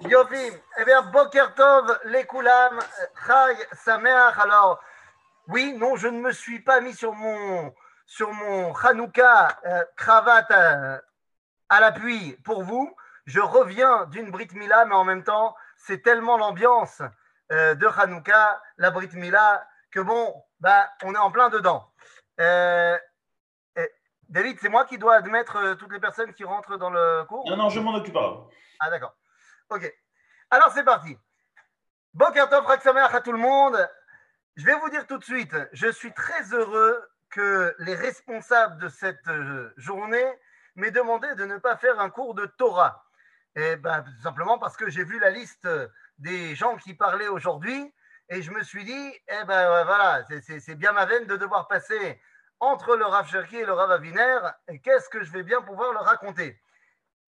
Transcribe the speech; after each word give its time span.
Yofi, 0.00 0.50
eh 0.78 0.84
bien, 0.84 1.02
Boker 1.02 1.54
Tov, 1.54 1.98
les 2.06 2.24
Koulam, 2.24 2.78
Chag, 3.26 3.56
Sameach. 3.72 4.38
Alors, 4.38 4.80
oui, 5.48 5.74
non, 5.76 5.96
je 5.96 6.08
ne 6.08 6.20
me 6.20 6.32
suis 6.32 6.60
pas 6.60 6.80
mis 6.80 6.94
sur 6.94 7.12
mon, 7.12 7.74
sur 8.06 8.32
mon 8.32 8.72
Hanouka 8.74 9.58
euh, 9.66 9.84
cravate 9.96 10.50
euh, 10.52 10.98
à 11.68 11.80
l'appui 11.80 12.34
pour 12.44 12.62
vous. 12.62 12.96
Je 13.26 13.40
reviens 13.40 14.06
d'une 14.06 14.30
Brit 14.30 14.48
Mila, 14.54 14.86
mais 14.86 14.94
en 14.94 15.04
même 15.04 15.22
temps, 15.22 15.54
c'est 15.76 16.02
tellement 16.02 16.38
l'ambiance 16.38 17.02
euh, 17.52 17.74
de 17.74 17.86
Hanouka, 17.86 18.62
la 18.78 18.90
Brit 18.90 19.10
Mila, 19.12 19.66
que 19.90 20.00
bon, 20.00 20.34
bah, 20.60 20.88
on 21.04 21.14
est 21.14 21.18
en 21.18 21.30
plein 21.30 21.50
dedans. 21.50 21.92
Euh, 24.30 24.38
eh, 24.38 24.42
David, 24.42 24.58
c'est 24.60 24.68
moi 24.68 24.84
qui 24.84 24.98
dois 24.98 25.16
admettre 25.16 25.56
euh, 25.56 25.74
toutes 25.74 25.92
les 25.92 26.00
personnes 26.00 26.32
qui 26.32 26.44
rentrent 26.44 26.76
dans 26.76 26.90
le 26.90 27.24
cours? 27.24 27.48
Non, 27.48 27.56
non, 27.56 27.68
je 27.68 27.80
m'en 27.80 27.94
occupe 27.94 28.14
pas. 28.14 28.48
Ah, 28.80 28.90
d'accord. 28.90 29.14
Ok. 29.68 29.92
Alors, 30.50 30.72
c'est 30.72 30.84
parti. 30.84 31.16
Bokertov 32.14 32.66
Raksameach 32.66 33.14
à 33.14 33.20
tout 33.20 33.32
le 33.32 33.38
monde. 33.38 33.88
Je 34.56 34.66
vais 34.66 34.74
vous 34.74 34.90
dire 34.90 35.06
tout 35.06 35.18
de 35.18 35.24
suite, 35.24 35.54
je 35.72 35.88
suis 35.88 36.12
très 36.12 36.52
heureux 36.52 37.00
que 37.30 37.74
les 37.78 37.94
responsables 37.94 38.78
de 38.78 38.88
cette 38.88 39.28
euh, 39.28 39.72
journée 39.76 40.26
m'aient 40.74 40.90
demandé 40.90 41.32
de 41.36 41.44
ne 41.44 41.58
pas 41.58 41.76
faire 41.76 42.00
un 42.00 42.10
cours 42.10 42.34
de 42.34 42.46
Torah. 42.46 43.04
Et 43.54 43.76
ben, 43.76 44.02
tout 44.02 44.22
simplement 44.22 44.58
parce 44.58 44.76
que 44.76 44.90
j'ai 44.90 45.04
vu 45.04 45.18
la 45.20 45.30
liste 45.30 45.68
des 46.18 46.54
gens 46.54 46.76
qui 46.76 46.94
parlaient 46.94 47.28
aujourd'hui 47.28 47.92
et 48.28 48.42
je 48.42 48.50
me 48.50 48.62
suis 48.62 48.84
dit, 48.84 49.12
eh 49.28 49.44
ben 49.44 49.84
voilà, 49.84 50.24
c'est 50.40 50.74
bien 50.76 50.92
ma 50.92 51.04
veine 51.04 51.26
de 51.26 51.36
devoir 51.36 51.66
passer 51.66 52.20
entre 52.60 52.96
le 52.96 53.04
Rav 53.06 53.26
Cherki 53.26 53.56
et 53.56 53.64
le 53.64 53.72
Rav 53.72 53.90
Aviner. 53.90 54.38
Qu'est-ce 54.82 55.08
que 55.08 55.22
je 55.22 55.32
vais 55.32 55.42
bien 55.42 55.62
pouvoir 55.62 55.92
leur 55.92 56.04
raconter 56.04 56.60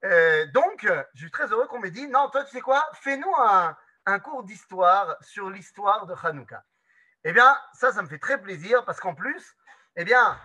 Euh, 0.05 0.47
Donc, 0.53 0.87
je 1.15 1.21
suis 1.21 1.31
très 1.31 1.47
heureux 1.47 1.67
qu'on 1.67 1.81
m'ait 1.81 1.91
dit, 1.91 2.07
non, 2.09 2.29
toi, 2.29 2.45
tu 2.45 2.51
sais 2.51 2.61
quoi, 2.61 2.87
fais-nous 2.95 3.33
un, 3.37 4.19
cours 4.21 4.43
d'histoire 4.45 5.17
sur 5.21 5.49
l'histoire 5.49 6.07
de 6.07 6.15
Hanouka. 6.23 6.65
Eh 7.25 7.33
bien, 7.33 7.57
ça, 7.73 7.93
ça 7.93 8.03
me 8.03 8.09
fait 8.09 8.19
très 8.19 8.41
plaisir 8.41 8.85
parce 8.85 9.01
qu'en 9.01 9.15
plus, 9.15 9.57
eh 9.97 10.05
bien, 10.05 10.39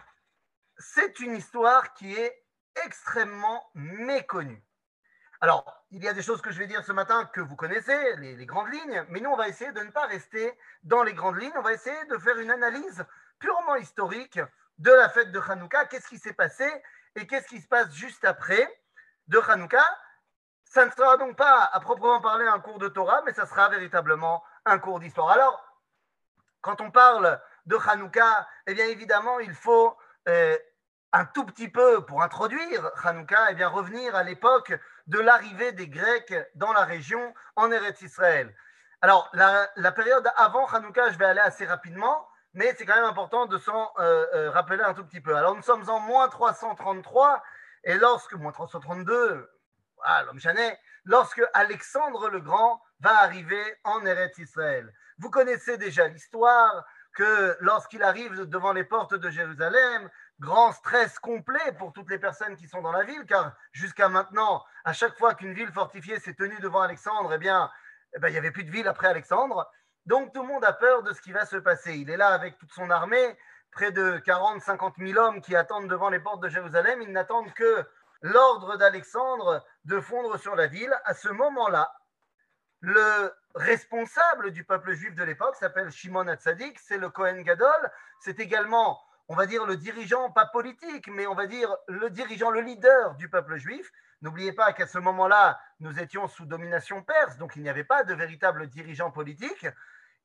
c'est 0.78 1.20
une 1.20 1.36
histoire 1.36 1.94
qui 1.94 2.14
est 2.14 2.46
extrêmement 2.86 3.70
méconnue. 3.74 4.64
Alors, 5.42 5.86
il 5.92 6.04
y 6.04 6.08
a 6.08 6.14
des 6.14 6.22
choses 6.22 6.42
que 6.42 6.52
je 6.52 6.60
vais 6.60 6.68
dire 6.68 6.84
ce 6.84 6.92
matin 6.92 7.26
que 7.26 7.42
vous 7.42 7.56
connaissez, 7.56 8.16
les 8.18 8.46
grandes 8.46 8.72
lignes, 8.72 9.06
mais 9.10 9.20
nous, 9.20 9.30
on 9.30 9.36
va 9.36 9.48
essayer 9.48 9.72
de 9.72 9.82
ne 9.82 9.92
pas 9.92 10.06
rester 10.06 10.58
dans 10.84 11.04
les 11.04 11.14
grandes 11.14 11.38
lignes. 11.38 11.54
On 11.56 11.62
va 11.62 11.74
essayer 11.74 12.06
de 12.06 12.18
faire 12.18 12.38
une 12.38 12.52
analyse 12.52 13.06
purement 13.40 13.76
historique 13.76 14.40
de 14.78 14.92
la 14.92 15.10
fête 15.10 15.32
de 15.32 15.40
Hanouka. 15.40 15.86
Qu'est-ce 15.86 16.08
qui 16.08 16.18
s'est 16.18 16.34
passé 16.34 16.70
et 17.16 17.26
qu'est-ce 17.28 17.48
qui 17.48 17.62
se 17.62 17.68
passe 17.68 17.92
juste 17.94 18.26
après 18.26 18.68
de 19.28 19.40
Hanouka 19.40 19.84
Ça 20.66 20.86
ne 20.86 20.92
sera 20.92 21.18
donc 21.18 21.36
pas 21.36 21.70
à 21.72 21.80
proprement 21.80 22.22
parler 22.22 22.46
un 22.48 22.60
cours 22.60 22.80
de 22.80 22.88
Torah, 22.88 23.22
mais 23.26 23.34
ça 23.34 23.46
sera 23.46 23.70
véritablement 23.70 24.44
un 24.66 24.80
cours 24.80 25.00
d'histoire. 25.00 25.30
Alors, 25.30 25.64
quand 26.62 26.82
on 26.82 26.92
parle 26.92 27.40
de 27.66 27.76
Hanouka, 27.76 28.48
eh 28.68 28.74
bien 28.74 28.86
évidemment, 28.86 29.40
il 29.40 29.54
faut 29.54 29.98
euh, 30.28 30.58
un 31.14 31.26
tout 31.26 31.46
petit 31.46 31.70
peu, 31.70 32.06
pour 32.06 32.22
introduire 32.22 32.92
Hanouka, 33.04 33.52
eh 33.52 33.56
bien 33.56 33.68
revenir 33.70 34.16
à 34.16 34.24
l'époque 34.24 34.74
de 35.08 35.20
l'arrivée 35.20 35.72
des 35.72 35.88
Grecs 35.88 36.34
dans 36.56 36.74
la 36.74 36.84
région 36.84 37.34
en 37.56 37.72
Eretz 37.72 38.02
Israël. 38.02 38.54
Alors, 39.02 39.30
la, 39.34 39.92
période 39.92 40.28
avant 40.36 40.66
Hanouka, 40.66 41.12
je 41.12 41.18
vais 41.18 41.26
aller 41.26 41.40
assez 41.40 41.66
rapidement, 41.66 42.27
mais 42.58 42.74
c'est 42.76 42.88
quand 42.88 42.96
même 42.96 43.06
important 43.06 43.46
de 43.46 43.60
s'en 43.60 43.92
euh, 44.00 44.26
euh, 44.34 44.50
rappeler 44.50 44.82
un 44.82 44.96
tout 44.96 45.06
petit 45.06 45.22
peu. 45.22 45.36
Alors, 45.36 45.56
nous 45.56 45.62
sommes 45.62 45.88
en 45.90 46.00
moins 46.00 46.28
333, 46.28 47.44
et 47.84 47.94
lorsque, 47.94 48.34
moins 48.34 48.52
332, 48.52 49.48
voilà, 49.96 50.24
l'homme 50.24 50.40
chanet, 50.40 50.80
lorsque 51.06 51.42
Alexandre 51.54 52.30
le 52.30 52.42
Grand 52.42 52.82
va 53.00 53.20
arriver 53.20 53.64
en 53.84 54.04
Eretz 54.08 54.40
Israël. 54.40 54.92
Vous 55.20 55.30
connaissez 55.30 55.78
déjà 55.78 56.08
l'histoire 56.08 56.84
que 57.14 57.56
lorsqu'il 57.60 58.02
arrive 58.02 58.46
devant 58.46 58.74
les 58.74 58.84
portes 58.84 59.14
de 59.14 59.30
Jérusalem, 59.30 60.10
grand 60.40 60.72
stress 60.72 61.20
complet 61.20 61.72
pour 61.78 61.94
toutes 61.94 62.10
les 62.10 62.20
personnes 62.20 62.56
qui 62.56 62.68
sont 62.68 62.82
dans 62.82 62.92
la 62.92 63.04
ville, 63.04 63.26
car 63.28 63.56
jusqu'à 63.72 64.10
maintenant, 64.10 64.64
à 64.84 64.94
chaque 64.94 65.16
fois 65.16 65.36
qu'une 65.36 65.54
ville 65.54 65.72
fortifiée 65.72 66.20
s'est 66.20 66.34
tenue 66.34 66.60
devant 66.60 66.82
Alexandre, 66.82 67.34
eh 67.34 67.38
bien, 67.38 67.70
eh 68.16 68.20
ben, 68.20 68.30
il 68.30 68.32
n'y 68.32 68.40
avait 68.40 68.52
plus 68.52 68.64
de 68.64 68.72
ville 68.72 68.88
après 68.88 69.08
Alexandre. 69.08 69.72
Donc 70.08 70.34
tout 70.34 70.42
le 70.42 70.48
monde 70.48 70.64
a 70.64 70.72
peur 70.72 71.04
de 71.04 71.12
ce 71.14 71.22
qui 71.22 71.34
va 71.34 71.46
se 71.46 71.58
passer. 71.58 71.96
Il 71.96 72.10
est 72.10 72.18
là 72.18 72.30
avec 72.30 72.58
toute 72.58 72.72
son 72.72 72.90
armée, 72.90 73.38
près 73.72 73.92
de 73.92 74.18
40-50 74.26 75.06
000 75.06 75.20
hommes 75.20 75.42
qui 75.42 75.54
attendent 75.54 75.90
devant 75.90 76.10
les 76.10 76.20
portes 76.20 76.42
de 76.42 76.48
Jérusalem. 76.48 77.02
Ils 77.02 77.12
n'attendent 77.12 77.54
que 77.54 77.86
l'ordre 78.22 78.78
d'Alexandre 78.78 79.66
de 79.84 80.00
fondre 80.00 80.40
sur 80.40 80.56
la 80.56 80.68
ville. 80.68 80.96
À 81.04 81.14
ce 81.14 81.28
moment-là, 81.28 81.94
le 82.80 83.34
responsable 83.56 84.52
du 84.52 84.64
peuple 84.64 84.94
juif 84.94 85.14
de 85.14 85.24
l'époque 85.24 85.56
s'appelle 85.56 85.92
Shimon 85.92 86.28
Hatzadik, 86.28 86.80
c'est 86.80 86.98
le 86.98 87.10
Kohen 87.10 87.42
Gadol, 87.44 87.92
c'est 88.22 88.40
également, 88.40 89.02
on 89.28 89.36
va 89.36 89.46
dire, 89.46 89.66
le 89.66 89.76
dirigeant, 89.76 90.32
pas 90.32 90.46
politique, 90.46 91.10
mais 91.10 91.28
on 91.28 91.36
va 91.36 91.48
dire 91.48 91.76
le 91.88 92.10
dirigeant, 92.10 92.50
le 92.50 92.62
leader 92.62 93.16
du 93.16 93.30
peuple 93.30 93.58
juif. 93.58 93.92
N'oubliez 94.22 94.54
pas 94.54 94.74
qu'à 94.74 94.88
ce 94.88 95.00
moment-là, 95.00 95.60
nous 95.80 96.00
étions 96.00 96.28
sous 96.28 96.46
domination 96.46 97.04
perse, 97.04 97.38
donc 97.38 97.56
il 97.56 97.62
n'y 97.62 97.70
avait 97.70 97.84
pas 97.84 98.04
de 98.04 98.14
véritable 98.14 98.68
dirigeant 98.68 99.12
politique. 99.12 99.68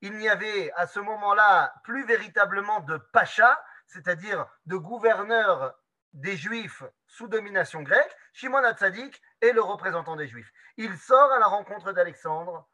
Il 0.02 0.18
n'y 0.18 0.28
avait 0.28 0.72
à 0.72 0.88
ce 0.88 0.98
moment-là 0.98 1.72
plus 1.84 2.04
véritablement 2.04 2.80
de 2.80 2.96
pacha, 2.96 3.64
c'est-à-dire 3.86 4.46
de 4.66 4.76
gouverneur 4.76 5.78
des 6.12 6.36
Juifs 6.36 6.82
sous 7.06 7.28
domination 7.28 7.82
grecque. 7.82 8.16
Shimon 8.32 8.64
Hatzadik 8.64 9.22
est 9.40 9.52
le 9.52 9.62
représentant 9.62 10.16
des 10.16 10.26
Juifs. 10.26 10.52
Il 10.76 10.98
sort 10.98 11.30
à 11.32 11.38
la 11.38 11.46
rencontre 11.46 11.92
d'Alexandre 11.92 12.68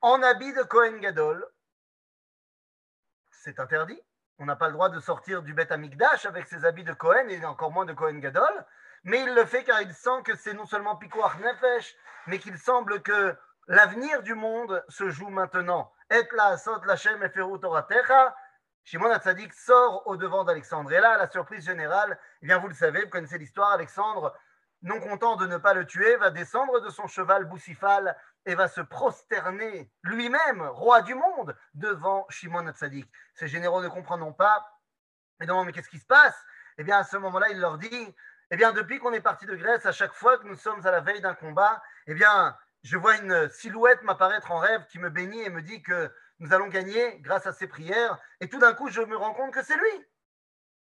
en 0.00 0.22
habit 0.22 0.54
de 0.54 0.62
Kohen 0.62 0.98
Gadol. 0.98 1.46
C'est 3.30 3.60
interdit. 3.60 4.00
On 4.38 4.46
n'a 4.46 4.56
pas 4.56 4.68
le 4.68 4.72
droit 4.72 4.88
de 4.88 4.98
sortir 4.98 5.42
du 5.42 5.52
Beth 5.52 5.72
Amikdash 5.72 6.24
avec 6.24 6.48
ses 6.48 6.64
habits 6.64 6.84
de 6.84 6.94
Kohen 6.94 7.30
et 7.30 7.44
encore 7.44 7.70
moins 7.70 7.84
de 7.84 7.92
Kohen 7.92 8.18
Gadol. 8.20 8.66
Mais 9.04 9.22
il 9.22 9.34
le 9.34 9.44
fait 9.44 9.62
car 9.62 9.82
il 9.82 9.92
sent 9.92 10.22
que 10.24 10.34
c'est 10.36 10.54
non 10.54 10.64
seulement 10.64 10.96
Pikoach 10.96 11.38
Nefesh, 11.38 11.94
mais 12.26 12.38
qu'il 12.38 12.58
semble 12.58 13.02
que 13.02 13.36
l'avenir 13.66 14.22
du 14.22 14.34
monde 14.34 14.84
se 14.88 15.10
joue 15.10 15.28
maintenant. 15.28 15.92
Et 16.10 16.28
la 16.36 16.56
sot 16.56 16.82
lachem 16.84 17.22
eferu 17.22 17.58
toratecha. 17.60 18.36
Shimon 18.84 19.10
Hatzadik 19.10 19.52
sort 19.52 20.06
au 20.06 20.16
devant 20.16 20.44
d'Alexandre. 20.44 20.92
Et 20.92 21.00
là, 21.00 21.16
la 21.18 21.28
surprise 21.28 21.64
générale, 21.64 22.18
eh 22.42 22.46
bien 22.46 22.58
vous 22.58 22.68
le 22.68 22.74
savez, 22.74 23.02
vous 23.02 23.10
connaissez 23.10 23.36
l'histoire, 23.36 23.72
Alexandre, 23.72 24.32
non 24.82 25.00
content 25.00 25.34
de 25.34 25.46
ne 25.46 25.56
pas 25.56 25.74
le 25.74 25.84
tuer, 25.84 26.16
va 26.16 26.30
descendre 26.30 26.80
de 26.80 26.88
son 26.90 27.08
cheval 27.08 27.46
boussifal 27.46 28.16
et 28.44 28.54
va 28.54 28.68
se 28.68 28.80
prosterner 28.80 29.90
lui-même, 30.04 30.62
roi 30.62 31.02
du 31.02 31.16
monde, 31.16 31.56
devant 31.74 32.26
Shimon 32.28 32.68
Hatzadik. 32.68 33.10
Ces 33.34 33.48
généraux 33.48 33.82
ne 33.82 33.88
comprendront 33.88 34.32
pas. 34.32 34.64
Et 35.40 35.46
donc, 35.46 35.66
mais 35.66 35.72
qu'est-ce 35.72 35.90
qui 35.90 35.98
se 35.98 36.06
passe? 36.06 36.40
Eh 36.78 36.84
bien, 36.84 36.98
à 36.98 37.04
ce 37.04 37.16
moment-là, 37.16 37.48
il 37.50 37.58
leur 37.58 37.78
dit, 37.78 38.14
eh 38.52 38.56
bien, 38.56 38.70
depuis 38.70 39.00
qu'on 39.00 39.12
est 39.12 39.20
parti 39.20 39.46
de 39.46 39.56
Grèce, 39.56 39.84
à 39.84 39.92
chaque 39.92 40.12
fois 40.12 40.38
que 40.38 40.46
nous 40.46 40.54
sommes 40.54 40.86
à 40.86 40.92
la 40.92 41.00
veille 41.00 41.20
d'un 41.20 41.34
combat, 41.34 41.82
eh 42.06 42.14
bien, 42.14 42.56
je 42.86 42.96
vois 42.96 43.16
une 43.16 43.48
silhouette 43.50 44.02
m'apparaître 44.02 44.52
en 44.52 44.60
rêve 44.60 44.86
qui 44.86 45.00
me 45.00 45.10
bénit 45.10 45.42
et 45.42 45.50
me 45.50 45.60
dit 45.60 45.82
que 45.82 46.14
nous 46.38 46.52
allons 46.54 46.68
gagner 46.68 47.18
grâce 47.18 47.44
à 47.44 47.52
ses 47.52 47.66
prières. 47.66 48.16
Et 48.38 48.48
tout 48.48 48.60
d'un 48.60 48.74
coup, 48.74 48.88
je 48.90 49.00
me 49.00 49.16
rends 49.16 49.34
compte 49.34 49.52
que 49.52 49.64
c'est 49.64 49.76
lui. 49.76 50.06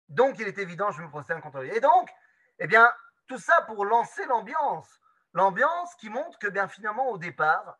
Donc, 0.09 0.39
il 0.39 0.47
est 0.47 0.57
évident, 0.57 0.89
je 0.89 1.03
me 1.03 1.09
prosterne 1.09 1.41
contre 1.41 1.59
lui. 1.59 1.69
Et 1.69 1.79
donc, 1.79 2.09
eh 2.57 2.65
bien, 2.65 2.91
tout 3.27 3.37
ça 3.37 3.61
pour 3.67 3.85
lancer 3.85 4.25
l'ambiance. 4.25 4.99
L'ambiance 5.33 5.93
qui 5.93 6.09
montre 6.09 6.39
que, 6.39 6.47
bien 6.47 6.67
finalement, 6.67 7.07
au 7.09 7.19
départ, 7.19 7.77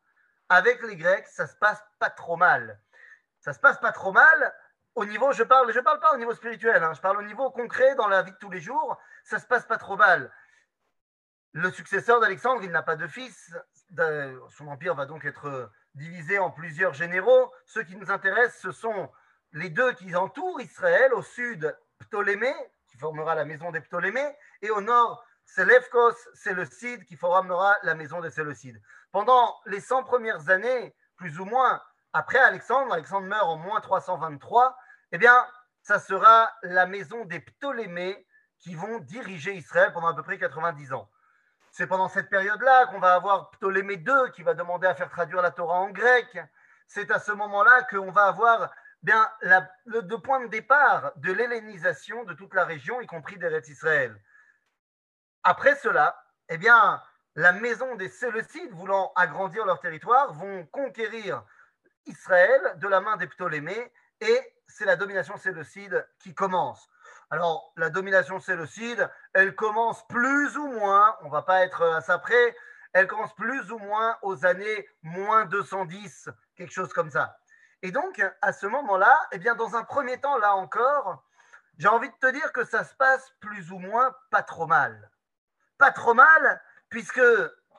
avec 0.50 0.84
les 0.84 0.98
Grecs, 0.98 1.28
ça 1.28 1.48
se 1.48 1.56
passe 1.56 1.84
pas 1.98 2.12
trop 2.12 2.38
mal. 2.38 2.80
Ça 3.40 3.54
se 3.54 3.60
passe 3.60 3.80
pas 3.80 3.92
trop 3.92 4.12
mal 4.12 4.56
au 4.94 5.06
niveau, 5.06 5.32
je 5.32 5.42
parle, 5.42 5.74
je 5.74 5.80
parle 5.80 6.00
pas 6.00 6.14
au 6.14 6.18
niveau 6.18 6.36
spirituel, 6.36 6.84
hein, 6.84 6.94
je 6.94 7.02
parle 7.02 7.18
au 7.18 7.24
niveau 7.24 7.50
concret 7.50 7.96
dans 7.96 8.08
la 8.08 8.22
vie 8.22 8.34
de 8.34 8.38
tous 8.38 8.52
les 8.52 8.62
jours. 8.62 9.00
Ça 9.24 9.40
se 9.40 9.48
passe 9.48 9.66
pas 9.66 9.80
trop 9.80 9.98
mal. 9.98 10.32
Le 11.54 11.72
successeur 11.72 12.20
d'Alexandre, 12.20 12.64
il 12.64 12.70
n'a 12.70 12.84
pas 12.84 12.96
de 12.96 13.08
fils. 13.08 13.56
Son 14.50 14.68
empire 14.68 14.96
va 14.96 15.06
donc 15.06 15.26
être 15.26 15.72
divisé 15.96 16.40
en 16.40 16.52
plusieurs 16.52 16.94
généraux. 16.94 17.52
Ceux 17.66 17.84
qui 17.84 17.96
nous 17.96 18.12
intéressent, 18.12 18.62
ce 18.62 18.72
sont 18.72 19.12
les 19.54 19.70
deux 19.70 19.94
qui 19.94 20.16
entourent 20.16 20.62
Israël. 20.62 21.14
Au 21.14 21.22
sud, 21.22 21.78
Ptolémée, 22.00 22.56
qui 22.88 22.98
formera 22.98 23.36
la 23.36 23.46
maison 23.46 23.72
des 23.72 23.82
Ptolémées, 23.82 24.36
et 24.62 24.70
au 24.70 24.82
nord, 24.82 25.24
Séleucos, 25.46 26.16
Séleucide, 26.34 27.06
qui 27.06 27.16
formera 27.16 27.76
la 27.84 27.96
maison 27.96 28.22
des 28.22 28.30
Séleucides. 28.30 28.82
Pendant 29.12 29.60
les 29.66 29.82
100 29.82 30.04
premières 30.04 30.50
années, 30.50 30.96
plus 31.18 31.40
ou 31.40 31.46
moins, 31.46 31.82
après 32.14 32.40
Alexandre, 32.40 32.94
Alexandre 32.94 33.28
meurt 33.28 33.44
en 33.44 33.58
moins 33.58 33.82
323, 33.82 34.78
eh 35.12 35.18
bien, 35.18 35.46
ça 35.82 36.00
sera 36.00 36.50
la 36.64 36.86
maison 36.86 37.26
des 37.26 37.42
Ptolémées 37.42 38.26
qui 38.60 38.76
vont 38.76 39.00
diriger 39.00 39.54
Israël 39.54 39.92
pendant 39.94 40.08
à 40.08 40.16
peu 40.16 40.24
près 40.24 40.38
90 40.38 40.94
ans. 40.94 41.10
C'est 41.72 41.88
pendant 41.88 42.10
cette 42.10 42.30
période-là 42.30 42.88
qu'on 42.88 43.00
va 43.00 43.14
avoir 43.14 43.50
Ptolémée 43.52 43.96
II 43.96 44.32
qui 44.34 44.44
va 44.44 44.54
demander 44.54 44.88
à 44.88 44.94
faire 44.94 45.10
traduire 45.10 45.42
la 45.42 45.52
Torah 45.52 45.80
en 45.80 45.90
grec. 45.90 46.38
C'est 46.86 47.10
à 47.12 47.20
ce 47.20 47.32
moment-là 47.32 47.84
qu'on 47.90 48.12
va 48.12 48.26
avoir 48.26 48.70
bien 49.02 49.32
le, 49.86 50.18
point 50.18 50.42
de 50.42 50.48
départ 50.48 51.14
de 51.16 51.32
l'hellénisation 51.32 52.26
de 52.26 52.34
toute 52.34 52.54
la 52.54 52.66
région, 52.66 53.00
y 53.00 53.08
compris 53.08 53.38
d'Eretz 53.38 53.70
Israël. 53.70 54.22
Après 55.44 55.76
cela, 55.76 56.22
eh 56.50 56.58
bien, 56.58 57.02
la 57.36 57.54
maison 57.54 57.96
des 57.96 58.10
Séleucides, 58.10 58.74
voulant 58.74 59.14
agrandir 59.16 59.66
leur 59.66 59.80
territoire, 59.80 60.34
vont 60.34 60.66
conquérir 60.68 61.44
Israël 62.06 62.62
de 62.76 62.88
la 62.90 63.00
main 63.00 63.16
des 63.16 63.28
Ptolémées 63.28 63.94
et 64.20 64.40
c'est 64.68 64.86
la 64.86 64.98
domination 64.98 65.38
séleucide 65.38 66.06
qui 66.20 66.34
commence. 66.36 66.91
Alors, 67.34 67.72
la 67.78 67.90
domination 67.90 68.42
séleucide, 68.42 69.10
elle 69.34 69.56
commence 69.56 70.06
plus 70.10 70.58
ou 70.58 70.68
moins, 70.68 71.16
on 71.22 71.30
va 71.30 71.44
pas 71.44 71.62
être 71.62 71.82
à 71.82 72.02
ça 72.02 72.20
près, 72.20 72.56
elle 72.92 73.08
commence 73.08 73.34
plus 73.36 73.72
ou 73.72 73.78
moins 73.78 74.18
aux 74.22 74.46
années 74.46 74.86
moins 75.02 75.46
210, 75.46 76.30
quelque 76.58 76.74
chose 76.74 76.92
comme 76.92 77.10
ça. 77.10 77.38
Et 77.84 77.92
donc, 77.92 78.22
à 78.42 78.52
ce 78.52 78.68
moment-là, 78.68 79.18
eh 79.32 79.38
bien, 79.38 79.56
dans 79.56 79.78
un 79.78 79.84
premier 79.86 80.20
temps, 80.20 80.38
là 80.40 80.56
encore, 80.56 81.24
j'ai 81.78 81.88
envie 81.88 82.10
de 82.10 82.16
te 82.16 82.30
dire 82.34 82.52
que 82.52 82.66
ça 82.66 82.84
se 82.84 82.94
passe 82.96 83.32
plus 83.40 83.72
ou 83.72 83.80
moins 83.80 84.14
pas 84.30 84.44
trop 84.44 84.68
mal. 84.68 85.10
Pas 85.78 85.92
trop 85.92 86.14
mal, 86.14 86.62
puisque 86.90 87.22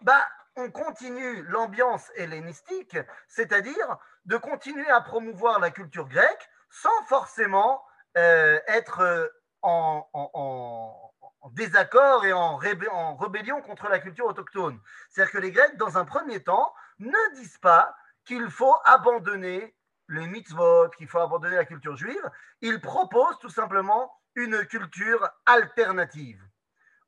bah, 0.01 0.27
on 0.57 0.71
continue 0.71 1.43
l'ambiance 1.43 2.11
hellénistique, 2.15 2.97
c'est-à-dire 3.29 3.99
de 4.25 4.39
continuer 4.39 4.89
à 4.91 5.03
promouvoir 5.03 5.61
la 5.61 5.71
culture 5.71 6.09
grecque 6.09 6.49
sans 6.71 7.05
forcément 7.05 7.85
euh, 8.17 8.59
être 8.67 9.31
en, 9.63 11.13
désaccord 11.53 12.25
et 12.25 12.33
en, 12.33 12.59
en, 12.59 13.17
rébellion 13.17 13.63
contre 13.63 13.89
la 13.89 13.99
culture 13.99 14.27
autochtone. 14.27 14.81
C'est-à-dire 15.11 15.33
que 15.33 15.39
les 15.39 15.53
Grecs, 15.53 15.77
dans 15.77 15.99
un 15.99 16.05
premier 16.05 16.43
temps, 16.43 16.73
ne 16.99 17.35
disent 17.35 17.59
pas 17.59 17.95
qu'il 18.25 18.51
faut 18.51 18.75
abandonner 18.85 19.75
les 20.09 20.27
mitzvot, 20.27 20.91
qu'il 20.91 21.09
faut 21.09 21.19
abandonner 21.19 21.57
la 21.57 21.65
culture 21.65 21.97
juive. 21.97 22.31
Ils 22.61 22.81
proposent 22.81 23.39
tout 23.39 23.49
simplement 23.49 24.13
une 24.35 24.65
culture 24.67 25.29
alternative. 25.47 26.43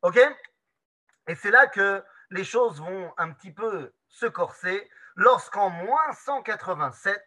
OK? 0.02 0.18
Et 1.26 1.34
c'est 1.34 1.50
là 1.50 1.66
que 1.66 2.04
les 2.30 2.44
choses 2.44 2.80
vont 2.80 3.12
un 3.16 3.30
petit 3.32 3.52
peu 3.52 3.92
se 4.08 4.26
corser 4.26 4.90
lorsqu'en 5.16 5.70
moins 5.70 6.12
187 6.12 7.22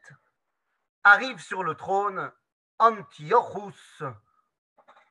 arrive 1.04 1.40
sur 1.40 1.64
le 1.64 1.76
trône 1.76 2.32
Antiochus 2.80 4.04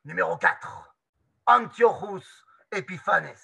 numéro 0.06 0.36
4. 0.36 0.94
Antiochus 1.46 2.44
Epiphanes. 2.70 3.34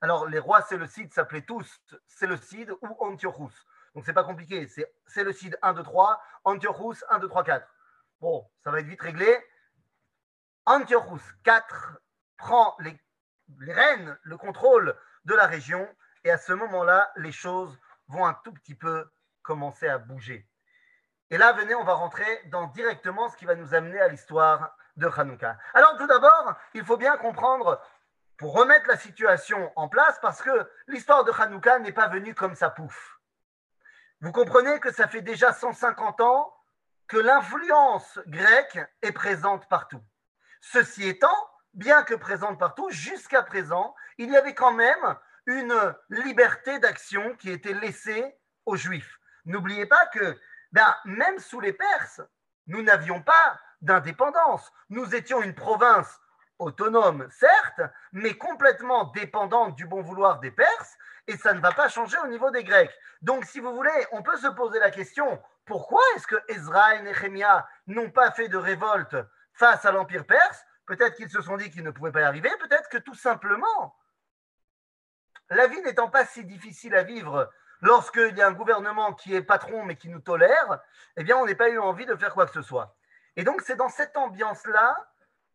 Alors, 0.00 0.26
les 0.26 0.38
rois 0.38 0.62
séleucides 0.62 1.12
s'appelaient 1.12 1.42
tous 1.42 1.80
Séleucides 2.06 2.72
ou 2.82 2.96
Antiochus. 3.00 3.54
Donc, 3.94 4.04
c'est 4.04 4.12
pas 4.12 4.24
compliqué. 4.24 4.66
C'est 4.68 4.92
Séleucide 5.06 5.56
1, 5.62 5.74
2, 5.74 5.82
3, 5.82 6.22
Antiochus 6.44 7.04
1, 7.08 7.20
2, 7.20 7.28
3, 7.28 7.44
4. 7.44 7.74
Bon, 8.20 8.48
ça 8.64 8.70
va 8.70 8.80
être 8.80 8.86
vite 8.86 9.00
réglé. 9.00 9.36
Antiochus 10.66 11.22
4 11.44 12.00
prend 12.36 12.76
les, 12.80 12.98
les 13.60 13.72
rênes, 13.72 14.18
le 14.22 14.36
contrôle 14.36 14.96
de 15.24 15.34
la 15.34 15.46
région, 15.46 15.88
et 16.24 16.30
à 16.30 16.38
ce 16.38 16.52
moment-là, 16.52 17.10
les 17.16 17.32
choses 17.32 17.78
vont 18.08 18.26
un 18.26 18.34
tout 18.34 18.52
petit 18.52 18.74
peu 18.74 19.08
commencer 19.42 19.88
à 19.88 19.98
bouger. 19.98 20.48
Et 21.30 21.38
là, 21.38 21.52
venez, 21.52 21.74
on 21.74 21.84
va 21.84 21.94
rentrer 21.94 22.42
dans 22.46 22.66
directement 22.68 23.28
ce 23.28 23.36
qui 23.36 23.44
va 23.44 23.54
nous 23.54 23.74
amener 23.74 24.00
à 24.00 24.08
l'histoire 24.08 24.76
de 24.98 25.08
Hanouka. 25.08 25.56
Alors 25.74 25.96
tout 25.96 26.06
d'abord, 26.06 26.54
il 26.74 26.84
faut 26.84 26.96
bien 26.96 27.16
comprendre, 27.16 27.80
pour 28.36 28.52
remettre 28.52 28.88
la 28.88 28.96
situation 28.96 29.72
en 29.74 29.88
place, 29.88 30.18
parce 30.20 30.42
que 30.42 30.70
l'histoire 30.86 31.24
de 31.24 31.32
Hanouka 31.32 31.78
n'est 31.78 31.92
pas 31.92 32.08
venue 32.08 32.34
comme 32.34 32.54
ça 32.54 32.70
pouf. 32.70 33.18
Vous 34.20 34.32
comprenez 34.32 34.78
que 34.80 34.92
ça 34.92 35.08
fait 35.08 35.22
déjà 35.22 35.52
150 35.52 36.20
ans 36.20 36.54
que 37.06 37.16
l'influence 37.16 38.18
grecque 38.26 38.78
est 39.02 39.12
présente 39.12 39.68
partout. 39.68 40.02
Ceci 40.60 41.08
étant, 41.08 41.50
bien 41.72 42.02
que 42.02 42.14
présente 42.14 42.58
partout, 42.58 42.90
jusqu'à 42.90 43.42
présent, 43.42 43.94
il 44.18 44.30
y 44.30 44.36
avait 44.36 44.54
quand 44.54 44.72
même 44.72 45.16
une 45.46 45.94
liberté 46.10 46.78
d'action 46.78 47.34
qui 47.36 47.50
était 47.50 47.72
laissée 47.72 48.36
aux 48.66 48.76
Juifs. 48.76 49.18
N'oubliez 49.46 49.86
pas 49.86 50.04
que 50.12 50.38
ben, 50.72 50.94
même 51.04 51.38
sous 51.38 51.60
les 51.60 51.72
Perses, 51.72 52.20
nous 52.66 52.82
n'avions 52.82 53.22
pas 53.22 53.58
d'indépendance. 53.80 54.72
Nous 54.90 55.14
étions 55.14 55.42
une 55.42 55.54
province 55.54 56.20
autonome, 56.58 57.28
certes, 57.30 57.80
mais 58.12 58.36
complètement 58.36 59.04
dépendante 59.04 59.76
du 59.76 59.86
bon 59.86 60.02
vouloir 60.02 60.40
des 60.40 60.50
Perses, 60.50 60.96
et 61.26 61.36
ça 61.36 61.52
ne 61.52 61.60
va 61.60 61.72
pas 61.72 61.88
changer 61.88 62.16
au 62.24 62.26
niveau 62.26 62.50
des 62.50 62.64
Grecs. 62.64 62.92
Donc, 63.22 63.44
si 63.44 63.60
vous 63.60 63.74
voulez, 63.74 64.06
on 64.12 64.22
peut 64.22 64.36
se 64.38 64.48
poser 64.48 64.78
la 64.78 64.90
question, 64.90 65.40
pourquoi 65.66 66.00
est-ce 66.16 66.26
que 66.26 66.40
Ezra 66.48 66.96
et 66.96 67.02
Nehemia 67.02 67.68
n'ont 67.86 68.10
pas 68.10 68.30
fait 68.30 68.48
de 68.48 68.56
révolte 68.56 69.16
face 69.52 69.84
à 69.84 69.92
l'Empire 69.92 70.26
perse? 70.26 70.64
Peut-être 70.86 71.16
qu'ils 71.16 71.30
se 71.30 71.42
sont 71.42 71.56
dit 71.56 71.70
qu'ils 71.70 71.84
ne 71.84 71.90
pouvaient 71.90 72.12
pas 72.12 72.22
y 72.22 72.24
arriver, 72.24 72.50
peut-être 72.60 72.88
que 72.88 72.98
tout 72.98 73.14
simplement, 73.14 73.96
la 75.50 75.66
vie 75.66 75.80
n'étant 75.82 76.08
pas 76.08 76.24
si 76.24 76.44
difficile 76.44 76.94
à 76.94 77.02
vivre 77.02 77.50
lorsqu'il 77.80 78.36
y 78.36 78.42
a 78.42 78.48
un 78.48 78.52
gouvernement 78.52 79.12
qui 79.12 79.34
est 79.34 79.42
patron 79.42 79.84
mais 79.84 79.96
qui 79.96 80.08
nous 80.08 80.20
tolère, 80.20 80.80
eh 81.16 81.24
bien, 81.24 81.36
on 81.36 81.46
n'a 81.46 81.54
pas 81.54 81.68
eu 81.68 81.78
envie 81.78 82.06
de 82.06 82.16
faire 82.16 82.34
quoi 82.34 82.46
que 82.46 82.52
ce 82.52 82.62
soit. 82.62 82.96
Et 83.38 83.44
donc, 83.44 83.62
c'est 83.62 83.76
dans 83.76 83.88
cette 83.88 84.16
ambiance-là 84.16 84.96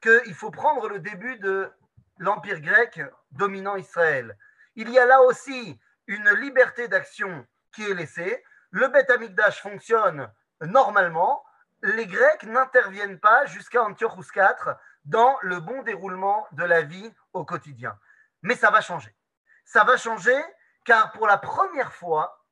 qu'il 0.02 0.34
faut 0.34 0.52
prendre 0.52 0.88
le 0.88 1.00
début 1.00 1.38
de 1.40 1.70
l'Empire 2.18 2.62
grec 2.62 3.02
dominant 3.32 3.76
Israël. 3.76 4.38
Il 4.76 4.90
y 4.90 4.98
a 4.98 5.06
là 5.06 5.22
aussi 5.22 5.78
une 6.08 6.30
liberté 6.30 6.88
d'action 6.88 7.46
qui 7.74 7.84
est 7.84 7.94
laissée. 7.94 8.42
Le 8.72 8.88
Beth 8.88 9.10
Amikdash 9.10 9.62
fonctionne 9.62 10.32
normalement. 10.62 11.44
Les 11.82 12.08
Grecs 12.08 12.44
n'interviennent 12.44 13.20
pas 13.20 13.48
jusqu'à 13.48 13.84
Antiochus 13.84 14.32
IV 14.34 14.78
dans 15.04 15.38
le 15.42 15.60
bon 15.60 15.84
déroulement 15.84 16.48
de 16.54 16.64
la 16.64 16.84
vie 16.84 17.14
au 17.34 17.44
quotidien. 17.44 18.00
Mais 18.44 18.56
ça 18.56 18.72
va 18.72 18.80
changer. 18.80 19.14
Ça 19.66 19.84
va 19.84 19.98
changer 19.98 20.42
car 20.86 21.12
pour 21.12 21.28
la 21.28 21.38
première 21.38 21.92
fois, 21.92 22.46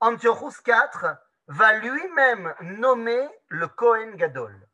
Antiochus 0.00 0.62
IV 0.66 1.16
va 1.48 1.72
lui-même 1.74 2.54
nommer 2.62 3.28
le 3.48 3.68
Kohen 3.68 4.16
Gadol. 4.16 4.69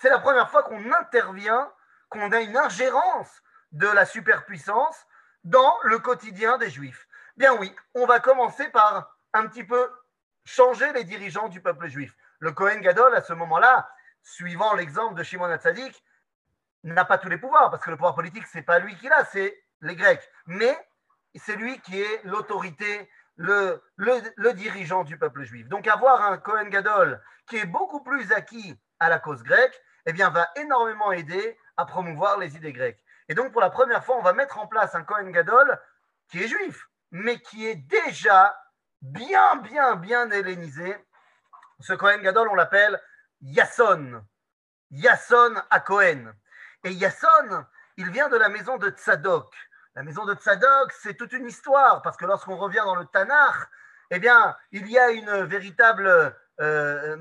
C'est 0.00 0.08
la 0.08 0.18
première 0.18 0.50
fois 0.50 0.62
qu'on 0.62 0.92
intervient, 0.92 1.70
qu'on 2.08 2.32
a 2.32 2.40
une 2.40 2.56
ingérence 2.56 3.42
de 3.72 3.86
la 3.86 4.06
superpuissance 4.06 5.06
dans 5.44 5.74
le 5.82 5.98
quotidien 5.98 6.56
des 6.56 6.70
Juifs. 6.70 7.06
Bien 7.36 7.54
oui, 7.56 7.74
on 7.94 8.06
va 8.06 8.18
commencer 8.18 8.66
par 8.70 9.14
un 9.34 9.46
petit 9.46 9.62
peu 9.62 9.90
changer 10.46 10.90
les 10.94 11.04
dirigeants 11.04 11.48
du 11.48 11.60
peuple 11.60 11.86
juif. 11.88 12.16
Le 12.38 12.50
Kohen 12.52 12.80
Gadol, 12.80 13.14
à 13.14 13.20
ce 13.20 13.34
moment-là, 13.34 13.90
suivant 14.22 14.72
l'exemple 14.72 15.16
de 15.16 15.22
Shimon 15.22 15.50
Hatzadik, 15.50 16.02
n'a 16.82 17.04
pas 17.04 17.18
tous 17.18 17.28
les 17.28 17.36
pouvoirs, 17.36 17.70
parce 17.70 17.84
que 17.84 17.90
le 17.90 17.96
pouvoir 17.96 18.14
politique, 18.14 18.46
ce 18.46 18.56
n'est 18.56 18.64
pas 18.64 18.78
lui 18.78 18.96
qui 18.96 19.06
l'a, 19.06 19.26
c'est 19.26 19.62
les 19.82 19.96
Grecs. 19.96 20.26
Mais 20.46 20.78
c'est 21.34 21.56
lui 21.56 21.78
qui 21.80 22.00
est 22.00 22.24
l'autorité, 22.24 23.10
le, 23.36 23.82
le, 23.96 24.52
dirigeant 24.54 25.04
du 25.04 25.18
peuple 25.18 25.42
juif. 25.42 25.68
Donc 25.68 25.86
avoir 25.86 26.22
un 26.22 26.38
Kohen 26.38 26.70
Gadol 26.70 27.22
qui 27.46 27.58
est 27.58 27.66
beaucoup 27.66 28.02
plus 28.02 28.32
acquis 28.32 28.80
à 28.98 29.10
la 29.10 29.18
cause 29.18 29.42
grecque, 29.42 29.78
eh 30.06 30.12
bien, 30.12 30.30
va 30.30 30.48
énormément 30.56 31.12
aider 31.12 31.58
à 31.76 31.86
promouvoir 31.86 32.38
les 32.38 32.56
idées 32.56 32.72
grecques. 32.72 33.02
Et 33.28 33.34
donc, 33.34 33.52
pour 33.52 33.60
la 33.60 33.70
première 33.70 34.04
fois, 34.04 34.16
on 34.16 34.22
va 34.22 34.32
mettre 34.32 34.58
en 34.58 34.66
place 34.66 34.94
un 34.94 35.04
Kohen 35.04 35.30
Gadol 35.30 35.80
qui 36.28 36.42
est 36.42 36.48
juif, 36.48 36.88
mais 37.10 37.40
qui 37.40 37.66
est 37.66 37.76
déjà 37.76 38.56
bien, 39.02 39.56
bien, 39.56 39.96
bien 39.96 40.30
hellénisé. 40.30 40.96
Ce 41.80 41.92
Kohen 41.92 42.22
Gadol, 42.22 42.48
on 42.48 42.54
l'appelle 42.54 43.00
Yasson. 43.40 44.22
Yasson 44.90 45.54
à 45.70 45.80
Cohen. 45.80 46.32
Et 46.84 46.92
Yasson, 46.92 47.64
il 47.96 48.10
vient 48.10 48.28
de 48.28 48.36
la 48.36 48.48
maison 48.48 48.78
de 48.78 48.90
Tzadok. 48.90 49.54
La 49.94 50.02
maison 50.02 50.24
de 50.24 50.34
Tzadok, 50.34 50.92
c'est 50.92 51.14
toute 51.14 51.32
une 51.32 51.46
histoire, 51.46 52.02
parce 52.02 52.16
que 52.16 52.24
lorsqu'on 52.26 52.56
revient 52.56 52.82
dans 52.84 52.94
le 52.94 53.06
Tanakh, 53.06 53.68
eh 54.10 54.18
bien, 54.18 54.56
il 54.72 54.90
y 54.90 54.98
a 54.98 55.10
une 55.10 55.44
véritable 55.44 56.36
euh, 56.60 57.16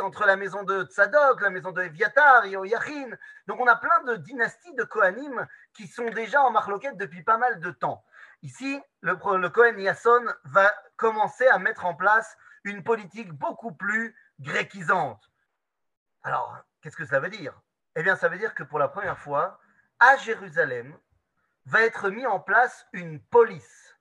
entre 0.00 0.26
la 0.26 0.36
maison 0.36 0.62
de 0.62 0.84
Tzadok, 0.84 1.40
la 1.40 1.50
maison 1.50 1.72
de 1.72 1.82
Eviatar, 1.82 2.46
Yoyachin. 2.46 3.10
Donc 3.46 3.60
on 3.60 3.66
a 3.66 3.76
plein 3.76 4.02
de 4.04 4.16
dynasties 4.16 4.74
de 4.74 4.84
Kohanim 4.84 5.46
qui 5.74 5.86
sont 5.86 6.08
déjà 6.10 6.42
en 6.42 6.50
marloquette 6.50 6.96
depuis 6.96 7.22
pas 7.22 7.36
mal 7.36 7.60
de 7.60 7.70
temps. 7.70 8.04
Ici, 8.42 8.80
le, 9.00 9.18
le 9.38 9.48
Kohen 9.48 9.78
Yasson 9.78 10.24
va 10.44 10.72
commencer 10.96 11.46
à 11.48 11.58
mettre 11.58 11.86
en 11.86 11.94
place 11.94 12.36
une 12.64 12.82
politique 12.82 13.32
beaucoup 13.32 13.72
plus 13.72 14.16
gréquisante. 14.40 15.30
Alors, 16.22 16.56
qu'est-ce 16.80 16.96
que 16.96 17.06
ça 17.06 17.20
veut 17.20 17.28
dire? 17.28 17.60
Eh 17.96 18.02
bien, 18.02 18.16
ça 18.16 18.28
veut 18.28 18.38
dire 18.38 18.54
que 18.54 18.62
pour 18.62 18.78
la 18.78 18.88
première 18.88 19.18
fois, 19.18 19.60
à 20.00 20.16
Jérusalem, 20.16 20.96
va 21.66 21.82
être 21.82 22.10
mis 22.10 22.26
en 22.26 22.40
place 22.40 22.86
une 22.92 23.20
police. 23.20 23.96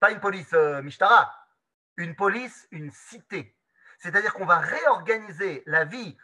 Pas 0.00 0.10
une 0.10 0.20
police 0.20 0.52
euh, 0.52 0.82
Mishtara, 0.82 1.32
une 1.96 2.16
police, 2.16 2.68
une 2.70 2.90
cité. 2.90 3.56
C'est-à-dire 3.98 4.34
qu'on 4.34 4.46
va 4.46 4.58
réorganiser 4.58 5.62
la 5.66 5.84
vie 5.84 6.16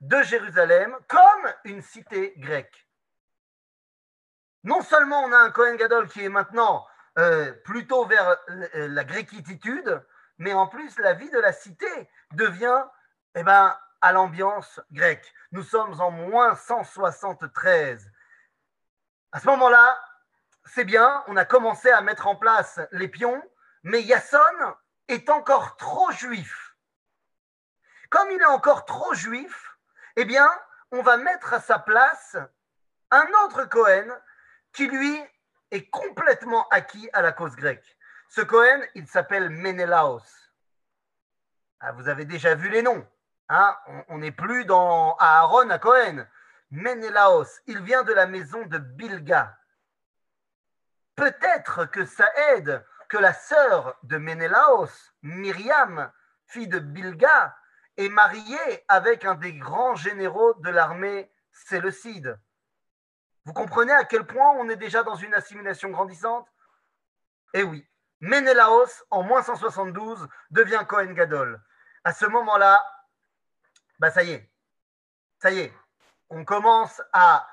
de 0.00 0.22
Jérusalem 0.22 0.96
comme 1.08 1.52
une 1.64 1.82
cité 1.82 2.34
grecque. 2.38 2.88
Non 4.64 4.82
seulement 4.82 5.22
on 5.24 5.32
a 5.32 5.38
un 5.38 5.50
Kohen 5.50 5.76
Gadol 5.76 6.08
qui 6.08 6.24
est 6.24 6.28
maintenant 6.28 6.86
euh, 7.18 7.52
plutôt 7.64 8.04
vers 8.06 8.36
euh, 8.50 8.88
la 8.88 9.04
gréquitude, 9.04 10.02
mais 10.38 10.52
en 10.52 10.66
plus 10.66 10.98
la 10.98 11.14
vie 11.14 11.30
de 11.30 11.38
la 11.38 11.52
cité 11.52 12.10
devient 12.32 12.84
eh 13.34 13.42
ben, 13.42 13.76
à 14.00 14.12
l'ambiance 14.12 14.80
grecque. 14.90 15.32
Nous 15.52 15.62
sommes 15.62 16.00
en 16.00 16.10
moins 16.10 16.54
173. 16.54 18.10
À 19.32 19.40
ce 19.40 19.46
moment-là, 19.46 19.98
c'est 20.64 20.84
bien, 20.84 21.24
on 21.26 21.36
a 21.36 21.44
commencé 21.44 21.90
à 21.90 22.00
mettre 22.00 22.26
en 22.26 22.36
place 22.36 22.80
les 22.92 23.08
pions, 23.08 23.42
mais 23.82 24.02
Yasson 24.02 24.38
est 25.12 25.28
encore 25.30 25.76
trop 25.76 26.10
juif. 26.12 26.76
Comme 28.10 28.30
il 28.30 28.40
est 28.40 28.46
encore 28.46 28.84
trop 28.84 29.14
juif, 29.14 29.76
eh 30.16 30.24
bien, 30.24 30.48
on 30.90 31.02
va 31.02 31.16
mettre 31.16 31.54
à 31.54 31.60
sa 31.60 31.78
place 31.78 32.36
un 33.10 33.26
autre 33.44 33.64
Cohen 33.64 34.08
qui, 34.72 34.86
lui, 34.88 35.20
est 35.70 35.88
complètement 35.90 36.68
acquis 36.68 37.08
à 37.12 37.22
la 37.22 37.32
cause 37.32 37.54
grecque. 37.56 37.96
Ce 38.28 38.40
Cohen, 38.40 38.80
il 38.94 39.06
s'appelle 39.06 39.50
Menelaos. 39.50 40.22
Ah, 41.80 41.92
vous 41.92 42.08
avez 42.08 42.24
déjà 42.24 42.54
vu 42.54 42.68
les 42.68 42.82
noms. 42.82 43.06
Hein 43.48 43.76
on 44.08 44.18
n'est 44.18 44.32
plus 44.32 44.64
dans 44.64 45.16
Aaron 45.16 45.70
à 45.70 45.78
Cohen. 45.78 46.26
Menelaos, 46.70 47.60
il 47.66 47.82
vient 47.82 48.04
de 48.04 48.12
la 48.12 48.26
maison 48.26 48.64
de 48.66 48.78
Bilga. 48.78 49.56
Peut-être 51.16 51.86
que 51.86 52.04
ça 52.04 52.28
aide 52.52 52.84
que 53.10 53.18
la 53.18 53.34
sœur 53.34 53.98
de 54.04 54.16
Menelaos, 54.16 54.88
Myriam, 55.22 56.10
fille 56.46 56.68
de 56.68 56.78
Bilga, 56.78 57.56
est 57.96 58.08
mariée 58.08 58.84
avec 58.86 59.24
un 59.24 59.34
des 59.34 59.52
grands 59.52 59.96
généraux 59.96 60.54
de 60.54 60.70
l'armée 60.70 61.30
séleucide. 61.52 62.40
Vous 63.44 63.52
comprenez 63.52 63.92
à 63.92 64.04
quel 64.04 64.24
point 64.24 64.50
on 64.52 64.68
est 64.68 64.76
déjà 64.76 65.02
dans 65.02 65.16
une 65.16 65.34
assimilation 65.34 65.90
grandissante? 65.90 66.46
Eh 67.52 67.64
oui, 67.64 67.84
Menelaos, 68.20 69.02
en 69.10 69.24
moins 69.24 69.42
172, 69.42 70.28
devient 70.50 70.84
Cohen 70.88 71.12
Gadol. 71.12 71.60
À 72.04 72.12
ce 72.12 72.26
moment-là, 72.26 72.80
bah 73.98 74.12
ça 74.12 74.22
y 74.22 74.30
est, 74.30 74.50
ça 75.40 75.50
y 75.50 75.58
est, 75.58 75.74
on 76.28 76.44
commence 76.44 77.02
à 77.12 77.48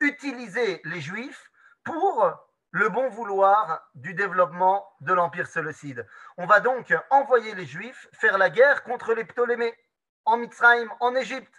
utiliser 0.00 0.82
les 0.84 1.00
Juifs 1.00 1.50
pour 1.82 2.51
le 2.72 2.88
bon 2.88 3.08
vouloir 3.10 3.86
du 3.94 4.14
développement 4.14 4.90
de 5.02 5.12
l'Empire 5.12 5.46
séleucide. 5.46 6.06
On 6.38 6.46
va 6.46 6.60
donc 6.60 6.92
envoyer 7.10 7.54
les 7.54 7.66
Juifs 7.66 8.08
faire 8.12 8.38
la 8.38 8.48
guerre 8.48 8.82
contre 8.82 9.12
les 9.12 9.24
Ptolémées 9.24 9.74
en 10.24 10.38
Mitzrayim, 10.38 10.88
en 11.00 11.14
Égypte. 11.14 11.54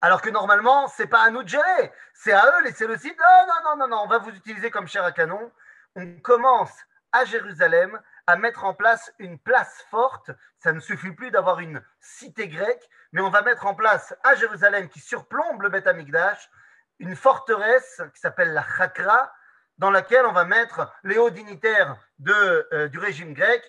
Alors 0.00 0.20
que 0.20 0.30
normalement, 0.30 0.88
c'est 0.88 1.06
pas 1.06 1.22
à 1.22 1.30
nous 1.30 1.44
de 1.44 1.48
gérer, 1.48 1.92
c'est 2.14 2.32
à 2.32 2.44
eux 2.46 2.64
les 2.64 2.72
Séleucides. 2.72 3.16
Non, 3.16 3.46
non, 3.46 3.70
non, 3.70 3.76
non, 3.76 3.96
non, 3.96 4.02
on 4.04 4.08
va 4.08 4.18
vous 4.18 4.30
utiliser 4.30 4.70
comme 4.70 4.88
chair 4.88 5.04
à 5.04 5.12
canon. 5.12 5.52
On 5.94 6.18
commence 6.20 6.76
à 7.12 7.24
Jérusalem 7.24 8.00
à 8.26 8.36
mettre 8.36 8.64
en 8.64 8.74
place 8.74 9.12
une 9.18 9.38
place 9.38 9.84
forte. 9.88 10.30
Ça 10.58 10.72
ne 10.72 10.80
suffit 10.80 11.12
plus 11.12 11.30
d'avoir 11.30 11.60
une 11.60 11.82
cité 12.00 12.48
grecque, 12.48 12.88
mais 13.12 13.20
on 13.20 13.30
va 13.30 13.42
mettre 13.42 13.66
en 13.66 13.74
place 13.74 14.14
à 14.24 14.34
Jérusalem, 14.34 14.88
qui 14.88 15.00
surplombe 15.00 15.62
le 15.62 15.68
Beth 15.68 15.86
Amikdash, 15.86 16.50
une 16.98 17.14
forteresse 17.14 18.02
qui 18.12 18.20
s'appelle 18.20 18.52
la 18.52 18.66
Chakra, 18.76 19.32
dans 19.78 19.90
laquelle 19.90 20.26
on 20.26 20.32
va 20.32 20.44
mettre 20.44 20.92
les 21.04 21.18
hauts 21.18 21.30
dignitaires 21.30 21.96
euh, 22.28 22.88
du 22.88 22.98
régime 22.98 23.32
grec 23.32 23.62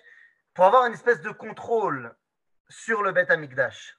pour 0.54 0.64
avoir 0.64 0.86
une 0.86 0.92
espèce 0.92 1.20
de 1.20 1.30
contrôle 1.30 2.14
sur 2.68 3.02
le 3.02 3.12
Beth 3.12 3.30
Amikdash. 3.30 3.96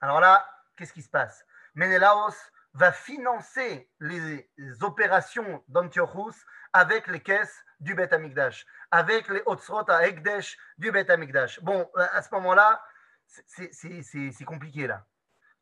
Alors 0.00 0.20
là, 0.20 0.48
qu'est-ce 0.76 0.92
qui 0.92 1.02
se 1.02 1.08
passe? 1.08 1.44
Menelaos 1.74 2.34
va 2.74 2.92
financer 2.92 3.90
les 4.00 4.50
opérations 4.82 5.64
d'Antiochus 5.68 6.44
avec 6.72 7.06
les 7.06 7.20
caisses 7.20 7.64
du 7.80 7.94
Beth 7.94 8.12
Amikdash, 8.12 8.66
avec 8.90 9.28
les 9.28 9.42
Otsrot 9.46 9.90
à 9.90 10.06
Ekdesh 10.06 10.58
du 10.76 10.90
Beth 10.90 11.08
Amikdash. 11.08 11.60
Bon, 11.62 11.90
à 11.96 12.20
ce 12.20 12.28
moment-là, 12.34 12.82
c'est 13.26 14.44
compliqué 14.44 14.86
là. 14.86 15.06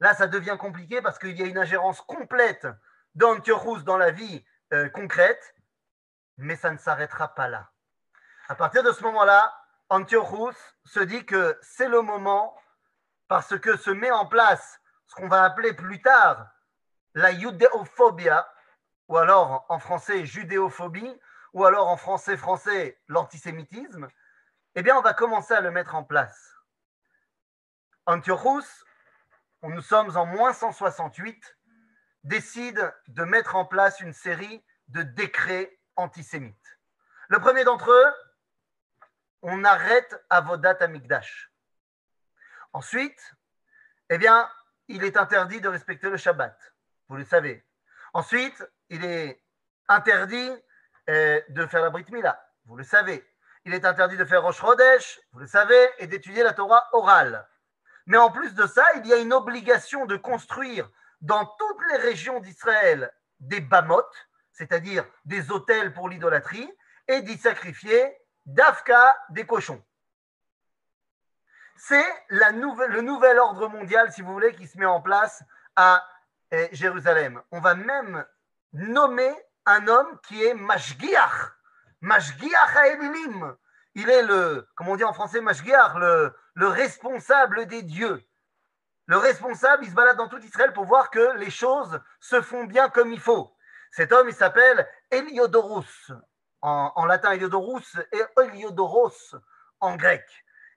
Là, 0.00 0.12
ça 0.14 0.26
devient 0.26 0.56
compliqué 0.58 1.00
parce 1.00 1.18
qu'il 1.18 1.38
y 1.38 1.42
a 1.42 1.46
une 1.46 1.58
ingérence 1.58 2.00
complète 2.00 2.66
d'Antiochus 3.14 3.84
dans 3.84 3.96
la 3.96 4.10
vie 4.10 4.44
euh, 4.74 4.88
concrète, 4.88 5.54
mais 6.36 6.56
ça 6.56 6.70
ne 6.70 6.78
s'arrêtera 6.78 7.34
pas 7.34 7.48
là. 7.48 7.70
À 8.48 8.54
partir 8.54 8.82
de 8.82 8.92
ce 8.92 9.02
moment-là, 9.04 9.54
Antiochus 9.88 10.58
se 10.84 11.00
dit 11.00 11.24
que 11.24 11.58
c'est 11.62 11.88
le 11.88 12.02
moment 12.02 12.56
parce 13.28 13.58
que 13.58 13.76
se 13.76 13.90
met 13.90 14.10
en 14.10 14.26
place 14.26 14.80
ce 15.06 15.14
qu'on 15.14 15.28
va 15.28 15.44
appeler 15.44 15.72
plus 15.72 16.02
tard 16.02 16.48
la 17.14 17.32
judéophobia, 17.32 18.46
ou 19.08 19.16
alors 19.16 19.64
en 19.68 19.78
français 19.78 20.26
judéophobie, 20.26 21.20
ou 21.52 21.64
alors 21.64 21.88
en 21.88 21.96
français 21.96 22.36
français 22.36 23.00
l'antisémitisme, 23.06 24.08
eh 24.74 24.82
bien 24.82 24.96
on 24.96 25.02
va 25.02 25.14
commencer 25.14 25.54
à 25.54 25.60
le 25.60 25.70
mettre 25.70 25.94
en 25.94 26.02
place. 26.02 26.52
Antiochus, 28.06 28.84
nous 29.62 29.80
sommes 29.80 30.16
en 30.16 30.26
moins 30.26 30.52
168, 30.52 31.56
décide 32.24 32.92
de 33.08 33.22
mettre 33.24 33.54
en 33.54 33.64
place 33.64 34.00
une 34.00 34.12
série 34.12 34.64
de 34.88 35.02
décrets 35.02 35.78
antisémites. 35.96 36.78
Le 37.28 37.38
premier 37.38 37.64
d'entre 37.64 37.90
eux, 37.90 38.14
on 39.42 39.62
arrête 39.64 40.24
Avodat 40.30 40.76
Amigdash. 40.80 41.52
Ensuite, 42.72 43.34
eh 44.10 44.18
bien, 44.18 44.50
il 44.88 45.04
est 45.04 45.16
interdit 45.16 45.60
de 45.60 45.68
respecter 45.68 46.10
le 46.10 46.16
Shabbat, 46.16 46.74
vous 47.08 47.16
le 47.16 47.24
savez. 47.24 47.64
Ensuite, 48.12 48.62
il 48.88 49.04
est 49.04 49.42
interdit 49.88 50.50
euh, 51.08 51.40
de 51.50 51.66
faire 51.66 51.82
la 51.82 51.90
Brit 51.90 52.06
Mila, 52.10 52.42
vous 52.66 52.76
le 52.76 52.84
savez. 52.84 53.28
Il 53.66 53.72
est 53.72 53.84
interdit 53.84 54.16
de 54.16 54.24
faire 54.24 54.42
Rosh 54.42 54.60
Chodesh, 54.60 55.20
vous 55.32 55.40
le 55.40 55.46
savez, 55.46 55.88
et 55.98 56.06
d'étudier 56.06 56.42
la 56.42 56.52
Torah 56.52 56.88
orale. 56.92 57.46
Mais 58.06 58.18
en 58.18 58.30
plus 58.30 58.54
de 58.54 58.66
ça, 58.66 58.84
il 58.96 59.06
y 59.06 59.12
a 59.12 59.16
une 59.16 59.32
obligation 59.32 60.04
de 60.04 60.16
construire 60.16 60.90
dans 61.24 61.46
toutes 61.46 61.80
les 61.90 61.96
régions 61.96 62.38
d'Israël 62.40 63.10
des 63.40 63.60
bamotes, 63.60 64.28
c'est-à-dire 64.52 65.04
des 65.24 65.50
hôtels 65.50 65.94
pour 65.94 66.08
l'idolâtrie, 66.08 66.70
et 67.08 67.22
d'y 67.22 67.36
sacrifier 67.38 68.14
d'Afka 68.44 69.16
des 69.30 69.46
cochons. 69.46 69.82
C'est 71.76 72.04
le 72.28 73.00
nouvel 73.00 73.38
ordre 73.38 73.68
mondial, 73.68 74.12
si 74.12 74.20
vous 74.20 74.32
voulez, 74.32 74.54
qui 74.54 74.66
se 74.66 74.78
met 74.78 74.86
en 74.86 75.00
place 75.00 75.42
à 75.76 76.06
eh, 76.50 76.68
Jérusalem. 76.72 77.40
On 77.50 77.60
va 77.60 77.74
même 77.74 78.24
nommer 78.74 79.34
un 79.64 79.88
homme 79.88 80.18
qui 80.28 80.44
est 80.44 80.54
Mashgiach, 80.54 81.52
Mashgiach 82.02 82.76
Haelilim. 82.76 83.56
Il 83.94 84.10
est 84.10 84.22
le, 84.22 84.68
comme 84.76 84.88
on 84.88 84.96
dit 84.96 85.04
en 85.04 85.14
français, 85.14 85.40
Mashgiach, 85.40 85.94
le 85.96 86.66
responsable 86.68 87.66
des 87.66 87.82
dieux. 87.82 88.22
Le 89.06 89.18
responsable, 89.18 89.84
il 89.84 89.90
se 89.90 89.94
balade 89.94 90.16
dans 90.16 90.28
tout 90.28 90.38
Israël 90.38 90.72
pour 90.72 90.84
voir 90.84 91.10
que 91.10 91.36
les 91.36 91.50
choses 91.50 92.00
se 92.20 92.40
font 92.40 92.64
bien 92.64 92.88
comme 92.88 93.12
il 93.12 93.20
faut. 93.20 93.54
Cet 93.90 94.12
homme, 94.12 94.28
il 94.28 94.34
s'appelle 94.34 94.88
Eliodorus. 95.10 96.12
En, 96.62 97.04
latin, 97.04 97.32
Eliodorus 97.32 97.98
et 98.10 98.22
Eliodoros 98.40 99.36
en 99.80 99.96
grec. 99.96 100.24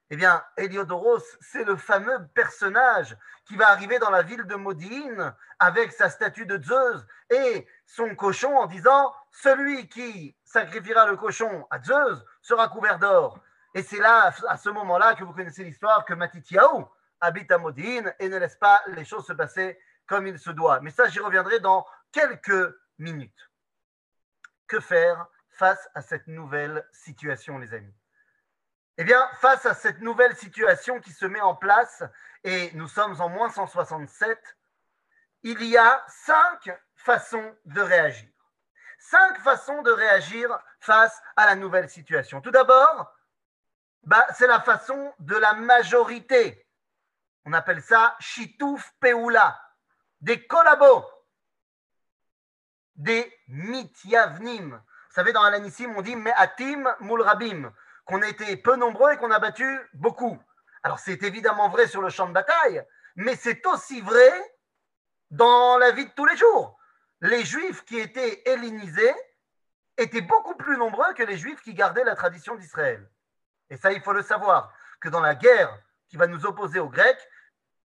Eh 0.09 0.17
bien, 0.17 0.43
Eliodoros, 0.57 1.23
c'est 1.39 1.63
le 1.63 1.77
fameux 1.77 2.27
personnage 2.33 3.17
qui 3.45 3.55
va 3.55 3.69
arriver 3.69 3.97
dans 3.97 4.09
la 4.09 4.21
ville 4.21 4.43
de 4.43 4.55
Modine 4.55 5.33
avec 5.59 5.93
sa 5.93 6.09
statue 6.09 6.45
de 6.45 6.61
Zeus 6.61 7.05
et 7.29 7.65
son 7.85 8.15
cochon 8.15 8.57
en 8.57 8.65
disant 8.65 9.13
Celui 9.31 9.87
qui 9.87 10.35
sacrifiera 10.43 11.05
le 11.05 11.15
cochon 11.15 11.65
à 11.69 11.81
Zeus 11.81 12.21
sera 12.41 12.67
couvert 12.67 12.99
d'or. 12.99 13.39
Et 13.73 13.81
c'est 13.81 13.99
là, 13.99 14.33
à 14.49 14.57
ce 14.57 14.69
moment-là, 14.69 15.15
que 15.15 15.23
vous 15.23 15.33
connaissez 15.33 15.63
l'histoire 15.63 16.03
que 16.03 16.13
Matityahu, 16.13 16.85
habite 17.21 17.51
à 17.51 17.57
Modine 17.57 18.13
et 18.19 18.29
ne 18.29 18.37
laisse 18.37 18.55
pas 18.55 18.81
les 18.87 19.05
choses 19.05 19.25
se 19.25 19.33
passer 19.33 19.79
comme 20.05 20.27
il 20.27 20.39
se 20.39 20.51
doit. 20.51 20.79
Mais 20.81 20.91
ça, 20.91 21.07
j'y 21.09 21.19
reviendrai 21.19 21.59
dans 21.59 21.85
quelques 22.11 22.75
minutes. 22.97 23.51
Que 24.67 24.79
faire 24.79 25.27
face 25.49 25.89
à 25.95 26.01
cette 26.01 26.27
nouvelle 26.27 26.87
situation, 26.91 27.57
les 27.57 27.73
amis? 27.73 27.93
Eh 28.97 29.03
bien, 29.03 29.29
face 29.39 29.65
à 29.65 29.73
cette 29.73 30.01
nouvelle 30.01 30.35
situation 30.35 30.99
qui 30.99 31.11
se 31.11 31.25
met 31.25 31.41
en 31.41 31.55
place, 31.55 32.03
et 32.43 32.71
nous 32.73 32.87
sommes 32.87 33.19
en 33.21 33.29
moins 33.29 33.49
167, 33.49 34.39
il 35.43 35.63
y 35.63 35.77
a 35.77 36.03
cinq 36.07 36.69
façons 36.95 37.55
de 37.65 37.81
réagir. 37.81 38.29
Cinq 38.99 39.39
façons 39.39 39.81
de 39.83 39.91
réagir 39.91 40.49
face 40.79 41.21
à 41.35 41.45
la 41.45 41.55
nouvelle 41.55 41.89
situation. 41.89 42.41
Tout 42.41 42.51
d'abord, 42.51 43.13
bah, 44.03 44.25
c'est 44.33 44.47
la 44.47 44.59
façon 44.61 45.13
de 45.19 45.35
la 45.35 45.53
majorité. 45.53 46.66
On 47.47 47.53
appelle 47.53 47.81
ça 47.81 48.17
Shitouf 48.19 48.93
Peoula, 48.99 49.57
des 50.19 50.45
collabos, 50.47 51.05
des 52.97 53.33
mityavnim. 53.47 54.71
Vous 54.71 55.13
savez, 55.13 55.31
dans 55.31 55.43
Alanissim, 55.43 55.93
on 55.95 56.01
dit 56.01 56.17
Me'atim 56.17 56.93
mulrabim, 56.99 57.71
qu'on 58.03 58.21
a 58.21 58.27
été 58.27 58.57
peu 58.57 58.75
nombreux 58.75 59.13
et 59.13 59.17
qu'on 59.17 59.31
a 59.31 59.39
battu 59.39 59.79
beaucoup. 59.93 60.37
Alors, 60.83 60.99
c'est 60.99 61.23
évidemment 61.23 61.69
vrai 61.69 61.87
sur 61.87 62.01
le 62.01 62.09
champ 62.09 62.27
de 62.27 62.33
bataille, 62.33 62.83
mais 63.15 63.37
c'est 63.37 63.65
aussi 63.65 64.01
vrai 64.01 64.57
dans 65.31 65.77
la 65.77 65.91
vie 65.91 66.05
de 66.05 66.11
tous 66.11 66.25
les 66.25 66.35
jours. 66.35 66.77
Les 67.21 67.45
juifs 67.45 67.85
qui 67.85 67.97
étaient 67.97 68.43
hellénisés 68.45 69.15
étaient 69.95 70.19
beaucoup 70.19 70.55
plus 70.55 70.75
nombreux 70.75 71.13
que 71.13 71.23
les 71.23 71.37
juifs 71.37 71.61
qui 71.61 71.73
gardaient 71.73 72.03
la 72.03 72.17
tradition 72.17 72.55
d'Israël. 72.55 73.09
Et 73.69 73.77
ça, 73.77 73.93
il 73.93 74.01
faut 74.01 74.11
le 74.11 74.21
savoir, 74.21 74.73
que 74.99 75.07
dans 75.07 75.21
la 75.21 75.35
guerre 75.35 75.81
qui 76.09 76.17
va 76.17 76.27
nous 76.27 76.45
opposer 76.45 76.79
aux 76.79 76.89
Grecs, 76.89 77.25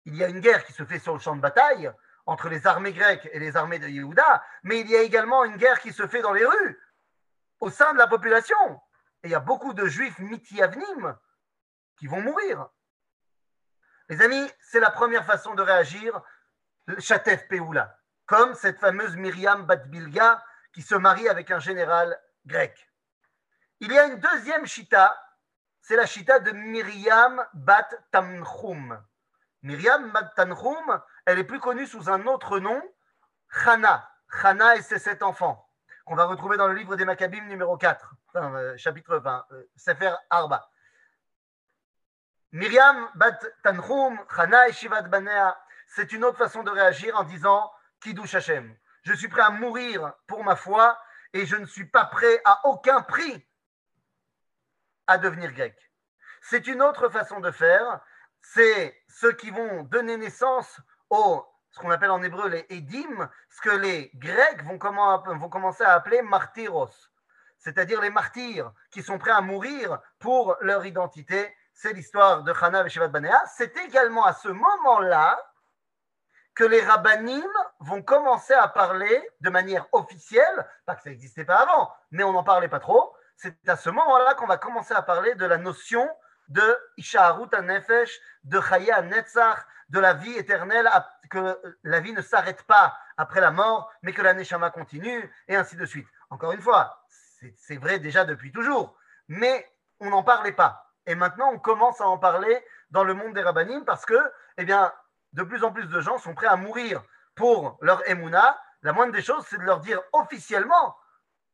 il 0.05 0.15
y 0.15 0.24
a 0.24 0.27
une 0.27 0.39
guerre 0.39 0.63
qui 0.65 0.74
se 0.74 0.86
fait 0.86 1.00
sur 1.00 1.13
le 1.13 1.20
champ 1.20 1.36
de 1.36 1.41
bataille 1.41 1.91
entre 2.25 2.50
les 2.50 2.67
armées 2.67 2.93
grecques 2.93 3.29
et 3.31 3.39
les 3.39 3.55
armées 3.55 3.79
de 3.79 3.88
Yehuda, 3.88 4.43
mais 4.63 4.79
il 4.79 4.89
y 4.89 4.96
a 4.96 5.01
également 5.01 5.43
une 5.43 5.58
guerre 5.58 5.79
qui 5.79 5.91
se 5.91 6.08
fait 6.08 6.22
dans 6.22 6.34
les 6.34 6.46
rues 6.46 6.79
au 7.60 7.70
sein 7.70 7.93
de 7.93 7.98
la 7.98 8.08
population. 8.08 8.81
Et 9.24 9.27
il 9.27 9.31
y 9.31 9.36
a 9.36 9.39
beaucoup 9.39 9.74
de 9.74 9.86
juifs 9.86 10.20
mitiavnim 10.20 11.17
qui 11.98 12.08
vont 12.08 12.22
mourir. 12.22 12.67
Les 14.10 14.22
amis, 14.22 14.51
c'est 14.60 14.79
la 14.79 14.91
première 14.91 15.25
façon 15.25 15.53
de 15.53 15.62
réagir, 15.62 16.22
Chatef 17.00 17.48
Peoula, 17.48 17.98
comme 18.25 18.55
cette 18.55 18.79
fameuse 18.79 19.15
Myriam 19.15 19.65
Batbilga 19.65 20.43
qui 20.74 20.81
se 20.81 20.96
marie 20.96 21.29
avec 21.29 21.51
un 21.51 21.60
général 21.60 22.20
grec. 22.46 22.89
Il 23.79 23.91
y 23.91 23.98
a 23.98 24.05
une 24.05 24.20
deuxième 24.20 24.65
chita, 24.65 25.17
c'est 25.81 25.96
la 25.96 26.05
chita 26.05 26.39
de 26.39 26.51
Myriam 26.51 27.46
Bat 27.53 27.89
Tanchum. 28.12 29.01
Myriam 29.63 30.12
Bat 30.12 30.34
Tanchum, 30.36 31.01
elle 31.25 31.39
est 31.39 31.44
plus 31.44 31.60
connue 31.60 31.86
sous 31.86 32.10
un 32.10 32.25
autre 32.25 32.60
nom, 32.60 32.82
Chana. 33.50 34.08
Chana 34.41 34.75
et 34.77 34.82
ses 34.82 34.98
sept 34.98 35.24
enfants, 35.24 35.70
qu'on 36.06 36.15
va 36.15 36.25
retrouver 36.25 36.58
dans 36.58 36.68
le 36.68 36.74
livre 36.74 36.96
des 36.96 37.06
Maccabim 37.06 37.44
numéro 37.48 37.77
4, 37.77 38.15
euh, 38.36 38.77
chapitre 38.77 39.18
20, 39.18 39.46
euh, 39.51 39.63
Sefer 39.75 40.13
Arba. 40.30 40.70
Myriam 42.53 43.10
Bat 43.15 43.39
Tanchum, 43.63 44.20
Chana 44.34 44.70
et 44.70 44.74
Shivat 44.74 45.03
Banea, 45.03 45.58
c'est 45.88 46.12
une 46.13 46.24
autre 46.24 46.38
façon 46.38 46.63
de 46.63 46.72
réagir 46.72 47.15
en 47.20 47.24
disant 47.24 47.72
Kiddush 48.01 48.36
Hashem. 48.36 48.75
Je 49.03 49.13
suis 49.13 49.27
prêt 49.27 49.41
à 49.41 49.50
mourir 49.50 50.13
pour 50.27 50.44
ma 50.44 50.56
foi 50.56 50.98
et 51.34 51.46
je 51.46 51.56
ne 51.56 51.65
suis 51.65 51.86
pas 51.86 52.06
prêt 52.06 52.41
à 52.46 52.68
aucun 52.68 53.01
prix 53.01 53.48
à 55.08 55.18
devenir 55.18 55.51
grec. 55.51 55.77
C'est 56.41 56.68
une 56.68 56.82
autre 56.82 57.10
façon 57.10 57.39
de 57.39 57.51
faire. 57.51 58.01
C'est 58.41 59.01
ceux 59.07 59.33
qui 59.33 59.51
vont 59.51 59.83
donner 59.83 60.17
naissance 60.17 60.81
au 61.10 61.45
ce 61.71 61.79
qu'on 61.79 61.91
appelle 61.91 62.12
en 62.12 62.21
hébreu 62.21 62.50
les 62.50 62.65
édim, 62.69 63.29
ce 63.50 63.62
que 63.62 63.69
les 63.69 64.12
Grecs 64.15 64.63
vont, 64.63 64.77
commencer 64.77 65.83
à 65.83 65.93
appeler 65.93 66.21
martyros, 66.21 67.10
c'est-à-dire 67.57 68.01
les 68.01 68.10
martyrs 68.10 68.74
qui 68.91 69.01
sont 69.01 69.17
prêts 69.17 69.31
à 69.31 69.41
mourir 69.41 70.00
pour 70.19 70.57
leur 70.62 70.86
identité. 70.86 71.55
C'est 71.74 71.93
l'histoire 71.93 72.43
de 72.43 72.53
Chana 72.53 72.86
et 72.86 72.89
Shivat 72.89 73.07
Banea. 73.07 73.41
C'est 73.55 73.77
également 73.77 74.25
à 74.25 74.33
ce 74.33 74.50
moment-là 74.50 75.39
que 76.53 76.65
les 76.65 76.81
rabbinim 76.81 77.48
vont 77.79 78.01
commencer 78.01 78.53
à 78.53 78.67
parler 78.67 79.29
de 79.39 79.50
manière 79.50 79.88
officielle, 79.93 80.67
pas 80.86 80.95
que 80.95 81.03
ça 81.03 81.10
n'existait 81.10 81.45
pas 81.45 81.62
avant, 81.62 81.91
mais 82.12 82.24
on 82.24 82.33
n'en 82.33 82.43
parlait 82.43 82.67
pas 82.67 82.79
trop. 82.79 83.15
C'est 83.38 83.67
à 83.69 83.77
ce 83.77 83.89
moment-là 83.89 84.33
qu'on 84.36 84.48
va 84.48 84.57
commencer 84.57 84.93
à 84.93 85.01
parler 85.01 85.33
de 85.36 85.45
la 85.45 85.57
notion 85.57 86.10
de 86.51 86.77
Ishaharut 86.98 87.50
Nefesh, 87.63 88.20
de 88.43 88.60
Chaya 88.60 89.01
Netzach, 89.01 89.65
de 89.89 90.00
la 90.00 90.13
vie 90.13 90.38
éternelle, 90.38 90.89
que 91.29 91.60
la 91.84 92.00
vie 92.01 92.13
ne 92.13 92.22
s'arrête 92.22 92.63
pas 92.63 92.98
après 93.17 93.41
la 93.41 93.51
mort, 93.51 93.91
mais 94.01 94.13
que 94.13 94.22
la 94.22 94.34
Neshama 94.34 94.70
continue, 94.70 95.34
et 95.48 95.55
ainsi 95.55 95.75
de 95.75 95.86
suite. 95.86 96.08
Encore 96.29 96.51
une 96.51 96.62
fois, 96.62 97.05
c'est 97.55 97.77
vrai 97.77 98.00
déjà 98.00 98.25
depuis 98.25 98.51
toujours, 98.51 98.98
mais 99.27 99.70
on 100.00 100.10
n'en 100.10 100.24
parlait 100.24 100.51
pas. 100.51 100.93
Et 101.05 101.15
maintenant, 101.15 101.51
on 101.53 101.60
commence 101.60 102.01
à 102.01 102.08
en 102.08 102.17
parler 102.17 102.65
dans 102.89 103.03
le 103.03 103.13
monde 103.13 103.34
des 103.34 103.41
rabbinim 103.41 103.86
parce 103.86 104.05
que, 104.05 104.20
eh 104.58 104.65
bien, 104.65 104.93
de 105.34 105.43
plus 105.43 105.63
en 105.63 105.72
plus 105.72 105.88
de 105.88 106.01
gens 106.01 106.17
sont 106.17 106.36
prêts 106.36 106.48
à 106.48 106.58
mourir 106.58 107.01
pour 107.36 107.77
leur 107.81 108.08
émouna. 108.10 108.60
La 108.81 108.93
moindre 108.93 109.13
des 109.13 109.22
choses, 109.22 109.46
c'est 109.48 109.58
de 109.58 109.63
leur 109.63 109.79
dire 109.79 110.01
officiellement 110.12 110.98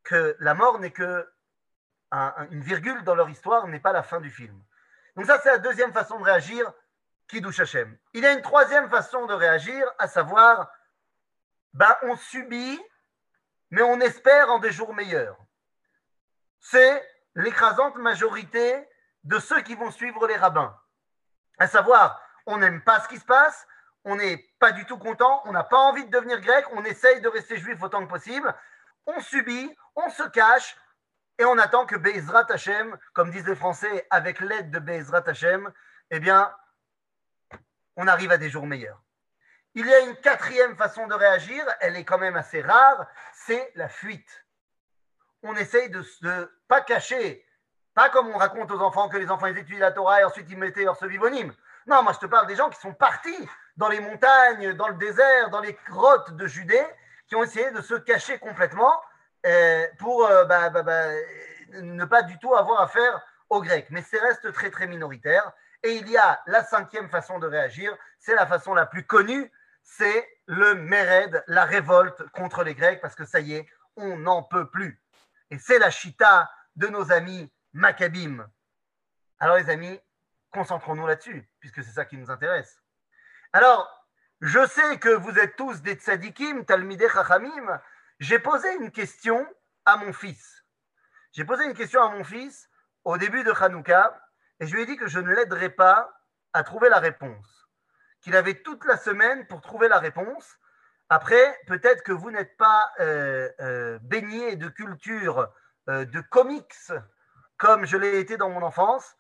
que 0.04 0.36
la 0.40 0.54
mort 0.54 0.80
n'est 0.80 0.92
que 0.92 1.28
une 2.52 2.62
virgule 2.62 3.04
dans 3.04 3.16
leur 3.16 3.30
histoire, 3.30 3.68
n'est 3.68 3.80
pas 3.80 3.92
la 3.92 4.04
fin 4.04 4.22
du 4.22 4.32
film. 4.32 4.58
Donc 5.18 5.26
ça, 5.26 5.40
c'est 5.42 5.50
la 5.50 5.58
deuxième 5.58 5.92
façon 5.92 6.20
de 6.20 6.24
réagir, 6.24 6.72
Kiddush 7.28 7.60
Hashem. 7.60 7.98
Il 8.14 8.24
y 8.24 8.28
a 8.28 8.34
une 8.34 8.44
troisième 8.44 8.88
façon 8.88 9.26
de 9.26 9.34
réagir, 9.34 9.84
à 9.98 10.08
savoir, 10.08 10.72
ben, 11.74 11.98
on 12.04 12.16
subit, 12.16 12.80
mais 13.72 13.82
on 13.82 14.00
espère 14.00 14.52
en 14.52 14.60
des 14.60 14.72
jours 14.72 14.94
meilleurs. 14.94 15.36
C'est 16.60 17.04
l'écrasante 17.34 17.96
majorité 17.96 18.88
de 19.24 19.40
ceux 19.40 19.62
qui 19.62 19.74
vont 19.74 19.90
suivre 19.90 20.28
les 20.28 20.36
rabbins. 20.36 20.80
À 21.58 21.68
savoir, 21.68 22.22
on 22.46 22.60
n'aime 22.60 22.84
pas 22.84 23.00
ce 23.00 23.08
qui 23.08 23.18
se 23.18 23.26
passe, 23.26 23.68
on 24.04 24.18
n'est 24.18 24.38
pas 24.60 24.72
du 24.72 24.86
tout 24.86 25.00
content, 25.00 25.42
on 25.46 25.52
n'a 25.52 25.64
pas 25.64 25.80
envie 25.80 26.06
de 26.06 26.12
devenir 26.12 26.40
grec, 26.42 26.64
on 26.74 26.86
essaye 26.86 27.22
de 27.22 27.28
rester 27.28 27.58
juif 27.58 27.82
autant 27.82 28.06
que 28.06 28.10
possible, 28.10 28.54
on 29.08 29.20
subit, 29.20 29.76
on 29.96 30.12
se 30.12 30.24
cache, 30.30 30.78
et 31.40 31.46
on 31.46 31.58
attend 31.58 31.86
que 31.86 31.96
Be'ezrat 31.96 32.46
Hashem, 32.50 32.98
comme 33.14 33.32
disent 33.32 33.48
les 33.48 33.56
Français, 33.56 34.08
avec 34.10 34.40
l'aide 34.40 34.72
de 34.72 34.80
Be'ezrat 34.80 35.24
Hashem, 35.28 35.72
eh 36.10 36.20
bien, 36.20 36.54
on 37.96 38.08
arrive 38.08 38.32
à 38.32 38.38
des 38.38 38.50
jours 38.50 38.66
meilleurs. 38.66 39.02
Il 39.76 39.86
y 39.86 39.94
a 39.94 40.00
une 40.00 40.16
quatrième 40.16 40.76
façon 40.76 41.06
de 41.08 41.14
réagir, 41.14 41.64
elle 41.82 41.96
est 41.96 42.06
quand 42.06 42.18
même 42.18 42.36
assez 42.36 42.62
rare, 42.62 43.06
c'est 43.34 43.72
la 43.76 43.88
fuite. 43.88 44.46
On 45.44 45.56
essaye 45.56 45.90
de 45.90 46.04
ne 46.24 46.46
pas 46.68 46.82
cacher, 46.82 47.46
pas 47.94 48.10
comme 48.10 48.28
on 48.30 48.38
raconte 48.38 48.72
aux 48.72 48.82
enfants 48.82 49.08
que 49.08 49.18
les 49.18 49.30
enfants 49.30 49.46
ils 49.46 49.58
étudient 49.58 49.80
la 49.80 49.92
Torah 49.92 50.22
et 50.22 50.24
ensuite 50.24 50.50
ils 50.50 50.58
mettaient 50.58 50.84
leur 50.84 51.04
vivonyme. 51.06 51.54
Non, 51.86 52.02
moi 52.02 52.14
je 52.14 52.20
te 52.20 52.26
parle 52.26 52.48
des 52.48 52.56
gens 52.56 52.70
qui 52.70 52.80
sont 52.80 52.94
partis 52.94 53.50
dans 53.76 53.88
les 53.88 54.00
montagnes, 54.00 54.74
dans 54.74 54.88
le 54.88 54.96
désert, 54.96 55.52
dans 55.52 55.62
les 55.62 55.78
grottes 55.88 56.32
de 56.36 56.48
Judée, 56.48 56.86
qui 57.28 57.36
ont 57.36 57.44
essayé 57.44 57.70
de 57.72 57.82
se 57.82 57.94
cacher 57.94 58.40
complètement 58.40 59.00
pour 59.98 60.26
euh, 60.26 60.46
bah, 60.46 60.70
bah, 60.70 60.84
bah, 60.84 61.06
ne 61.82 62.06
pas 62.06 62.24
du 62.24 62.38
tout 62.40 62.54
avoir 62.56 62.82
affaire 62.82 63.22
aux 63.50 63.62
Grecs. 63.62 63.88
Mais 63.90 64.02
c'est 64.02 64.20
reste 64.20 64.52
très 64.54 64.70
très 64.70 64.88
minoritaire. 64.88 65.52
Et 65.84 65.94
il 65.94 66.10
y 66.10 66.18
a 66.18 66.42
la 66.48 66.64
cinquième 66.64 67.10
façon 67.10 67.40
de 67.40 67.48
réagir, 67.48 67.96
c'est 68.20 68.36
la 68.36 68.48
façon 68.48 68.74
la 68.74 68.86
plus 68.86 69.06
connue, 69.06 69.52
c'est 69.84 70.28
le 70.48 70.74
Mered, 70.76 71.44
la 71.48 71.66
révolte 71.66 72.28
contre 72.32 72.64
les 72.64 72.74
Grecs, 72.74 73.00
parce 73.00 73.16
que 73.16 73.26
ça 73.26 73.40
y 73.40 73.54
est, 73.54 73.68
on 73.96 74.18
n'en 74.18 74.44
peut 74.44 74.70
plus. 74.70 75.02
Et 75.50 75.60
c'est 75.60 75.80
la 75.80 75.92
chita 75.92 76.50
de 76.76 76.88
nos 76.88 77.12
amis 77.12 77.52
Maccabim. 77.74 78.50
Alors 79.40 79.58
les 79.58 79.70
amis, 79.70 80.00
concentrons-nous 80.52 81.06
là-dessus, 81.06 81.48
puisque 81.60 81.84
c'est 81.84 81.92
ça 81.92 82.06
qui 82.06 82.18
nous 82.18 82.32
intéresse. 82.32 82.82
Alors, 83.54 83.88
je 84.42 84.66
sais 84.68 84.98
que 85.00 85.10
vous 85.10 85.38
êtes 85.40 85.56
tous 85.56 85.82
des 85.82 85.94
tzadikim, 85.94 86.66
talmideh 86.66 87.10
chachamim. 87.10 87.80
J'ai 88.20 88.40
posé 88.40 88.74
une 88.76 88.92
question 88.92 89.48
à 89.86 89.98
mon 89.98 90.12
fils. 90.12 90.66
J'ai 91.34 91.46
posé 91.46 91.66
une 91.66 91.76
question 91.76 92.02
à 92.02 92.10
mon 92.10 92.24
fils 92.24 92.68
au 93.04 93.18
début 93.18 93.44
de 93.44 93.52
Hanouka, 93.52 94.20
et 94.60 94.66
je 94.66 94.74
lui 94.74 94.82
ai 94.82 94.86
dit 94.88 94.98
que 94.98 95.08
je 95.08 95.20
ne 95.20 95.32
l'aiderais 95.32 95.70
pas 95.70 96.12
à 96.54 96.64
trouver 96.64 96.90
la 96.90 97.00
réponse. 97.00 97.68
Qu'il 98.22 98.36
avait 98.36 98.62
toute 98.64 98.84
la 98.86 98.98
semaine 98.98 99.46
pour 99.46 99.62
trouver 99.62 99.88
la 99.88 100.00
réponse. 100.00 100.58
Après, 101.10 101.60
peut-être 101.68 102.04
que 102.04 102.12
vous 102.12 102.32
n'êtes 102.32 102.58
pas 102.58 102.92
euh, 103.00 103.50
euh, 103.60 104.00
baigné 104.02 104.56
de 104.56 104.68
culture 104.68 105.48
euh, 105.88 106.04
de 106.06 106.20
comics 106.20 106.92
comme 107.58 107.86
je 107.86 107.98
l'ai 107.98 108.20
été 108.20 108.38
dans 108.38 108.50
mon 108.50 108.64
enfance. 108.64 109.16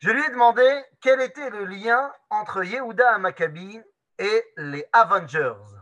Je 0.00 0.10
lui 0.10 0.24
ai 0.24 0.30
demandé 0.30 0.84
quel 1.00 1.20
était 1.20 1.50
le 1.50 1.64
lien 1.64 2.12
entre 2.30 2.64
Yehuda 2.64 3.18
Maccabi 3.18 3.80
et 4.18 4.44
les 4.56 4.86
Avengers. 4.92 5.77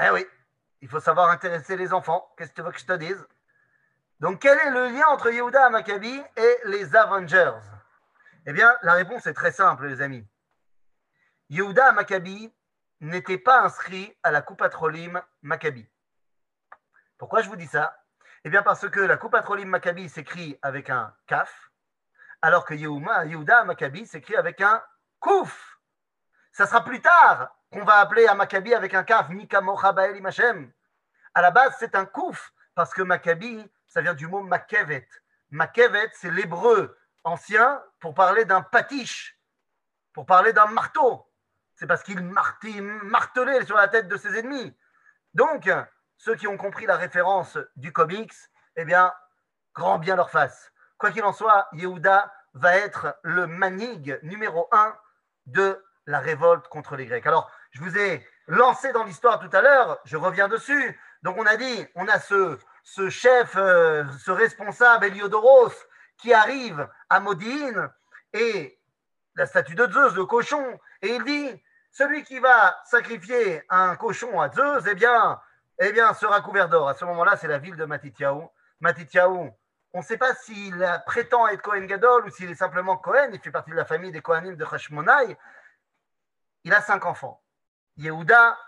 Eh 0.00 0.10
oui, 0.10 0.26
il 0.80 0.88
faut 0.88 1.00
savoir 1.00 1.30
intéresser 1.30 1.76
les 1.76 1.92
enfants. 1.92 2.32
Qu'est-ce 2.36 2.50
que 2.50 2.56
tu 2.56 2.62
veux 2.62 2.72
que 2.72 2.78
je 2.78 2.86
te 2.86 2.92
dise? 2.94 3.26
Donc, 4.20 4.40
quel 4.40 4.58
est 4.58 4.70
le 4.70 4.88
lien 4.88 5.06
entre 5.08 5.30
Yehuda 5.30 5.70
Maccabi 5.70 6.22
et 6.36 6.58
les 6.64 6.96
Avengers? 6.96 7.60
Eh 8.46 8.52
bien, 8.52 8.76
la 8.82 8.94
réponse 8.94 9.26
est 9.26 9.34
très 9.34 9.52
simple, 9.52 9.86
les 9.86 10.00
amis. 10.02 10.26
Yehuda 11.48 11.92
Maccabi 11.92 12.52
n'était 13.00 13.38
pas 13.38 13.62
inscrit 13.62 14.16
à 14.22 14.30
la 14.30 14.42
Coupe 14.42 14.68
Trolim 14.70 15.22
Maccabi. 15.42 15.88
Pourquoi 17.18 17.42
je 17.42 17.48
vous 17.48 17.56
dis 17.56 17.66
ça? 17.66 17.96
Eh 18.44 18.50
bien, 18.50 18.62
parce 18.62 18.88
que 18.88 19.00
la 19.00 19.16
Coupe 19.16 19.36
Trolim 19.42 19.68
Maccabi 19.68 20.08
s'écrit 20.08 20.58
avec 20.62 20.90
un 20.90 21.14
kaf, 21.26 21.70
alors 22.42 22.64
que 22.64 22.74
Yehuda 22.74 23.64
Maccabi 23.64 24.06
s'écrit 24.06 24.36
avec 24.36 24.60
un 24.60 24.82
kouf. 25.20 25.78
Ça 26.52 26.66
sera 26.66 26.84
plus 26.84 27.00
tard 27.00 27.56
qu'on 27.74 27.84
va 27.84 27.96
appeler 27.96 28.26
à 28.26 28.34
Maccabi 28.34 28.72
avec 28.72 28.94
un 28.94 29.02
kaf, 29.02 29.28
Mikamocha. 29.30 29.92
À 31.34 31.42
la 31.42 31.50
base, 31.50 31.74
c'est 31.80 31.96
un 31.96 32.06
kouf, 32.06 32.52
parce 32.76 32.94
que 32.94 33.02
Maccabi, 33.02 33.68
ça 33.88 34.00
vient 34.00 34.14
du 34.14 34.28
mot 34.28 34.42
Makevet. 34.42 35.08
Makevet, 35.50 36.10
c'est 36.14 36.30
l'hébreu 36.30 36.96
ancien 37.24 37.82
pour 37.98 38.14
parler 38.14 38.44
d'un 38.44 38.62
patiche, 38.62 39.40
pour 40.12 40.24
parler 40.24 40.52
d'un 40.52 40.66
marteau. 40.66 41.28
C'est 41.74 41.88
parce 41.88 42.04
qu'il 42.04 42.22
martelait 42.22 43.64
sur 43.64 43.76
la 43.76 43.88
tête 43.88 44.06
de 44.06 44.16
ses 44.16 44.38
ennemis. 44.38 44.72
Donc, 45.34 45.68
ceux 46.16 46.36
qui 46.36 46.46
ont 46.46 46.56
compris 46.56 46.86
la 46.86 46.96
référence 46.96 47.58
du 47.74 47.92
comics, 47.92 48.34
eh 48.76 48.84
bien, 48.84 49.12
grand 49.74 49.98
bien 49.98 50.14
leur 50.14 50.30
face. 50.30 50.70
Quoi 50.96 51.10
qu'il 51.10 51.24
en 51.24 51.32
soit, 51.32 51.66
Yehuda 51.72 52.32
va 52.52 52.76
être 52.76 53.18
le 53.22 53.48
manig 53.48 54.16
numéro 54.22 54.68
un 54.70 54.96
de 55.46 55.84
la 56.06 56.20
révolte 56.20 56.68
contre 56.68 56.96
les 56.96 57.06
Grecs. 57.06 57.26
Alors, 57.26 57.50
je 57.70 57.80
vous 57.80 57.96
ai 57.96 58.26
lancé 58.46 58.92
dans 58.92 59.04
l'histoire 59.04 59.38
tout 59.38 59.54
à 59.54 59.62
l'heure, 59.62 59.98
je 60.04 60.16
reviens 60.16 60.48
dessus. 60.48 61.00
Donc, 61.22 61.36
on 61.38 61.46
a 61.46 61.56
dit, 61.56 61.86
on 61.94 62.06
a 62.08 62.18
ce, 62.18 62.58
ce 62.82 63.08
chef, 63.08 63.56
euh, 63.56 64.04
ce 64.18 64.30
responsable, 64.30 65.06
Eliodoros, 65.06 65.72
qui 66.18 66.32
arrive 66.32 66.88
à 67.08 67.20
Modine 67.20 67.90
et 68.32 68.78
la 69.36 69.46
statue 69.46 69.74
de 69.74 69.90
Zeus, 69.90 70.14
le 70.14 70.26
cochon, 70.26 70.78
et 71.02 71.14
il 71.14 71.24
dit, 71.24 71.62
celui 71.90 72.24
qui 72.24 72.38
va 72.38 72.76
sacrifier 72.84 73.62
un 73.68 73.96
cochon 73.96 74.40
à 74.40 74.50
Zeus, 74.50 74.84
eh 74.88 74.94
bien, 74.94 75.40
eh 75.78 75.92
bien, 75.92 76.12
sera 76.14 76.40
couvert 76.40 76.68
d'or. 76.68 76.88
À 76.88 76.94
ce 76.94 77.04
moment-là, 77.04 77.36
c'est 77.36 77.48
la 77.48 77.58
ville 77.58 77.76
de 77.76 77.84
Matityahu. 77.84 78.42
Matityahu, 78.80 79.50
on 79.92 79.98
ne 79.98 80.02
sait 80.02 80.18
pas 80.18 80.34
s'il 80.34 81.02
prétend 81.06 81.46
être 81.48 81.62
Kohen 81.62 81.86
Gadol 81.86 82.26
ou 82.26 82.30
s'il 82.30 82.50
est 82.50 82.56
simplement 82.56 82.96
Kohen. 82.96 83.30
Il 83.32 83.40
fait 83.40 83.50
partie 83.50 83.70
de 83.70 83.76
la 83.76 83.84
famille 83.84 84.10
des 84.12 84.20
Kohanim 84.20 84.56
de 84.56 84.64
Hashmonai. 84.64 85.36
Il 86.64 86.72
a 86.72 86.80
cinq 86.80 87.04
enfants. 87.04 87.42
Yehuda, 87.96 88.58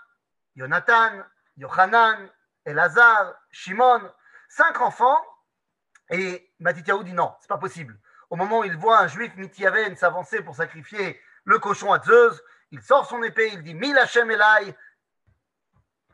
Jonathan, 0.55 1.23
Yohanan, 1.57 2.31
Elazar, 2.65 3.35
Shimon. 3.51 4.01
Cinq 4.49 4.81
enfants. 4.81 5.19
Et 6.11 6.53
Matityahu 6.61 7.03
dit 7.05 7.13
non, 7.13 7.35
c'est 7.41 7.49
pas 7.49 7.59
possible. 7.59 7.99
Au 8.31 8.37
moment 8.37 8.61
où 8.61 8.65
il 8.65 8.77
voit 8.77 9.01
un 9.01 9.09
juif 9.09 9.35
Mityaven 9.37 9.97
s'avancer 9.97 10.43
pour 10.43 10.55
sacrifier 10.55 11.21
le 11.45 11.59
cochon 11.59 11.93
à 11.93 12.03
Zeus, 12.03 12.41
il 12.71 12.83
sort 12.83 13.07
son 13.07 13.23
épée, 13.23 13.51
il 13.53 13.63
dit 13.63 13.75
Mil 13.75 13.97
Elai, 13.97 14.77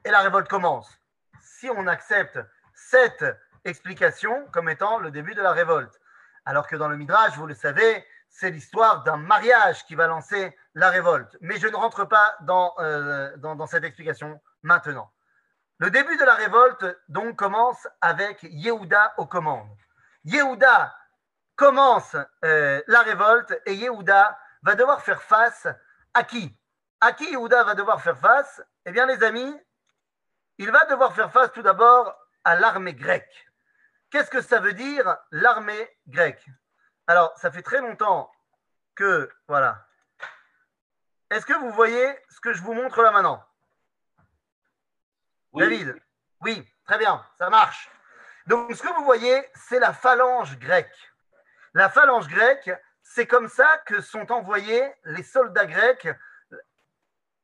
et 0.04 0.10
la 0.10 0.20
révolte 0.20 0.48
commence. 0.48 0.98
Si 1.40 1.68
on 1.70 1.86
accepte 1.86 2.38
cette 2.74 3.24
explication 3.64 4.46
comme 4.52 4.68
étant 4.68 4.98
le 4.98 5.10
début 5.10 5.34
de 5.34 5.42
la 5.42 5.52
révolte, 5.52 6.00
alors 6.44 6.66
que 6.66 6.76
dans 6.76 6.88
le 6.88 6.96
Midrash, 6.96 7.36
vous 7.36 7.46
le 7.46 7.54
savez, 7.54 8.04
c'est 8.32 8.50
l'histoire 8.50 9.04
d'un 9.04 9.18
mariage 9.18 9.84
qui 9.84 9.94
va 9.94 10.06
lancer 10.06 10.56
la 10.74 10.88
révolte. 10.88 11.36
Mais 11.42 11.58
je 11.58 11.68
ne 11.68 11.76
rentre 11.76 12.06
pas 12.06 12.34
dans, 12.40 12.74
euh, 12.78 13.36
dans, 13.36 13.66
cette 13.66 13.84
explication 13.84 14.40
maintenant. 14.62 15.12
Le 15.78 15.90
début 15.90 16.16
de 16.16 16.24
la 16.24 16.34
révolte, 16.34 16.84
donc, 17.08 17.36
commence 17.36 17.86
avec 18.00 18.42
Yehuda 18.42 19.14
aux 19.18 19.26
commandes. 19.26 19.68
Yehuda 20.24 20.96
commence 21.56 22.16
euh, 22.44 22.82
la 22.86 23.02
révolte 23.02 23.60
et 23.66 23.74
Yehuda 23.74 24.38
va 24.62 24.74
devoir 24.74 25.02
faire 25.02 25.22
face 25.22 25.68
à 26.14 26.24
qui? 26.24 26.56
À 27.00 27.12
qui 27.12 27.30
Yehuda 27.30 27.64
va 27.64 27.74
devoir 27.74 28.00
faire 28.00 28.18
face? 28.18 28.62
Eh 28.86 28.92
bien, 28.92 29.06
les 29.06 29.22
amis, 29.22 29.54
il 30.56 30.70
va 30.70 30.86
devoir 30.86 31.14
faire 31.14 31.30
face 31.30 31.52
tout 31.52 31.62
d'abord 31.62 32.16
à 32.44 32.54
l'armée 32.54 32.94
grecque. 32.94 33.46
Qu'est-ce 34.10 34.30
que 34.30 34.40
ça 34.40 34.58
veut 34.58 34.72
dire 34.72 35.16
l'armée 35.30 35.90
grecque? 36.06 36.46
Alors, 37.06 37.32
ça 37.36 37.50
fait 37.50 37.62
très 37.62 37.80
longtemps 37.80 38.30
que, 38.94 39.30
voilà. 39.48 39.86
Est-ce 41.30 41.46
que 41.46 41.54
vous 41.54 41.70
voyez 41.70 42.18
ce 42.28 42.40
que 42.40 42.52
je 42.52 42.62
vous 42.62 42.74
montre 42.74 43.02
là 43.02 43.10
maintenant? 43.10 43.44
David? 45.54 46.00
Oui, 46.40 46.68
très 46.84 46.98
bien, 46.98 47.24
ça 47.38 47.50
marche. 47.50 47.90
Donc, 48.46 48.74
ce 48.74 48.82
que 48.82 48.92
vous 48.94 49.04
voyez, 49.04 49.48
c'est 49.54 49.78
la 49.78 49.92
phalange 49.92 50.58
grecque. 50.58 51.12
La 51.74 51.88
phalange 51.88 52.28
grecque, 52.28 52.70
c'est 53.02 53.26
comme 53.26 53.48
ça 53.48 53.78
que 53.86 54.00
sont 54.00 54.30
envoyés 54.32 54.94
les 55.04 55.22
soldats 55.22 55.66
grecs 55.66 56.08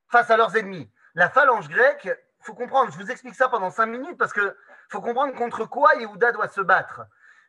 face 0.08 0.30
à 0.30 0.36
leurs 0.36 0.56
ennemis. 0.56 0.90
La 1.14 1.28
phalange 1.30 1.68
grecque, 1.68 2.08
faut 2.40 2.54
comprendre, 2.54 2.92
je 2.92 2.98
vous 2.98 3.10
explique 3.10 3.34
ça 3.34 3.48
pendant 3.48 3.70
cinq 3.70 3.86
minutes 3.86 4.18
parce 4.18 4.32
que 4.32 4.56
faut 4.88 5.00
comprendre 5.00 5.34
contre 5.34 5.64
quoi 5.64 5.94
Yehuda 5.96 6.32
doit 6.32 6.48
se 6.48 6.60
battre. 6.60 7.02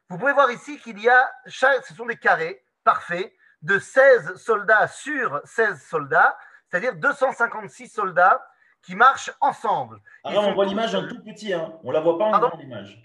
Vous 0.09 0.17
pouvez 0.17 0.33
voir 0.33 0.49
ici 0.51 0.79
qu'il 0.79 0.99
y 0.99 1.07
a, 1.07 1.31
ce 1.45 1.93
sont 1.95 2.07
des 2.07 2.17
carrés 2.17 2.63
parfaits 2.83 3.31
de 3.61 3.77
16 3.77 4.35
soldats 4.37 4.87
sur 4.87 5.39
16 5.45 5.81
soldats, 5.87 6.35
c'est-à-dire 6.67 6.95
256 6.95 7.89
soldats 7.89 8.43
qui 8.81 8.95
marchent 8.95 9.31
ensemble. 9.39 10.01
Ah 10.23 10.31
on 10.35 10.53
voit 10.53 10.65
l'image 10.65 10.95
en 10.95 11.07
tout 11.07 11.21
petit, 11.23 11.53
hein. 11.53 11.77
on 11.83 11.89
ne 11.89 11.93
la 11.93 11.99
voit 11.99 12.17
pas 12.17 12.25
en 12.25 12.39
grande 12.39 12.61
image. 12.61 13.01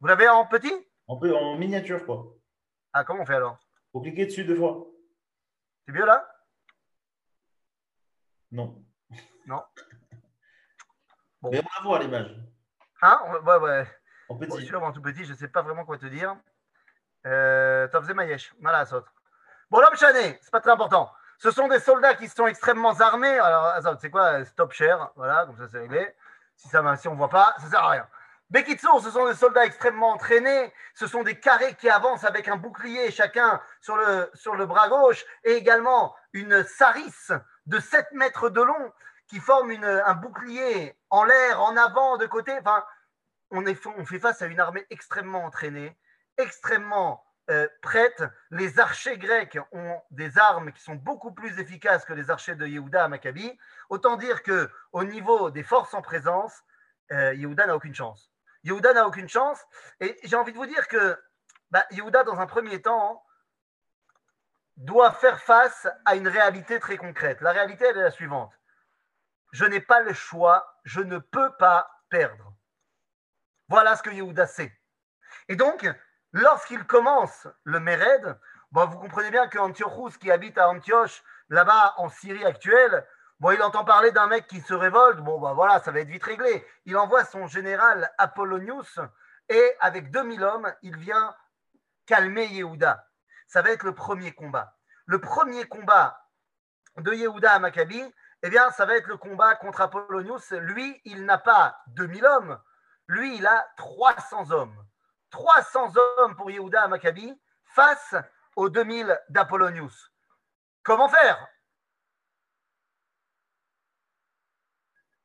Vous 0.00 0.06
l'avez 0.08 0.28
en 0.28 0.46
petit? 0.46 0.72
On 1.06 1.18
peut, 1.18 1.34
En 1.36 1.56
miniature, 1.56 2.04
quoi. 2.04 2.34
Ah, 2.92 3.04
comment 3.04 3.22
on 3.22 3.26
fait 3.26 3.34
alors? 3.34 3.58
Il 3.60 3.90
faut 3.92 4.00
cliquer 4.00 4.26
dessus 4.26 4.44
deux 4.44 4.56
fois. 4.56 4.86
C'est 5.86 5.92
mieux 5.92 6.06
là? 6.06 6.26
Non. 8.50 8.82
Non. 9.46 9.62
Mais 11.42 11.60
on 11.60 11.68
la 11.78 11.82
voit 11.82 11.98
l'image. 12.00 12.36
Hein? 13.02 13.20
Ouais, 13.44 13.56
ouais. 13.56 13.86
En 14.30 14.36
petit. 14.36 14.70
Bon, 14.70 14.92
tout 14.92 15.02
petit, 15.02 15.24
je 15.24 15.32
ne 15.32 15.36
sais 15.36 15.48
pas 15.48 15.60
vraiment 15.60 15.84
quoi 15.84 15.98
te 15.98 16.06
dire. 16.06 16.36
Euh, 17.26 17.88
Top 17.88 18.08
Mayesh, 18.14 18.54
saute. 18.86 19.06
Bon, 19.70 19.80
l'homme 19.80 19.96
chané, 19.96 20.38
c'est 20.40 20.52
pas 20.52 20.60
très 20.60 20.70
important. 20.70 21.12
Ce 21.38 21.50
sont 21.50 21.66
des 21.66 21.80
soldats 21.80 22.14
qui 22.14 22.28
sont 22.28 22.46
extrêmement 22.46 22.92
armés. 23.00 23.38
Alors, 23.40 23.74
c'est 24.00 24.10
quoi 24.10 24.44
Stop 24.44 24.72
share. 24.72 25.10
Voilà, 25.16 25.46
comme 25.46 25.56
ça 25.56 25.66
c'est 25.68 25.80
réglé. 25.80 26.14
Si, 26.54 26.68
ça, 26.68 26.96
si 26.96 27.08
on 27.08 27.12
ne 27.12 27.16
voit 27.16 27.28
pas, 27.28 27.54
ça 27.58 27.66
ne 27.66 27.70
sert 27.70 27.82
à 27.82 27.88
rien. 27.90 28.06
Bekitsour, 28.50 29.02
ce 29.02 29.10
sont 29.10 29.26
des 29.26 29.34
soldats 29.34 29.64
extrêmement 29.64 30.10
entraînés. 30.10 30.72
Ce 30.94 31.08
sont 31.08 31.24
des 31.24 31.40
carrés 31.40 31.74
qui 31.74 31.90
avancent 31.90 32.24
avec 32.24 32.46
un 32.46 32.56
bouclier 32.56 33.10
chacun 33.10 33.60
sur 33.80 33.96
le, 33.96 34.30
sur 34.34 34.54
le 34.54 34.66
bras 34.66 34.88
gauche 34.88 35.24
et 35.42 35.54
également 35.54 36.14
une 36.32 36.62
sarisse 36.62 37.32
de 37.66 37.80
7 37.80 38.12
mètres 38.12 38.48
de 38.48 38.62
long 38.62 38.92
qui 39.26 39.40
forme 39.40 39.70
un 39.70 40.14
bouclier 40.14 40.96
en 41.08 41.24
l'air, 41.24 41.62
en 41.62 41.76
avant, 41.76 42.16
de 42.16 42.26
côté. 42.26 42.52
Enfin, 42.60 42.84
on, 43.50 44.04
fait 44.04 44.18
face 44.18 44.42
à 44.42 44.46
une 44.46 44.60
armée 44.60 44.86
extrêmement 44.90 45.44
entraînée, 45.44 45.96
extrêmement 46.38 47.24
euh, 47.50 47.68
prête. 47.82 48.22
Les 48.50 48.78
archers 48.78 49.18
grecs 49.18 49.58
ont 49.72 50.00
des 50.10 50.38
armes 50.38 50.72
qui 50.72 50.82
sont 50.82 50.94
beaucoup 50.94 51.32
plus 51.32 51.58
efficaces 51.58 52.04
que 52.04 52.12
les 52.12 52.30
archers 52.30 52.54
de 52.54 52.66
Yehuda 52.66 53.04
à 53.04 53.08
Maccabi. 53.08 53.58
Autant 53.88 54.16
dire 54.16 54.42
que 54.42 54.70
au 54.92 55.04
niveau 55.04 55.50
des 55.50 55.62
forces 55.62 55.94
en 55.94 56.02
présence, 56.02 56.62
euh, 57.12 57.34
Yehuda 57.34 57.66
n'a 57.66 57.76
aucune 57.76 57.94
chance. 57.94 58.32
Yehuda 58.64 58.92
n'a 58.94 59.06
aucune 59.06 59.28
chance. 59.28 59.64
Et 60.00 60.16
j'ai 60.24 60.36
envie 60.36 60.52
de 60.52 60.58
vous 60.58 60.66
dire 60.66 60.86
que 60.88 61.18
bah, 61.70 61.86
Yehuda, 61.90 62.24
dans 62.24 62.38
un 62.38 62.46
premier 62.46 62.80
temps, 62.82 63.24
doit 64.76 65.12
faire 65.12 65.40
face 65.40 65.88
à 66.04 66.14
une 66.14 66.28
réalité 66.28 66.78
très 66.78 66.96
concrète. 66.96 67.40
La 67.40 67.52
réalité, 67.52 67.84
elle 67.86 67.98
est 67.98 68.02
la 68.02 68.10
suivante 68.10 68.52
je 69.52 69.64
n'ai 69.64 69.80
pas 69.80 70.00
le 70.00 70.12
choix, 70.12 70.80
je 70.84 71.00
ne 71.00 71.18
peux 71.18 71.52
pas 71.56 71.90
perdre. 72.08 72.49
Voilà 73.70 73.94
ce 73.94 74.02
que 74.02 74.10
Yehuda 74.10 74.48
sait. 74.48 74.76
Et 75.48 75.54
donc, 75.54 75.88
lorsqu'il 76.32 76.84
commence 76.84 77.46
le 77.62 77.78
Mered, 77.78 78.36
bon, 78.72 78.86
vous 78.86 78.98
comprenez 78.98 79.30
bien 79.30 79.46
qu'Antiochus, 79.46 80.18
qui 80.18 80.32
habite 80.32 80.58
à 80.58 80.68
Antioche, 80.68 81.22
là-bas 81.50 81.94
en 81.98 82.08
Syrie 82.08 82.44
actuelle, 82.44 83.06
il 83.52 83.62
entend 83.62 83.84
parler 83.84 84.10
d'un 84.10 84.26
mec 84.26 84.48
qui 84.48 84.60
se 84.60 84.74
révolte, 84.74 85.20
bon, 85.20 85.38
bah 85.38 85.52
voilà, 85.54 85.78
ça 85.78 85.92
va 85.92 86.00
être 86.00 86.08
vite 86.08 86.24
réglé. 86.24 86.66
Il 86.84 86.96
envoie 86.96 87.24
son 87.24 87.46
général 87.46 88.12
Apollonius 88.18 88.98
et 89.48 89.76
avec 89.78 90.10
2000 90.10 90.42
hommes, 90.42 90.74
il 90.82 90.96
vient 90.96 91.34
calmer 92.06 92.46
Yehuda. 92.46 93.06
Ça 93.46 93.62
va 93.62 93.70
être 93.70 93.84
le 93.84 93.94
premier 93.94 94.32
combat. 94.32 94.76
Le 95.06 95.20
premier 95.20 95.64
combat 95.66 96.20
de 96.96 97.12
Yehuda 97.12 97.52
à 97.52 97.58
Maccabi, 97.60 98.02
eh 98.42 98.50
bien, 98.50 98.70
ça 98.72 98.84
va 98.84 98.96
être 98.96 99.06
le 99.06 99.16
combat 99.16 99.54
contre 99.54 99.80
Apollonius. 99.80 100.50
Lui, 100.50 101.00
il 101.04 101.24
n'a 101.24 101.38
pas 101.38 101.78
2000 101.88 102.26
hommes. 102.26 102.60
Lui, 103.10 103.38
il 103.38 103.46
a 103.46 103.66
300 103.76 104.52
hommes. 104.52 104.86
300 105.30 105.94
hommes 105.96 106.36
pour 106.36 106.48
Yehuda 106.48 106.82
à 106.82 106.86
Maccabi 106.86 107.36
face 107.64 108.14
aux 108.54 108.68
2000 108.68 109.20
d'Apollonius. 109.28 110.12
Comment 110.84 111.08
faire? 111.08 111.44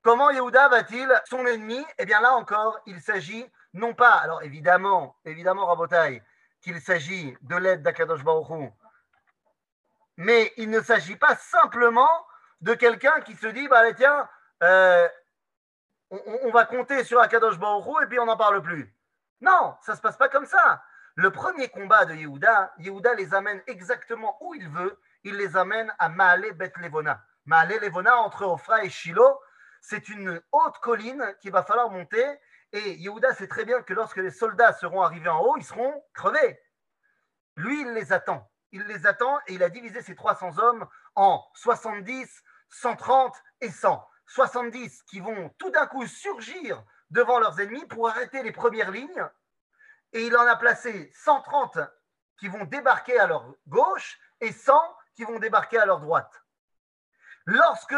Comment 0.02 0.32
Yehuda 0.32 0.68
va-t-il 0.70 1.08
son 1.26 1.46
ennemi? 1.46 1.86
Eh 2.00 2.08
bien 2.08 2.22
là 2.22 2.34
encore, 2.34 2.80
il 2.88 3.00
s'agit 3.02 3.46
non 3.74 3.94
pas, 3.94 4.14
alors 4.14 4.42
évidemment, 4.42 5.16
évidemment 5.24 5.68
Rabotai, 5.68 6.24
qu'il 6.62 6.82
s'agit 6.82 7.38
de 7.42 7.56
l'aide 7.56 7.84
d'Akadosh 7.84 8.24
Baruch 8.24 8.74
mais 10.18 10.54
il 10.58 10.72
ne 10.72 10.82
s'agit 10.82 11.18
pas 11.18 11.36
simplement 11.36 12.10
de 12.62 12.74
quelqu'un 12.74 13.22
qui 13.22 13.36
se 13.36 13.48
dit, 13.48 13.68
bah 13.68 13.94
tiens, 13.94 14.28
euh, 14.64 15.08
on, 16.12 16.52
va 16.52 16.66
compter 16.66 17.04
sur 17.04 17.20
Akadosh 17.20 17.58
Baruch 17.58 18.04
et 18.04 18.08
puis 18.08 18.20
on 18.20 18.26
n'en 18.26 18.38
parle 18.38 18.62
plus. 18.62 18.94
Non, 19.42 19.76
ça 19.82 19.94
ne 19.94 19.98
se 19.98 20.02
passe 20.02 20.18
pas 20.18 20.30
comme 20.30 20.46
ça. 20.46 20.84
Le 21.16 21.32
premier 21.32 21.70
combat 21.70 22.06
de 22.06 22.14
Yehuda, 22.14 22.74
Yehuda 22.80 23.14
les 23.16 23.34
amène 23.34 23.62
exactement 23.68 24.38
où 24.42 24.54
il 24.54 24.70
veut. 24.70 25.00
Il 25.24 25.38
les 25.38 25.58
amène 25.58 25.94
à 25.98 26.10
Maale 26.10 26.54
Bet 26.54 26.74
Levona. 26.78 27.24
Maale 27.46 27.80
Levona, 27.82 28.18
entre 28.18 28.46
Ophra 28.46 28.84
et 28.84 28.90
Shiloh, 28.90 29.40
c'est 29.82 30.10
une 30.10 30.42
haute 30.52 30.78
colline 30.80 31.36
qu'il 31.40 31.52
va 31.52 31.64
falloir 31.64 31.90
monter. 31.90 32.26
Et 32.72 32.96
Yehuda 32.96 33.34
sait 33.34 33.48
très 33.48 33.66
bien 33.66 33.82
que 33.82 33.94
lorsque 33.94 34.18
les 34.18 34.32
soldats 34.32 34.74
seront 34.74 35.02
arrivés 35.02 35.30
en 35.30 35.42
haut, 35.42 35.56
ils 35.58 35.64
seront 35.64 36.04
crevés. 36.14 36.60
Lui, 37.56 37.82
il 37.82 37.94
les 37.94 38.12
attend. 38.12 38.50
Il 38.72 38.84
les 38.84 39.08
attend 39.08 39.40
et 39.48 39.54
il 39.54 39.64
a 39.64 39.70
divisé 39.70 40.02
ses 40.02 40.16
300 40.16 40.60
hommes 40.60 40.86
en 41.16 41.42
70, 41.54 42.44
130 42.70 43.34
et 43.62 43.70
100. 43.70 44.06
70 44.28 45.04
qui 45.04 45.20
vont 45.20 45.50
tout 45.58 45.70
d'un 45.70 45.88
coup 45.88 46.06
surgir 46.08 46.84
devant 47.10 47.40
leurs 47.40 47.60
ennemis 47.60 47.86
pour 47.86 48.10
arrêter 48.10 48.44
les 48.44 48.52
premières 48.52 48.92
lignes. 48.92 49.30
Et 50.14 50.26
il 50.26 50.36
en 50.38 50.48
a 50.48 50.56
placé 50.56 51.12
130 51.14 51.80
qui 52.38 52.48
vont 52.48 52.66
débarquer 52.66 53.20
à 53.20 53.28
leur 53.28 53.54
gauche 53.68 54.20
et 54.42 54.52
100 54.52 54.74
qui 55.16 55.24
vont 55.24 55.40
débarquer 55.40 55.80
à 55.80 55.86
leur 55.86 56.00
droite. 56.00 56.44
Lorsque 57.46 57.96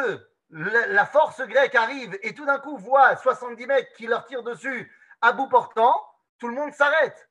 la 0.50 1.06
force 1.06 1.42
grecque 1.42 1.76
arrive 1.76 2.18
et 2.22 2.34
tout 2.34 2.46
d'un 2.46 2.60
coup 2.60 2.78
voit 2.78 3.16
70 3.18 3.66
mecs 3.66 3.94
qui 3.94 4.08
leur 4.08 4.26
tirent 4.26 4.44
dessus 4.44 4.92
à 5.22 5.32
bout 5.32 5.48
portant, 5.48 5.96
tout 6.40 6.48
le 6.48 6.54
monde 6.54 6.74
s'arrête. 6.74 7.30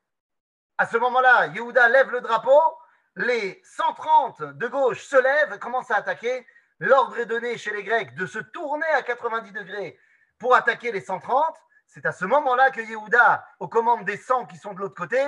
À 0.77 0.85
ce 0.85 0.97
moment-là, 0.97 1.47
Yehuda 1.47 1.89
lève 1.89 2.11
le 2.11 2.21
drapeau, 2.21 2.61
les 3.15 3.61
130 3.63 4.43
de 4.43 4.67
gauche 4.67 5.03
se 5.03 5.15
lèvent, 5.15 5.57
commencent 5.59 5.89
à 5.89 5.97
attaquer, 5.97 6.45
l'ordre 6.79 7.17
est 7.19 7.25
donné 7.25 7.57
chez 7.57 7.71
les 7.71 7.83
Grecs 7.83 8.15
de 8.15 8.25
se 8.25 8.39
tourner 8.39 8.87
à 8.95 9.01
90 9.01 9.51
degrés 9.51 9.99
pour 10.37 10.55
attaquer 10.55 10.91
les 10.91 11.01
130. 11.01 11.55
c'est 11.87 12.05
à 12.05 12.11
ce 12.11 12.25
moment-là 12.25 12.69
que 12.71 12.81
Yehuda, 12.81 13.47
aux 13.59 13.67
commandes 13.67 14.05
des 14.05 14.17
100 14.17 14.45
qui 14.45 14.57
sont 14.57 14.73
de 14.73 14.79
l'autre 14.79 14.95
côté, 14.95 15.19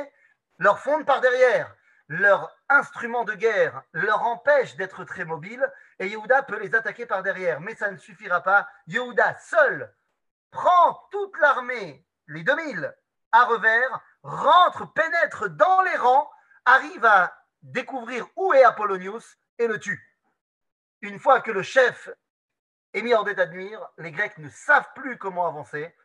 leur 0.57 0.79
fonde 0.79 1.05
par 1.05 1.21
derrière. 1.21 1.73
Leur 2.07 2.51
instrument 2.69 3.23
de 3.23 3.35
guerre 3.35 3.83
leur 3.93 4.25
empêche 4.25 4.75
d'être 4.75 5.03
très 5.03 5.25
mobiles 5.25 5.65
et 5.99 6.07
Yehuda 6.07 6.41
peut 6.43 6.59
les 6.59 6.73
attaquer 6.73 7.05
par 7.05 7.21
derrière. 7.21 7.61
Mais 7.61 7.75
ça 7.75 7.91
ne 7.91 7.97
suffira 7.97 8.41
pas. 8.41 8.67
Yehuda 8.87 9.37
seul 9.39 9.93
prend 10.51 11.07
toute 11.11 11.37
l'armée, 11.39 12.03
les 12.27 12.43
2000, 12.43 12.95
à 13.31 13.45
revers, 13.45 14.01
rentre, 14.23 14.91
pénètre 14.93 15.49
dans 15.49 15.81
les 15.83 15.95
rangs, 15.97 16.29
arrive 16.65 17.05
à 17.05 17.33
découvrir 17.61 18.27
où 18.35 18.53
est 18.53 18.63
Apollonius 18.63 19.37
et 19.59 19.67
le 19.67 19.79
tue. 19.79 20.08
Une 21.01 21.19
fois 21.19 21.41
que 21.41 21.51
le 21.51 21.63
chef 21.63 22.09
est 22.93 23.01
mis 23.01 23.13
hors 23.13 23.23
d'état 23.23 23.45
de 23.45 23.53
nuire, 23.53 23.87
les 23.97 24.11
Grecs 24.11 24.37
ne 24.37 24.49
savent 24.49 24.89
plus 24.95 25.17
comment 25.17 25.47
avancer. 25.47 25.95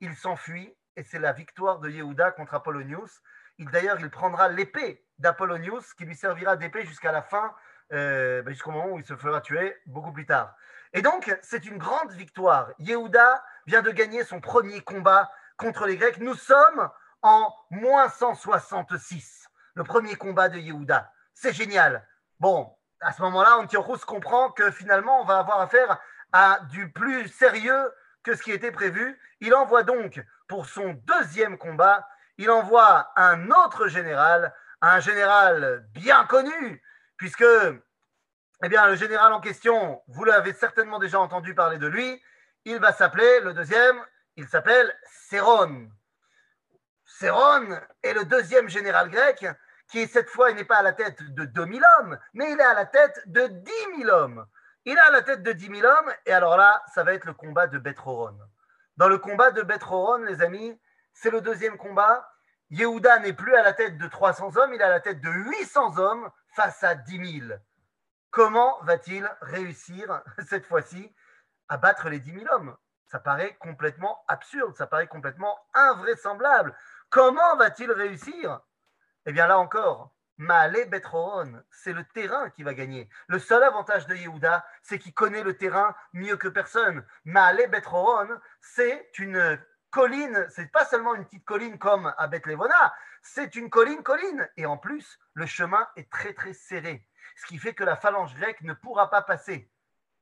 Il 0.00 0.14
s'enfuit 0.14 0.76
et 0.96 1.02
c'est 1.02 1.18
la 1.18 1.32
victoire 1.32 1.78
de 1.80 1.90
Yehuda 1.90 2.32
contre 2.32 2.54
Apollonius. 2.54 3.22
D'ailleurs, 3.58 3.98
il 4.00 4.10
prendra 4.10 4.48
l'épée 4.48 5.04
d'Apollonius 5.18 5.94
qui 5.94 6.04
lui 6.04 6.14
servira 6.14 6.56
d'épée 6.56 6.84
jusqu'à 6.84 7.12
la 7.12 7.22
fin, 7.22 7.54
euh, 7.92 8.42
ben, 8.42 8.52
jusqu'au 8.52 8.70
moment 8.70 8.92
où 8.92 8.98
il 8.98 9.06
se 9.06 9.16
fera 9.16 9.40
tuer 9.40 9.74
beaucoup 9.86 10.12
plus 10.12 10.26
tard. 10.26 10.54
Et 10.92 11.02
donc, 11.02 11.34
c'est 11.42 11.64
une 11.66 11.78
grande 11.78 12.12
victoire. 12.12 12.72
Yehuda 12.78 13.42
vient 13.66 13.82
de 13.82 13.90
gagner 13.90 14.24
son 14.24 14.40
premier 14.40 14.80
combat 14.82 15.30
contre 15.56 15.86
les 15.86 15.96
Grecs. 15.96 16.18
Nous 16.18 16.34
sommes 16.34 16.90
en 17.22 17.52
moins 17.70 18.08
166, 18.08 19.48
le 19.74 19.84
premier 19.84 20.16
combat 20.16 20.48
de 20.48 20.58
Yehuda. 20.58 21.10
C'est 21.34 21.52
génial. 21.52 22.06
Bon, 22.38 22.75
à 23.00 23.12
ce 23.12 23.22
moment-là, 23.22 23.58
Antiochus 23.58 24.04
comprend 24.06 24.50
que 24.50 24.70
finalement, 24.70 25.20
on 25.20 25.24
va 25.24 25.38
avoir 25.38 25.60
affaire 25.60 25.98
à 26.32 26.60
du 26.70 26.90
plus 26.90 27.28
sérieux 27.28 27.92
que 28.22 28.34
ce 28.34 28.42
qui 28.42 28.52
était 28.52 28.72
prévu. 28.72 29.18
Il 29.40 29.54
envoie 29.54 29.82
donc 29.82 30.24
pour 30.48 30.66
son 30.66 30.94
deuxième 31.04 31.58
combat, 31.58 32.06
il 32.38 32.50
envoie 32.50 33.10
un 33.16 33.50
autre 33.50 33.88
général, 33.88 34.54
un 34.80 35.00
général 35.00 35.86
bien 35.92 36.24
connu, 36.24 36.82
puisque 37.16 37.44
eh 38.62 38.68
bien, 38.68 38.86
le 38.86 38.96
général 38.96 39.32
en 39.32 39.40
question, 39.40 40.02
vous 40.08 40.24
l'avez 40.24 40.52
certainement 40.52 40.98
déjà 40.98 41.20
entendu 41.20 41.54
parler 41.54 41.78
de 41.78 41.86
lui, 41.86 42.22
il 42.64 42.78
va 42.78 42.92
s'appeler, 42.92 43.40
le 43.40 43.52
deuxième, 43.52 43.96
il 44.36 44.48
s'appelle 44.48 44.92
Séron. 45.04 45.88
Séron 47.04 47.78
est 48.02 48.14
le 48.14 48.24
deuxième 48.24 48.68
général 48.68 49.10
grec 49.10 49.46
qui, 49.88 50.06
cette 50.08 50.30
fois, 50.30 50.52
n'est 50.52 50.64
pas 50.64 50.78
à 50.78 50.82
la 50.82 50.92
tête 50.92 51.22
de 51.34 51.44
2000 51.44 51.82
hommes, 51.98 52.18
mais 52.34 52.52
il 52.52 52.58
est 52.58 52.64
à 52.64 52.74
la 52.74 52.86
tête 52.86 53.22
de 53.26 53.46
10 53.46 53.72
000 53.98 54.10
hommes. 54.10 54.46
Il 54.84 54.96
est 54.96 55.00
à 55.00 55.10
la 55.10 55.22
tête 55.22 55.42
de 55.42 55.52
10 55.52 55.80
000 55.80 55.86
hommes, 55.86 56.12
et 56.26 56.32
alors 56.32 56.56
là, 56.56 56.82
ça 56.94 57.04
va 57.04 57.12
être 57.12 57.24
le 57.24 57.34
combat 57.34 57.66
de 57.66 57.78
Betroron. 57.78 58.38
Dans 58.96 59.08
le 59.08 59.18
combat 59.18 59.50
de 59.50 59.62
Betroron, 59.62 60.18
les 60.24 60.42
amis, 60.42 60.80
c'est 61.12 61.30
le 61.30 61.40
deuxième 61.40 61.76
combat. 61.76 62.28
Yehuda 62.70 63.20
n'est 63.20 63.32
plus 63.32 63.54
à 63.54 63.62
la 63.62 63.72
tête 63.72 63.96
de 63.98 64.06
300 64.06 64.56
hommes, 64.56 64.74
il 64.74 64.80
est 64.80 64.84
à 64.84 64.90
la 64.90 65.00
tête 65.00 65.20
de 65.20 65.30
800 65.30 65.98
hommes 65.98 66.30
face 66.54 66.82
à 66.82 66.94
10 66.94 67.40
000. 67.40 67.58
Comment 68.30 68.78
va-t-il 68.82 69.28
réussir 69.40 70.22
cette 70.48 70.66
fois-ci 70.66 71.14
à 71.68 71.76
battre 71.76 72.08
les 72.08 72.20
10 72.20 72.40
000 72.40 72.54
hommes? 72.54 72.76
Ça 73.06 73.20
paraît 73.20 73.56
complètement 73.60 74.24
absurde, 74.26 74.76
ça 74.76 74.86
paraît 74.86 75.06
complètement 75.06 75.56
invraisemblable. 75.74 76.76
Comment 77.08 77.56
va-t-il 77.56 77.90
réussir 77.92 78.60
Eh 79.28 79.32
bien 79.32 79.48
là 79.48 79.58
encore, 79.58 80.12
Maale 80.36 80.88
Betroron, 80.88 81.60
c'est 81.72 81.92
le 81.92 82.04
terrain 82.04 82.48
qui 82.50 82.62
va 82.62 82.74
gagner. 82.74 83.08
Le 83.26 83.40
seul 83.40 83.60
avantage 83.64 84.06
de 84.06 84.14
Yehuda, 84.14 84.64
c'est 84.82 85.00
qu'il 85.00 85.14
connaît 85.14 85.42
le 85.42 85.56
terrain 85.56 85.96
mieux 86.12 86.36
que 86.36 86.46
personne. 86.46 87.04
Maale 87.24 87.68
Betroron, 87.68 88.28
c'est 88.60 89.18
une 89.18 89.58
colline, 89.90 90.46
c'est 90.50 90.70
pas 90.70 90.84
seulement 90.84 91.16
une 91.16 91.24
petite 91.24 91.44
colline 91.44 91.76
comme 91.76 92.14
à 92.16 92.28
Bethlevona, 92.28 92.94
c'est 93.20 93.56
une 93.56 93.68
colline-colline. 93.68 94.48
Et 94.56 94.64
en 94.64 94.76
plus, 94.76 95.18
le 95.34 95.46
chemin 95.46 95.88
est 95.96 96.08
très 96.08 96.32
très 96.32 96.52
serré, 96.52 97.04
ce 97.34 97.46
qui 97.46 97.58
fait 97.58 97.74
que 97.74 97.82
la 97.82 97.96
phalange 97.96 98.36
grecque 98.36 98.62
ne 98.62 98.74
pourra 98.74 99.10
pas 99.10 99.22
passer. 99.22 99.68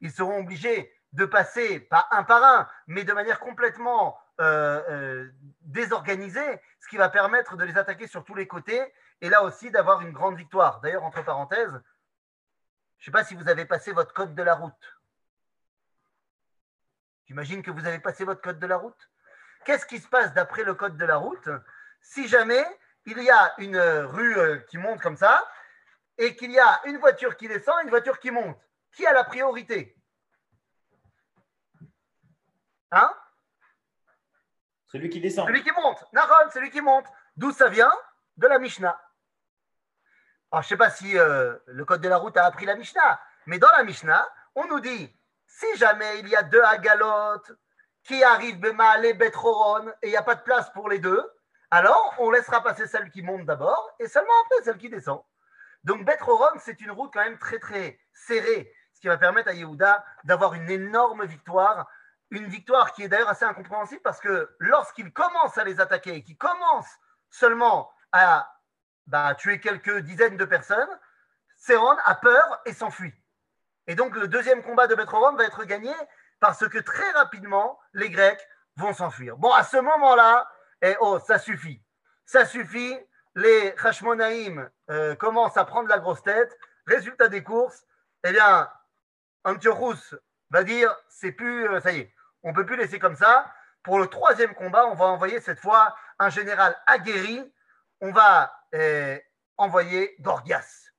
Ils 0.01 0.13
seront 0.13 0.39
obligés 0.39 0.91
de 1.13 1.27
passer, 1.27 1.79
pas 1.79 2.09
un 2.11 2.25
par 2.25 2.43
un, 2.43 2.69
mais 2.87 3.05
de 3.05 3.13
manière 3.13 3.39
complètement 3.39 4.19
euh, 4.41 4.83
euh, 4.89 5.31
désorganisée, 5.61 6.61
ce 6.81 6.89
qui 6.89 6.97
va 6.97 7.09
permettre 7.09 7.57
de 7.57 7.65
les 7.65 7.79
attaquer 7.79 8.09
sur 8.09 8.25
tous 8.25 8.35
les 8.35 8.49
côtés 8.49 8.83
et 9.21 9.29
là 9.29 9.45
aussi 9.45 9.71
d'avoir 9.71 10.01
une 10.01 10.13
grande 10.13 10.37
victoire. 10.37 10.81
D'ailleurs, 10.81 11.05
entre 11.05 11.25
parenthèses, 11.25 11.81
je 12.99 13.03
ne 13.03 13.05
sais 13.05 13.11
pas 13.13 13.23
si 13.23 13.37
vous 13.37 13.49
avez 13.49 13.65
passé 13.65 13.93
votre 13.93 14.13
code 14.13 14.35
de 14.35 14.43
la 14.43 14.55
route. 14.55 14.99
J'imagine 17.27 17.63
que 17.63 17.71
vous 17.71 17.87
avez 17.87 18.01
passé 18.01 18.25
votre 18.25 18.41
code 18.41 18.59
de 18.59 18.67
la 18.67 18.77
route. 18.77 19.11
Qu'est-ce 19.65 19.87
qui 19.87 19.99
se 19.99 20.09
passe 20.09 20.35
d'après 20.35 20.65
le 20.65 20.75
code 20.75 20.97
de 20.97 21.05
la 21.05 21.17
route 21.17 21.49
si 22.03 22.27
jamais 22.27 22.65
il 23.07 23.23
y 23.23 23.31
a 23.31 23.55
une 23.59 23.79
rue 23.79 24.37
euh, 24.37 24.59
qui 24.69 24.79
monte 24.79 25.01
comme 25.01 25.17
ça 25.17 25.49
et 26.19 26.35
qu'il 26.35 26.51
y 26.51 26.59
a 26.59 26.81
une 26.87 26.99
voiture 26.99 27.37
qui 27.37 27.47
descend 27.47 27.77
et 27.81 27.85
une 27.85 27.91
voiture 27.91 28.19
qui 28.19 28.31
monte? 28.31 28.59
Qui 28.93 29.07
a 29.07 29.13
la 29.13 29.25
priorité? 29.25 29.97
Hein? 32.91 33.15
Celui 34.95 35.11
qui 35.11 35.21
descend. 35.21 35.49
Celui 35.49 35.65
qui 35.65 35.73
monte. 35.73 36.05
Naron, 36.13 36.51
celui 36.53 36.71
qui 36.71 36.81
monte. 36.81 37.07
D'où 37.37 37.51
ça 37.51 37.69
vient 37.69 37.93
De 38.37 38.47
la 38.47 38.61
Mishnah. 38.61 38.97
Alors, 40.53 40.63
je 40.63 40.67
ne 40.67 40.69
sais 40.69 40.77
pas 40.77 40.91
si 40.91 41.19
euh, 41.19 41.57
le 41.67 41.85
code 41.85 42.01
de 42.01 42.09
la 42.09 42.17
route 42.17 42.37
a 42.37 42.45
appris 42.45 42.65
la 42.65 42.77
Mishnah, 42.77 43.21
mais 43.47 43.59
dans 43.59 43.71
la 43.77 43.83
Mishnah, 43.83 44.25
on 44.55 44.69
nous 44.69 44.79
dit 44.79 45.13
si 45.49 45.67
jamais 45.79 46.21
il 46.21 46.29
y 46.29 46.37
a 46.37 46.45
deux 46.45 46.63
agalotes 46.63 47.51
qui 48.05 48.23
arrivent 48.23 48.61
Bemaale 48.61 49.19
Betroron 49.19 49.89
et 50.01 50.07
il 50.07 50.11
n'y 50.11 50.17
a 50.17 50.23
pas 50.23 50.37
de 50.37 50.43
place 50.43 50.71
pour 50.71 50.89
les 50.89 51.01
deux, 51.01 51.29
alors 51.73 52.15
on 52.19 52.31
laissera 52.31 52.63
passer 52.63 52.87
celle 52.87 53.11
qui 53.11 53.23
monte 53.23 53.47
d'abord 53.47 53.97
et 53.99 54.07
seulement 54.07 54.31
après 54.45 54.63
celle 54.63 54.79
qui 54.79 54.91
descend. 54.91 55.23
Donc 55.83 56.05
Betroron, 56.05 56.57
c'est 56.61 56.81
une 56.81 56.93
route 56.93 57.11
quand 57.13 57.25
même 57.25 57.39
très 57.39 57.59
très 57.59 57.99
serrée, 58.13 58.73
ce 58.93 59.01
qui 59.01 59.09
va 59.09 59.17
permettre 59.17 59.49
à 59.49 59.55
Yehuda 59.55 60.05
d'avoir 60.23 60.55
une 60.55 60.71
énorme 60.71 61.25
victoire 61.25 61.89
une 62.37 62.49
victoire 62.49 62.93
qui 62.93 63.03
est 63.03 63.09
d'ailleurs 63.09 63.29
assez 63.29 63.45
incompréhensible 63.45 64.03
parce 64.03 64.21
que 64.21 64.55
lorsqu'il 64.59 65.13
commence 65.13 65.59
à 65.59 65.65
les 65.65 65.81
attaquer 65.81 66.15
et 66.15 66.23
qu'il 66.23 66.37
commence 66.37 66.89
seulement 67.31 67.91
à 68.13 68.51
bah, 69.07 69.35
tuer 69.35 69.61
quelques 69.61 69.99
dizaines 69.99 70.37
de 70.37 70.45
personnes, 70.45 70.89
Séron 71.57 71.97
a 72.05 72.15
peur 72.15 72.61
et 72.65 72.73
s'enfuit. 72.73 73.15
Et 73.87 73.95
donc 73.95 74.17
le 74.17 74.29
deuxième 74.29 74.63
combat 74.63 74.87
de 74.87 74.95
Betroron 74.95 75.35
va 75.37 75.45
être 75.45 75.65
gagné 75.65 75.93
parce 76.41 76.69
que 76.69 76.79
très 76.79 77.11
rapidement, 77.13 77.79
les 77.93 78.11
Grecs 78.11 78.47
vont 78.77 78.93
s'enfuir. 78.93 79.37
Bon, 79.37 79.53
à 79.53 79.63
ce 79.63 79.77
moment-là, 79.77 80.49
eh, 80.83 80.97
oh, 81.01 81.19
ça 81.19 81.39
suffit. 81.39 81.83
Ça 82.27 82.45
suffit. 82.45 82.99
Les 83.35 83.75
Hashmonaïm 83.83 84.71
euh, 84.91 85.15
commencent 85.17 85.57
à 85.57 85.65
prendre 85.65 85.89
la 85.89 85.99
grosse 85.99 86.23
tête. 86.23 86.57
Résultat 86.87 87.29
des 87.29 87.43
courses, 87.43 87.85
eh 88.25 88.33
bien, 88.33 88.71
Antiochus 89.45 90.17
va 90.51 90.63
dire 90.65 90.95
c'est 91.09 91.33
plus, 91.33 91.69
euh, 91.69 91.81
ça 91.81 91.93
y 91.93 92.01
est, 92.01 92.14
on 92.45 92.51
ne 92.51 92.55
peut 92.55 92.67
plus 92.67 92.77
laisser 92.77 92.99
comme 92.99 93.17
ça. 93.17 93.53
Pour 93.83 93.99
le 93.99 94.07
troisième 94.07 94.55
combat, 94.55 94.87
on 94.87 94.95
va 94.95 95.07
envoyer 95.07 95.41
cette 95.41 95.59
fois 95.59 95.97
un 96.19 96.29
général 96.29 96.77
aguerri. 96.87 97.43
On 98.01 98.13
va 98.13 98.55
euh, 98.75 99.19
envoyer 99.57 100.15
Gorgias. 100.21 100.91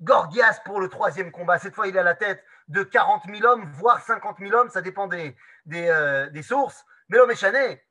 Gorgias 0.00 0.60
pour 0.64 0.80
le 0.80 0.88
troisième 0.88 1.30
combat. 1.30 1.58
Cette 1.58 1.74
fois, 1.74 1.88
il 1.88 1.96
est 1.96 2.00
à 2.00 2.04
la 2.04 2.14
tête 2.14 2.44
de 2.68 2.82
40 2.82 3.24
000 3.26 3.44
hommes, 3.44 3.70
voire 3.72 4.00
50 4.00 4.38
000 4.38 4.52
hommes. 4.54 4.70
Ça 4.70 4.80
dépend 4.80 5.08
des, 5.08 5.36
euh, 5.72 6.42
sources. 6.42 6.84
Mais 7.08 7.18
l'homme 7.18 7.30
est 7.32 7.84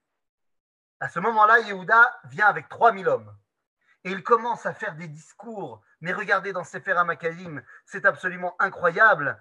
À 1.00 1.10
ce 1.10 1.20
moment-là, 1.20 1.60
Yehuda 1.60 2.20
vient 2.26 2.48
avec 2.48 2.70
3 2.70 2.94
000 2.94 3.10
hommes. 3.10 3.34
Et 4.04 4.12
il 4.12 4.24
commence 4.24 4.66
à 4.66 4.74
faire 4.74 4.96
des 4.96 5.08
discours. 5.08 5.82
Mais 6.00 6.14
regardez 6.14 6.54
dans 6.54 6.64
Sefer 6.64 6.94
HaMakalim, 6.94 7.62
c'est 7.86 8.06
absolument 8.06 8.56
incroyable. 8.60 9.40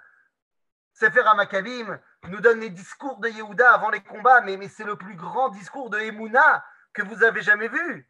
Sefer 1.00 1.26
HaMakabim 1.26 1.98
nous 2.24 2.42
donne 2.42 2.60
les 2.60 2.68
discours 2.68 3.20
de 3.20 3.28
Yehuda 3.28 3.72
avant 3.72 3.88
les 3.88 4.02
combats, 4.02 4.42
mais, 4.42 4.68
c'est 4.68 4.84
le 4.84 4.96
plus 4.96 5.14
grand 5.14 5.48
discours 5.48 5.88
de 5.88 5.98
Emouna 5.98 6.62
que 6.92 7.00
vous 7.00 7.24
avez 7.24 7.40
jamais 7.40 7.68
vu. 7.68 8.06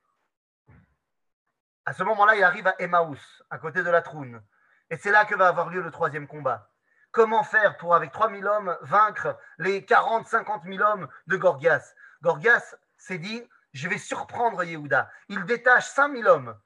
À 1.86 1.92
ce 1.92 2.02
moment-là, 2.02 2.34
il 2.34 2.42
arrive 2.42 2.66
à 2.66 2.74
Emmaus, 2.80 3.44
à 3.48 3.58
côté 3.58 3.84
de 3.84 3.90
la 3.90 4.02
Troune. 4.02 4.42
Et 4.90 4.96
c'est 4.96 5.12
là 5.12 5.24
que 5.24 5.36
va 5.36 5.46
avoir 5.46 5.70
lieu 5.70 5.82
le 5.82 5.92
troisième 5.92 6.26
combat. 6.26 6.68
Comment 7.12 7.44
faire 7.44 7.76
pour, 7.76 7.94
avec 7.94 8.10
3000 8.10 8.44
hommes, 8.44 8.76
vaincre 8.80 9.38
les 9.58 9.84
40, 9.84 10.26
50 10.26 10.64
000 10.64 10.82
hommes 10.82 11.08
de 11.28 11.36
Gorgias? 11.36 11.94
Gorgias 12.22 12.74
s'est 12.96 13.18
dit, 13.18 13.48
je 13.72 13.88
vais 13.88 13.98
surprendre 13.98 14.64
Yehuda. 14.64 15.08
Il 15.28 15.44
détache 15.44 15.86
5000 15.90 16.26
hommes 16.26 16.58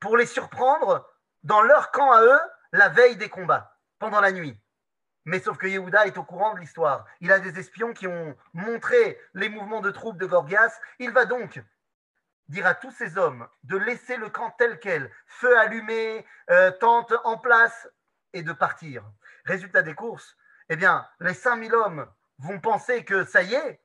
pour 0.00 0.16
les 0.16 0.26
surprendre 0.26 1.08
dans 1.44 1.62
leur 1.62 1.92
camp 1.92 2.10
à 2.10 2.20
eux 2.20 2.40
la 2.72 2.88
veille 2.88 3.16
des 3.16 3.28
combats, 3.28 3.78
pendant 4.00 4.20
la 4.20 4.32
nuit. 4.32 4.60
Mais 5.24 5.38
sauf 5.38 5.56
que 5.56 5.66
Yehuda 5.66 6.06
est 6.06 6.18
au 6.18 6.24
courant 6.24 6.54
de 6.54 6.60
l'histoire. 6.60 7.06
Il 7.20 7.30
a 7.30 7.38
des 7.38 7.58
espions 7.58 7.92
qui 7.92 8.06
ont 8.06 8.36
montré 8.54 9.20
les 9.34 9.48
mouvements 9.48 9.80
de 9.80 9.90
troupes 9.90 10.18
de 10.18 10.26
Gorgias. 10.26 10.80
Il 10.98 11.10
va 11.10 11.24
donc 11.24 11.62
dire 12.48 12.66
à 12.66 12.74
tous 12.74 12.90
ces 12.90 13.16
hommes 13.18 13.46
de 13.62 13.76
laisser 13.76 14.16
le 14.16 14.28
camp 14.28 14.50
tel 14.58 14.78
quel, 14.80 15.10
feu 15.26 15.56
allumé, 15.58 16.26
euh, 16.50 16.70
tente 16.72 17.14
en 17.24 17.38
place, 17.38 17.88
et 18.32 18.42
de 18.42 18.52
partir. 18.52 19.04
Résultat 19.44 19.82
des 19.82 19.94
courses, 19.94 20.36
eh 20.68 20.76
bien, 20.76 21.06
les 21.20 21.34
5000 21.34 21.74
hommes 21.74 22.06
vont 22.38 22.60
penser 22.60 23.04
que 23.04 23.24
ça 23.24 23.42
y 23.42 23.54
est, 23.54 23.80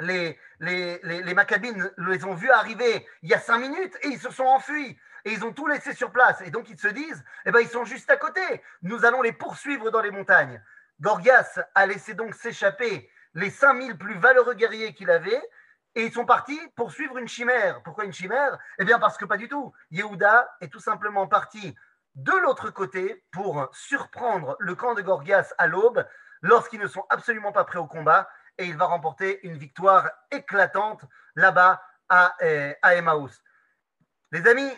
les, 0.00 0.38
les, 0.58 0.98
les, 1.02 1.34
Maccabines 1.34 1.90
les 1.98 2.24
ont 2.24 2.34
vus 2.34 2.50
arriver 2.50 3.06
il 3.22 3.30
y 3.30 3.34
a 3.34 3.38
cinq 3.38 3.58
minutes 3.58 3.96
et 4.02 4.08
ils 4.08 4.18
se 4.18 4.30
sont 4.30 4.44
enfuis. 4.44 4.98
Et 5.24 5.32
ils 5.32 5.44
ont 5.44 5.52
tout 5.52 5.66
laissé 5.66 5.94
sur 5.94 6.12
place. 6.12 6.40
Et 6.42 6.50
donc 6.50 6.68
ils 6.68 6.78
se 6.78 6.88
disent, 6.88 7.24
eh 7.46 7.50
ben, 7.50 7.60
ils 7.60 7.68
sont 7.68 7.84
juste 7.84 8.10
à 8.10 8.16
côté. 8.16 8.62
Nous 8.82 9.04
allons 9.04 9.22
les 9.22 9.32
poursuivre 9.32 9.90
dans 9.90 10.00
les 10.00 10.10
montagnes. 10.10 10.62
Gorgias 11.00 11.60
a 11.74 11.86
laissé 11.86 12.14
donc 12.14 12.34
s'échapper 12.34 13.10
les 13.34 13.50
5000 13.50 13.96
plus 13.98 14.18
valeureux 14.18 14.54
guerriers 14.54 14.94
qu'il 14.94 15.10
avait. 15.10 15.42
Et 15.96 16.06
ils 16.06 16.12
sont 16.12 16.26
partis 16.26 16.60
poursuivre 16.76 17.18
une 17.18 17.28
chimère. 17.28 17.82
Pourquoi 17.82 18.04
une 18.04 18.12
chimère? 18.12 18.58
Eh 18.78 18.84
bien 18.84 18.98
parce 18.98 19.16
que 19.16 19.24
pas 19.24 19.36
du 19.36 19.48
tout. 19.48 19.72
Yehuda 19.90 20.56
est 20.60 20.68
tout 20.68 20.80
simplement 20.80 21.26
parti 21.28 21.74
de 22.14 22.32
l'autre 22.32 22.70
côté 22.70 23.24
pour 23.32 23.68
surprendre 23.72 24.56
le 24.58 24.74
camp 24.74 24.94
de 24.94 25.02
Gorgias 25.02 25.52
à 25.58 25.66
l'aube 25.66 26.06
lorsqu'ils 26.42 26.80
ne 26.80 26.86
sont 26.86 27.04
absolument 27.10 27.52
pas 27.52 27.64
prêts 27.64 27.78
au 27.78 27.86
combat 27.86 28.28
et 28.58 28.66
il 28.66 28.76
va 28.76 28.86
remporter 28.86 29.44
une 29.46 29.56
victoire 29.56 30.10
éclatante 30.30 31.04
là-bas 31.34 31.82
à, 32.08 32.34
euh, 32.42 32.72
Emmaus. 32.82 33.42
Les 34.30 34.46
amis, 34.46 34.70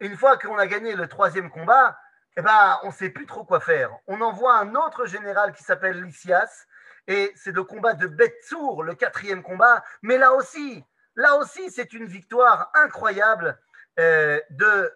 une 0.00 0.16
fois 0.16 0.36
qu'on 0.38 0.58
a 0.58 0.66
gagné 0.66 0.94
le 0.94 1.08
troisième 1.08 1.50
combat, 1.50 1.98
eh 2.36 2.42
ben, 2.42 2.78
on 2.82 2.88
ne 2.88 2.92
sait 2.92 3.10
plus 3.10 3.26
trop 3.26 3.44
quoi 3.44 3.60
faire. 3.60 3.90
On 4.06 4.20
envoie 4.20 4.56
un 4.58 4.74
autre 4.74 5.06
général 5.06 5.52
qui 5.52 5.62
s'appelle 5.62 6.02
Lysias, 6.02 6.66
et 7.06 7.32
c'est 7.36 7.52
le 7.52 7.64
combat 7.64 7.94
de 7.94 8.06
Betsour, 8.06 8.82
le 8.82 8.94
quatrième 8.94 9.42
combat. 9.42 9.82
Mais 10.02 10.18
là 10.18 10.32
aussi, 10.34 10.84
là 11.14 11.36
aussi, 11.36 11.70
c'est 11.70 11.92
une 11.92 12.06
victoire 12.06 12.70
incroyable 12.74 13.58
euh, 13.98 14.40
de, 14.50 14.92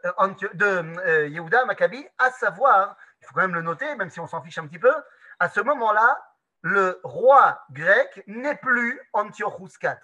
de 0.55 0.67
euh, 0.67 1.29
Yehuda 1.29 1.65
Maccabi, 1.65 2.07
à 2.19 2.31
savoir, 2.31 2.97
il 3.21 3.27
faut 3.27 3.35
quand 3.35 3.41
même 3.41 3.55
le 3.55 3.63
noter, 3.63 3.95
même 3.95 4.11
si 4.11 4.21
on 4.21 4.27
s'en 4.27 4.43
fiche 4.43 4.59
un 4.59 4.67
petit 4.67 4.79
peu, 4.79 4.95
à 5.39 5.49
ce 5.49 5.61
moment-là, 5.61 6.19
le 6.63 7.01
roi 7.03 7.65
grec 7.71 8.23
n'est 8.27 8.57
plus 8.57 9.01
Antiochus 9.15 9.73
IV. 9.83 9.97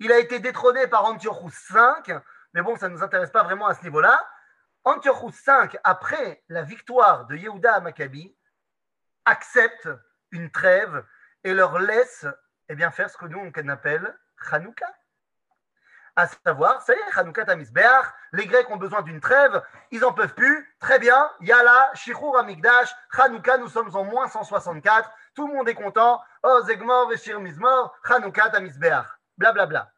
Il 0.00 0.10
a 0.10 0.18
été 0.18 0.40
détrôné 0.40 0.88
par 0.88 1.04
Antiochus 1.04 1.72
V, 1.72 2.18
mais 2.54 2.62
bon, 2.62 2.76
ça 2.76 2.88
ne 2.88 2.94
nous 2.94 3.02
intéresse 3.02 3.30
pas 3.30 3.42
vraiment 3.42 3.66
à 3.66 3.74
ce 3.74 3.82
niveau-là. 3.82 4.26
Antiochus 4.84 5.34
V, 5.46 5.78
après 5.84 6.42
la 6.48 6.62
victoire 6.62 7.26
de 7.26 7.36
Yehuda 7.36 7.74
à 7.74 7.80
Maccabi, 7.80 8.36
accepte 9.24 9.88
une 10.32 10.50
trêve 10.50 11.04
et 11.44 11.54
leur 11.54 11.78
laisse 11.78 12.26
eh 12.68 12.74
bien, 12.74 12.90
faire 12.90 13.10
ce 13.10 13.16
que 13.16 13.26
nous 13.26 13.38
on 13.38 13.68
appelle 13.68 14.18
Hanouka 14.50 14.86
à 16.14 16.26
savoir, 16.26 16.82
ça 16.82 16.94
y 16.94 16.98
est, 16.98 17.18
Hanouka 17.18 17.44
Tamizbeach, 17.44 18.04
les 18.32 18.46
Grecs 18.46 18.70
ont 18.70 18.76
besoin 18.76 19.02
d'une 19.02 19.20
trêve, 19.20 19.62
ils 19.90 20.00
n'en 20.00 20.12
peuvent 20.12 20.34
plus, 20.34 20.76
très 20.78 20.98
bien, 20.98 21.30
Yala, 21.40 21.90
Shichur 21.94 22.36
Amigdash, 22.36 22.94
Hanouka, 23.16 23.56
nous 23.56 23.68
sommes 23.68 23.94
en 23.96 24.04
moins 24.04 24.28
164, 24.28 25.10
tout 25.34 25.46
le 25.46 25.54
monde 25.54 25.68
est 25.68 25.74
content, 25.74 26.20
Oh 26.42 26.60
Zegmor, 26.64 27.08
Veshir 27.08 27.40
Mizmor, 27.40 27.96
Hanouka 28.04 28.50
Tamizbeach, 28.50 29.06
blablabla. 29.38 29.90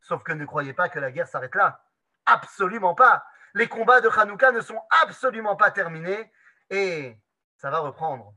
Sauf 0.00 0.22
que 0.22 0.32
ne 0.32 0.46
croyez 0.46 0.72
pas 0.72 0.88
que 0.88 0.98
la 0.98 1.10
guerre 1.10 1.28
s'arrête 1.28 1.54
là. 1.54 1.82
Absolument 2.26 2.94
pas. 2.94 3.24
Les 3.54 3.68
combats 3.68 4.00
de 4.00 4.08
Hanouka 4.08 4.52
ne 4.52 4.60
sont 4.60 4.80
absolument 5.02 5.56
pas 5.56 5.70
terminés 5.70 6.32
et 6.70 7.16
ça 7.56 7.70
va 7.70 7.80
reprendre. 7.80 8.34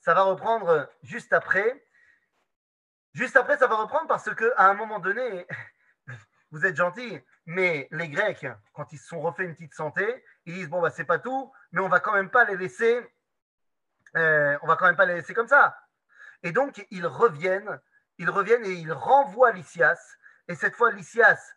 Ça 0.00 0.14
va 0.14 0.22
reprendre 0.22 0.90
juste 1.02 1.32
après. 1.32 1.86
Juste 3.12 3.36
après, 3.36 3.56
ça 3.58 3.66
va 3.66 3.76
reprendre 3.76 4.08
parce 4.08 4.34
qu'à 4.34 4.68
un 4.68 4.74
moment 4.74 4.98
donné, 4.98 5.46
vous 6.50 6.66
êtes 6.66 6.76
gentils, 6.76 7.20
mais 7.46 7.88
les 7.90 8.08
Grecs, 8.08 8.46
quand 8.72 8.92
ils 8.92 8.98
se 8.98 9.06
sont 9.06 9.20
refait 9.20 9.44
une 9.44 9.54
petite 9.54 9.74
santé, 9.74 10.24
ils 10.46 10.54
disent 10.54 10.68
bon 10.68 10.80
bah 10.80 10.90
c'est 10.90 11.04
pas 11.04 11.18
tout, 11.18 11.52
mais 11.72 11.80
on 11.80 11.88
va 11.88 12.00
quand 12.00 12.12
même 12.12 12.30
pas 12.30 12.44
les 12.44 12.56
laisser, 12.56 13.00
euh, 14.16 14.58
on 14.62 14.66
va 14.66 14.76
quand 14.76 14.86
même 14.86 14.96
pas 14.96 15.06
les 15.06 15.14
laisser 15.14 15.34
comme 15.34 15.48
ça. 15.48 15.78
Et 16.42 16.52
donc 16.52 16.84
ils 16.90 17.06
reviennent, 17.06 17.80
ils 18.18 18.30
reviennent 18.30 18.64
et 18.64 18.72
ils 18.72 18.92
renvoient 18.92 19.52
Lysias. 19.52 20.16
Et 20.48 20.54
cette 20.54 20.76
fois 20.76 20.90
Lysias 20.90 21.54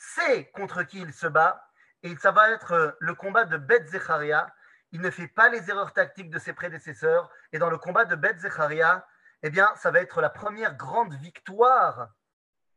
sait 0.00 0.50
contre 0.54 0.82
qui 0.82 1.00
il 1.00 1.12
se 1.12 1.26
bat, 1.26 1.62
et 2.02 2.16
ça 2.16 2.32
va 2.32 2.50
être 2.50 2.96
le 2.98 3.14
combat 3.14 3.44
de 3.44 3.58
Beth 3.58 3.86
Zecharia. 3.88 4.52
Il 4.92 5.02
ne 5.02 5.10
fait 5.10 5.28
pas 5.28 5.50
les 5.50 5.70
erreurs 5.70 5.92
tactiques 5.92 6.30
de 6.30 6.38
ses 6.38 6.54
prédécesseurs, 6.54 7.30
et 7.52 7.58
dans 7.58 7.70
le 7.70 7.78
combat 7.78 8.06
de 8.06 8.16
Beth 8.16 8.38
Zecharia, 8.38 9.06
eh 9.42 9.50
bien 9.50 9.70
ça 9.76 9.90
va 9.90 10.00
être 10.00 10.20
la 10.20 10.30
première 10.30 10.74
grande 10.74 11.14
victoire 11.14 12.08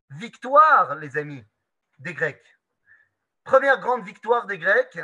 victoire, 0.09 0.95
les 0.95 1.17
amis, 1.17 1.45
des 1.99 2.13
Grecs. 2.13 2.59
Première 3.43 3.79
grande 3.79 4.03
victoire 4.03 4.45
des 4.45 4.57
Grecs, 4.57 4.99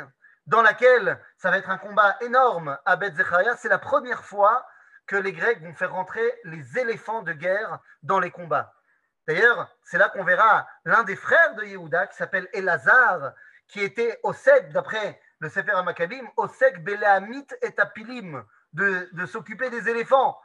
dans 0.46 0.62
laquelle 0.62 1.22
ça 1.36 1.50
va 1.50 1.58
être 1.58 1.70
un 1.70 1.78
combat 1.78 2.16
énorme 2.20 2.78
à 2.84 2.96
Beth 2.96 3.14
C'est 3.58 3.68
la 3.68 3.78
première 3.78 4.24
fois 4.24 4.66
que 5.06 5.16
les 5.16 5.32
Grecs 5.32 5.62
vont 5.62 5.74
faire 5.74 5.92
rentrer 5.92 6.40
les 6.44 6.78
éléphants 6.78 7.22
de 7.22 7.32
guerre 7.32 7.80
dans 8.02 8.20
les 8.20 8.30
combats. 8.30 8.72
D'ailleurs, 9.26 9.68
c'est 9.82 9.98
là 9.98 10.08
qu'on 10.08 10.24
verra 10.24 10.66
l'un 10.84 11.02
des 11.04 11.16
frères 11.16 11.54
de 11.54 11.64
Yehuda 11.64 12.06
qui 12.08 12.16
s'appelle 12.16 12.48
Elazar, 12.52 13.32
qui 13.68 13.80
était 13.80 14.20
sec, 14.34 14.72
d'après 14.72 15.20
le 15.38 15.48
Sefer 15.48 15.72
HaMakkabim, 15.72 16.28
au 16.36 16.48
sec 16.48 16.82
Beleamit 16.82 17.46
et 17.62 17.72
Apilim, 17.78 18.44
de, 18.72 19.26
s'occuper 19.26 19.70
des 19.70 19.88
éléphants. 19.88 20.40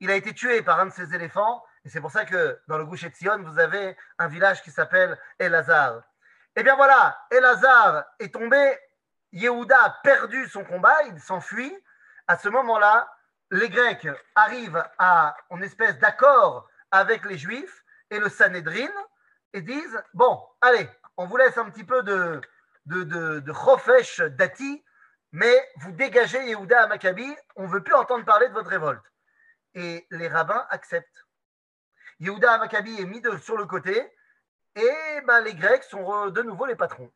Il 0.00 0.10
a 0.10 0.16
été 0.16 0.32
tué 0.32 0.62
par 0.62 0.80
un 0.80 0.86
de 0.86 0.92
ces 0.92 1.14
éléphants 1.14 1.64
et 1.84 1.88
c'est 1.88 2.00
pour 2.00 2.10
ça 2.10 2.24
que 2.24 2.60
dans 2.68 2.78
le 2.78 2.84
Gouche 2.84 3.06
Sion, 3.14 3.42
vous 3.42 3.58
avez 3.58 3.96
un 4.18 4.28
village 4.28 4.62
qui 4.62 4.70
s'appelle 4.70 5.18
Elazar. 5.38 6.02
Eh 6.56 6.62
bien 6.62 6.76
voilà, 6.76 7.18
Elazar 7.30 8.04
est 8.18 8.32
tombé, 8.32 8.78
Yehuda 9.32 9.82
a 9.82 9.90
perdu 10.02 10.48
son 10.48 10.64
combat, 10.64 10.96
il 11.06 11.20
s'enfuit. 11.20 11.76
À 12.26 12.38
ce 12.38 12.48
moment-là, 12.48 13.12
les 13.50 13.68
Grecs 13.68 14.08
arrivent 14.34 14.82
à 14.98 15.36
une 15.50 15.62
espèce 15.62 15.98
d'accord 15.98 16.68
avec 16.90 17.24
les 17.24 17.36
Juifs 17.36 17.83
et 18.14 18.20
le 18.20 18.28
Sanhedrin 18.28 18.92
et 19.52 19.60
disent 19.60 20.02
Bon, 20.14 20.40
allez, 20.60 20.88
on 21.16 21.26
vous 21.26 21.36
laisse 21.36 21.58
un 21.58 21.68
petit 21.70 21.84
peu 21.84 22.02
de, 22.02 22.40
de, 22.86 23.02
de, 23.02 23.40
de 23.40 24.28
Dati, 24.28 24.84
mais 25.32 25.68
vous 25.76 25.92
dégagez 25.92 26.42
Yehuda 26.46 26.84
à 26.84 26.86
Maccabi, 26.86 27.34
on 27.56 27.64
ne 27.64 27.68
veut 27.68 27.82
plus 27.82 27.94
entendre 27.94 28.24
parler 28.24 28.48
de 28.48 28.52
votre 28.52 28.70
révolte. 28.70 29.04
Et 29.74 30.06
les 30.10 30.28
rabbins 30.28 30.64
acceptent. 30.70 31.26
Yehuda 32.20 32.58
Maccabi 32.58 33.00
est 33.00 33.06
mis 33.06 33.22
sur 33.42 33.56
le 33.56 33.66
côté 33.66 34.12
et 34.76 35.20
ben, 35.26 35.40
les 35.40 35.54
Grecs 35.54 35.84
sont 35.84 36.30
de 36.30 36.42
nouveau 36.42 36.66
les 36.66 36.76
patrons. 36.76 37.12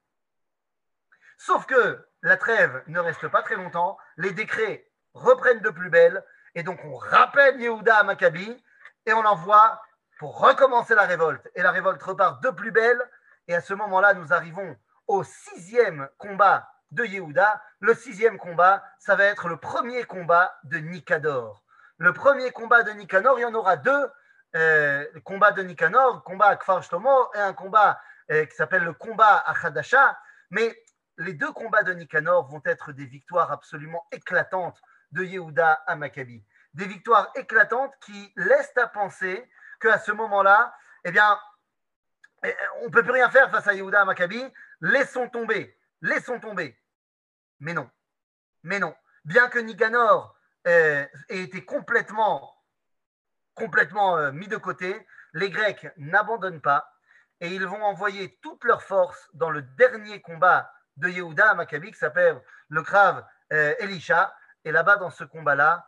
Sauf 1.37 1.67
que 1.67 2.05
la 2.23 2.37
trêve 2.37 2.83
ne 2.89 2.99
reste 2.99 3.29
pas 3.29 3.43
très 3.43 3.55
longtemps, 3.55 3.97
les 4.17 4.33
décrets 4.33 4.91
reprennent 5.15 5.61
de 5.61 5.71
plus 5.71 5.91
belle 5.91 6.25
et 6.57 6.65
donc 6.65 6.81
on 6.85 6.97
rappelle 6.97 7.61
Yehuda 7.61 7.99
à 7.99 8.03
Maccabi 8.03 8.65
et 9.07 9.13
on 9.13 9.23
l'envoie 9.23 9.81
pour 10.19 10.39
recommencer 10.39 10.95
la 10.95 11.05
révolte. 11.05 11.49
Et 11.55 11.63
la 11.63 11.71
révolte 11.71 12.03
repart 12.03 12.43
de 12.43 12.51
plus 12.51 12.73
belle 12.73 13.01
et 13.49 13.55
à 13.55 13.61
ce 13.63 13.73
moment-là, 13.75 14.15
nous 14.15 14.33
arrivons 14.33 14.77
au 15.07 15.25
sixième 15.25 16.09
combat 16.19 16.69
de 16.91 17.05
Yehuda. 17.05 17.63
Le 17.81 17.95
sixième 17.95 18.39
combat, 18.39 18.85
ça 18.99 19.17
va 19.17 19.25
être 19.25 19.49
le 19.49 19.57
premier 19.57 20.05
combat 20.05 20.55
de 20.65 20.79
Nicador. 20.79 21.65
Le 21.97 22.13
premier 22.13 22.51
combat 22.51 22.83
de 22.83 22.93
Nicanor, 22.93 23.39
il 23.39 23.43
y 23.43 23.45
en 23.47 23.55
aura 23.55 23.77
deux 23.77 24.11
euh, 24.57 25.07
le 25.13 25.21
combat 25.21 25.53
de 25.53 25.63
Nicanor, 25.63 26.23
combat 26.25 26.47
à 26.47 26.57
Kfar 26.57 26.83
Shlomo, 26.83 27.31
et 27.35 27.39
un 27.39 27.53
combat 27.53 28.01
euh, 28.31 28.45
qui 28.47 28.55
s'appelle 28.55 28.85
le 28.85 28.93
combat 28.93 29.37
à 29.37 29.55
Hadasha. 29.67 30.19
Mais 30.51 30.75
les 31.17 31.33
deux 31.33 31.53
combats 31.53 31.83
de 31.83 31.93
Nicanor 31.93 32.47
vont 32.49 32.63
être 32.65 32.93
des 32.93 33.07
victoires 33.07 33.51
absolument 33.51 34.07
éclatantes 34.13 34.81
de 35.13 35.25
Yehuda 35.25 35.73
à 35.87 35.97
Maccabi. 35.97 36.45
Des 36.75 36.87
victoires 36.87 37.31
éclatantes 37.35 37.95
qui 38.01 38.33
laissent 38.37 38.77
à 38.77 38.87
penser 38.87 39.49
qu'à 39.81 39.99
ce 39.99 40.13
moment-là, 40.13 40.75
eh 41.05 41.11
bien, 41.11 41.39
eh, 42.45 42.55
on 42.83 42.87
ne 42.87 42.91
peut 42.91 43.03
plus 43.03 43.13
rien 43.13 43.31
faire 43.31 43.51
face 43.51 43.67
à 43.67 43.75
Yehuda 43.75 44.03
à 44.03 44.05
Maccabi. 44.05 44.43
Laissons 44.81 45.29
tomber, 45.29 45.77
laissons 46.03 46.41
tomber. 46.41 46.79
Mais 47.61 47.73
non, 47.73 47.91
mais 48.63 48.79
non. 48.79 48.95
Bien 49.25 49.49
que 49.49 49.59
Nicanor 49.59 50.37
euh, 50.67 51.05
ait 51.29 51.43
été 51.43 51.65
complètement 51.65 52.57
euh, 53.61 54.33
mis 54.33 54.49
de 54.49 54.57
côté. 54.57 55.07
Les 55.33 55.51
Grecs 55.51 55.87
n'abandonnent 55.97 56.61
pas 56.61 56.91
et 57.41 57.49
ils 57.49 57.67
vont 57.67 57.83
envoyer 57.83 58.39
toutes 58.43 58.65
leurs 58.65 58.83
forces 58.83 59.29
dans 59.35 59.51
le 59.51 59.63
dernier 59.63 60.21
combat 60.21 60.73
de 60.97 61.09
Yehuda 61.09 61.51
à 61.51 61.55
Maccabi 61.55 61.93
qui 61.93 61.99
s'appelle 61.99 62.41
le 62.69 62.83
Krav 62.83 63.25
euh, 63.53 63.75
Elisha. 63.79 64.35
Et 64.65 64.73
là-bas, 64.73 64.97
dans 64.97 65.11
ce 65.11 65.25
combat-là, 65.25 65.87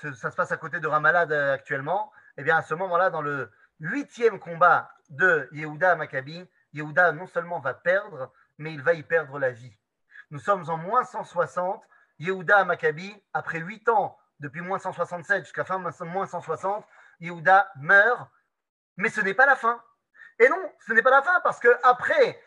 ça 0.00 0.30
se 0.30 0.36
passe 0.36 0.52
à 0.52 0.56
côté 0.56 0.80
de 0.80 0.86
Ramallah 0.86 1.26
euh, 1.30 1.54
actuellement. 1.54 2.12
Et 2.36 2.40
eh 2.40 2.44
bien 2.44 2.56
à 2.56 2.62
ce 2.62 2.74
moment-là, 2.74 3.10
dans 3.10 3.22
le 3.22 3.50
huitième 3.80 4.38
combat 4.38 4.90
de 5.08 5.48
Yehuda 5.52 5.92
à 5.92 5.96
Maccabi, 5.96 6.46
Yehuda 6.72 7.12
non 7.12 7.26
seulement 7.26 7.60
va 7.60 7.74
perdre, 7.74 8.32
mais 8.58 8.72
il 8.72 8.82
va 8.82 8.94
y 8.94 9.02
perdre 9.02 9.38
la 9.38 9.50
vie. 9.50 9.76
Nous 10.30 10.38
sommes 10.38 10.68
en 10.68 10.76
moins 10.76 11.04
160. 11.04 11.82
Yehuda 12.18 12.58
à 12.58 12.64
Maccabi, 12.64 13.14
après 13.32 13.58
huit 13.58 13.88
ans 13.88 14.18
depuis 14.40 14.60
moins 14.60 14.78
167 14.78 15.44
jusqu'à 15.44 15.64
fin 15.64 15.78
moins 15.78 16.26
160, 16.26 16.86
Yehuda 17.20 17.70
meurt, 17.76 18.28
mais 18.96 19.08
ce 19.08 19.20
n'est 19.20 19.34
pas 19.34 19.46
la 19.46 19.56
fin. 19.56 19.82
Et 20.38 20.48
non, 20.48 20.72
ce 20.86 20.92
n'est 20.92 21.02
pas 21.02 21.10
la 21.10 21.22
fin 21.22 21.40
parce 21.40 21.58
que 21.58 21.68
après 21.82 22.40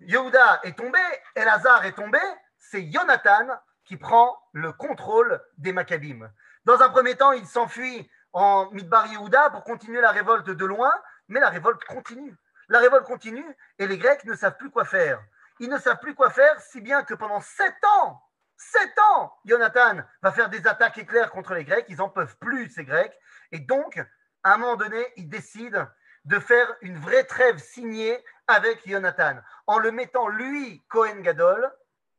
Yehuda 0.00 0.60
est 0.62 0.76
tombé, 0.76 0.98
Elazar 1.34 1.84
est 1.84 1.92
tombé, 1.92 2.18
c'est 2.58 2.90
Jonathan 2.90 3.48
qui 3.84 3.96
prend 3.96 4.38
le 4.52 4.72
contrôle 4.72 5.42
des 5.58 5.72
Maccabim. 5.72 6.30
Dans 6.64 6.80
un 6.80 6.88
premier 6.88 7.14
temps, 7.14 7.32
il 7.32 7.46
s'enfuit 7.46 8.10
en 8.32 8.70
Midbar 8.72 9.06
Yehuda 9.06 9.50
pour 9.50 9.64
continuer 9.64 10.00
la 10.00 10.10
révolte 10.10 10.48
de 10.48 10.64
loin, 10.64 10.92
mais 11.28 11.40
la 11.40 11.50
révolte 11.50 11.84
continue. 11.84 12.36
La 12.68 12.78
révolte 12.78 13.04
continue 13.04 13.46
et 13.78 13.86
les 13.86 13.98
Grecs 13.98 14.24
ne 14.24 14.34
savent 14.34 14.56
plus 14.56 14.70
quoi 14.70 14.84
faire. 14.84 15.22
Ils 15.60 15.68
ne 15.68 15.78
savent 15.78 16.00
plus 16.00 16.14
quoi 16.14 16.30
faire, 16.30 16.58
si 16.60 16.80
bien 16.80 17.02
que 17.04 17.14
pendant 17.14 17.40
sept 17.40 17.76
ans, 18.00 18.22
sept 18.56 18.98
ans, 19.10 19.32
Jonathan 19.44 19.98
va 20.22 20.32
faire 20.32 20.48
des 20.48 20.66
attaques 20.66 20.98
éclairs 20.98 21.30
contre 21.30 21.54
les 21.54 21.64
Grecs. 21.64 21.86
Ils 21.88 21.98
n'en 21.98 22.08
peuvent 22.08 22.36
plus, 22.38 22.70
ces 22.70 22.84
Grecs. 22.84 23.16
Et 23.52 23.58
donc, 23.58 23.98
à 24.42 24.54
un 24.54 24.56
moment 24.56 24.76
donné, 24.76 25.06
ils 25.16 25.28
décident 25.28 25.86
de 26.24 26.38
faire 26.38 26.74
une 26.80 26.98
vraie 26.98 27.24
trêve 27.24 27.58
signée 27.58 28.24
avec 28.46 28.88
Jonathan. 28.88 29.36
En 29.66 29.78
le 29.78 29.92
mettant, 29.92 30.28
lui, 30.28 30.82
Cohen 30.88 31.20
Gadol, 31.20 31.70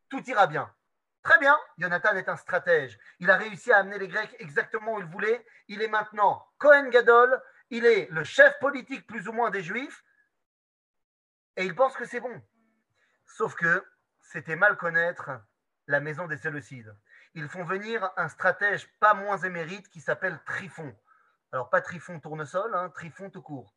tout 0.10 0.24
ira 0.30 0.46
bien. 0.46 0.72
Très 1.26 1.40
bien, 1.40 1.58
Jonathan 1.80 2.16
est 2.16 2.30
un 2.30 2.38
stratège. 2.38 3.00
Il 3.18 3.32
a 3.32 3.36
réussi 3.36 3.72
à 3.74 3.78
amener 3.78 3.98
les 3.98 4.08
Grecs 4.08 4.36
exactement 4.38 4.94
où 4.94 5.00
il 5.00 5.08
voulait. 5.08 5.44
Il 5.68 5.82
est 5.82 5.88
maintenant 5.88 6.48
Cohen 6.60 6.88
Gadol, 6.90 7.42
il 7.72 7.84
est 7.84 8.08
le 8.12 8.24
chef 8.24 8.60
politique 8.60 9.08
plus 9.08 9.28
ou 9.28 9.34
moins 9.34 9.50
des 9.50 9.64
Juifs, 9.64 10.04
et 11.58 11.66
il 11.66 11.74
pense 11.74 11.98
que 11.98 12.06
c'est 12.06 12.20
bon. 12.20 12.44
Sauf 13.26 13.56
que 13.56 13.84
c'était 14.22 14.56
mal 14.56 14.78
connaître 14.78 15.32
la 15.88 16.00
maison 16.00 16.28
des 16.28 16.38
Séleucides. 16.38 16.96
Ils 17.34 17.50
font 17.50 17.64
venir 17.64 18.08
un 18.18 18.30
stratège 18.30 18.88
pas 19.00 19.16
moins 19.16 19.40
émérite 19.40 19.90
qui 19.90 20.02
s'appelle 20.02 20.40
Trifon. 20.46 20.96
Alors 21.52 21.72
pas 21.72 21.82
Trifon 21.82 22.20
tournesol, 22.20 22.76
hein, 22.76 22.92
Trifon 22.92 23.32
tout 23.32 23.42
court. 23.42 23.74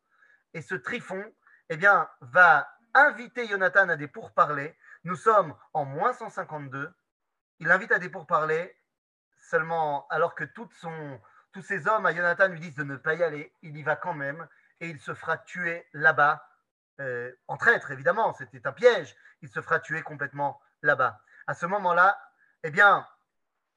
Et 0.53 0.61
ce 0.61 0.75
Trifon, 0.75 1.25
eh 1.69 1.77
bien, 1.77 2.07
va 2.21 2.69
inviter 2.93 3.47
Jonathan 3.47 3.89
à 3.89 3.95
des 3.95 4.07
pourparlers. 4.07 4.77
Nous 5.03 5.15
sommes 5.15 5.55
en 5.73 5.85
moins 5.85 6.13
152 6.13 6.93
il 7.59 7.67
l'invite 7.67 7.91
à 7.91 7.99
des 7.99 8.09
pourparlers, 8.09 8.77
seulement 9.37 10.07
alors 10.09 10.35
que 10.35 10.43
tous 10.43 10.69
ces 11.61 11.87
hommes 11.87 12.05
à 12.05 12.13
Jonathan 12.13 12.47
lui 12.47 12.59
disent 12.59 12.75
de 12.75 12.83
ne 12.83 12.95
pas 12.95 13.15
y 13.15 13.23
aller, 13.23 13.53
il 13.61 13.77
y 13.77 13.83
va 13.83 13.95
quand 13.95 14.13
même 14.13 14.47
et 14.79 14.89
il 14.89 14.99
se 14.99 15.13
fera 15.13 15.37
tuer 15.37 15.87
là-bas, 15.93 16.45
euh, 17.01 17.31
en 17.47 17.57
traître 17.57 17.91
évidemment, 17.91 18.33
c'était 18.33 18.65
un 18.67 18.71
piège, 18.71 19.15
il 19.41 19.49
se 19.49 19.61
fera 19.61 19.79
tuer 19.79 20.01
complètement 20.01 20.61
là-bas. 20.81 21.21
À 21.47 21.53
ce 21.53 21.65
moment-là, 21.65 22.19
eh 22.63 22.71
bien, 22.71 23.07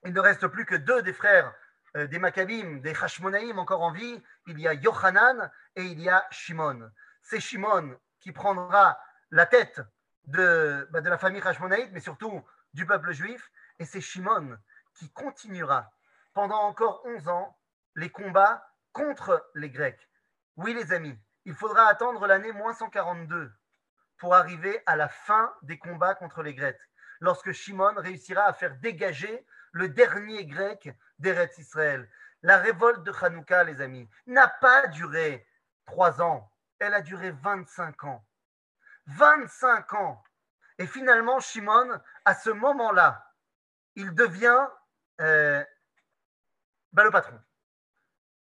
il 0.05 0.13
ne 0.13 0.21
reste 0.21 0.47
plus 0.49 0.67
que 0.67 0.75
deux 0.75 1.03
des 1.03 1.13
frères 1.13 1.55
euh, 1.97 2.07
des 2.07 2.19
Maccabim, 2.19 2.79
des 2.79 2.95
Hashmonaïm 2.95 3.59
encore 3.59 3.83
en 3.83 3.93
vie, 3.93 4.23
il 4.47 4.59
y 4.59 4.67
a 4.67 4.73
Yohanan 4.73 5.51
et 5.77 5.83
il 5.83 6.01
y 6.01 6.09
a 6.09 6.27
Shimon. 6.31 6.91
C'est 7.21 7.41
Shimon 7.41 7.99
qui 8.21 8.33
prendra 8.33 8.99
la 9.31 9.45
tête 9.45 9.81
de, 10.25 10.89
bah, 10.91 11.01
la 11.01 11.19
famille 11.19 11.43
Hashmonaïte, 11.45 11.91
mais 11.93 12.01
surtout 12.01 12.43
du 12.73 12.87
peuple 12.87 13.13
juif, 13.13 13.51
et 13.83 13.85
c'est 13.85 14.01
Shimon 14.01 14.57
qui 14.95 15.11
continuera 15.11 15.91
pendant 16.35 16.61
encore 16.63 17.03
11 17.05 17.27
ans 17.27 17.59
les 17.97 18.11
combats 18.11 18.65
contre 18.93 19.45
les 19.57 19.71
Grecs. 19.71 20.09
Oui, 20.57 20.73
les 20.73 20.93
amis, 20.93 21.19
il 21.47 21.55
faudra 21.55 21.89
attendre 21.89 22.29
l'année 22.29 22.53
moins 22.53 22.75
142 22.75 23.53
pour 24.19 24.37
arriver 24.37 24.81
à 24.87 24.95
la 24.95 25.09
fin 25.09 25.53
des 25.63 25.81
combats 25.81 26.15
contre 26.15 26.45
les 26.45 26.55
Grecs, 26.55 26.81
lorsque 27.19 27.51
Shimon 27.51 27.95
réussira 27.97 28.45
à 28.45 28.53
faire 28.53 28.77
dégager 28.77 29.45
le 29.73 29.89
dernier 29.89 30.47
Grec 30.47 30.89
d'Eretz 31.19 31.59
Israël. 31.59 32.09
La 32.43 32.59
révolte 32.59 33.03
de 33.03 33.13
Hanouka, 33.13 33.65
les 33.65 33.81
amis, 33.81 34.09
n'a 34.29 34.47
pas 34.47 34.87
duré 34.89 35.45
trois 35.87 36.23
ans, 36.23 36.53
elle 36.79 36.95
a 36.95 37.01
duré 37.01 37.33
25 37.33 38.05
ans. 38.05 38.25
25 39.07 39.93
ans. 39.95 40.23
Et 40.79 40.87
finalement, 40.87 41.41
Shimon, 41.41 42.01
à 42.25 42.35
ce 42.35 42.51
moment-là, 42.51 43.32
il 43.97 44.15
devient 44.15 44.67
euh, 45.21 45.65
bah, 46.93 47.05
le 47.05 47.11
patron. 47.11 47.39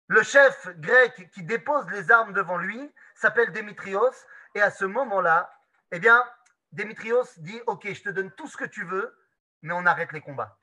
Le 0.08 0.22
chef 0.22 0.68
grec 0.78 1.30
qui 1.32 1.42
dépose 1.42 1.88
les 1.90 2.10
armes 2.10 2.32
devant 2.32 2.58
lui 2.58 2.92
s'appelle 3.14 3.52
Démétrios, 3.52 4.12
et 4.54 4.62
à 4.62 4.70
ce 4.70 4.84
moment-là, 4.84 5.52
eh 5.90 5.98
bien, 5.98 6.24
Démétrios 6.72 7.26
dit 7.38 7.60
Ok, 7.66 7.92
je 7.92 8.02
te 8.02 8.10
donne 8.10 8.30
tout 8.32 8.46
ce 8.46 8.56
que 8.56 8.64
tu 8.64 8.84
veux, 8.84 9.16
mais 9.62 9.74
on 9.74 9.86
arrête 9.86 10.12
les 10.12 10.20
combats. 10.20 10.58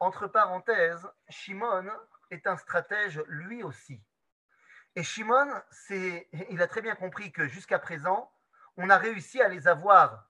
Entre 0.00 0.26
parenthèses, 0.26 1.06
Shimon 1.28 1.88
est 2.30 2.46
un 2.46 2.56
stratège 2.56 3.22
lui 3.26 3.62
aussi. 3.62 4.02
Et 4.96 5.02
Shimon, 5.02 5.48
il 5.90 6.60
a 6.60 6.66
très 6.66 6.82
bien 6.82 6.94
compris 6.96 7.30
que 7.30 7.46
jusqu'à 7.46 7.78
présent, 7.78 8.32
on 8.76 8.90
a 8.90 8.98
réussi 8.98 9.40
à 9.40 9.48
les 9.48 9.68
avoir 9.68 10.28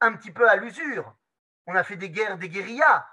un 0.00 0.14
petit 0.14 0.30
peu 0.30 0.48
à 0.48 0.56
l'usure, 0.56 1.14
on 1.68 1.74
a 1.74 1.84
fait 1.84 1.96
des 1.96 2.10
guerres, 2.10 2.38
des 2.38 2.48
guérillas. 2.48 3.06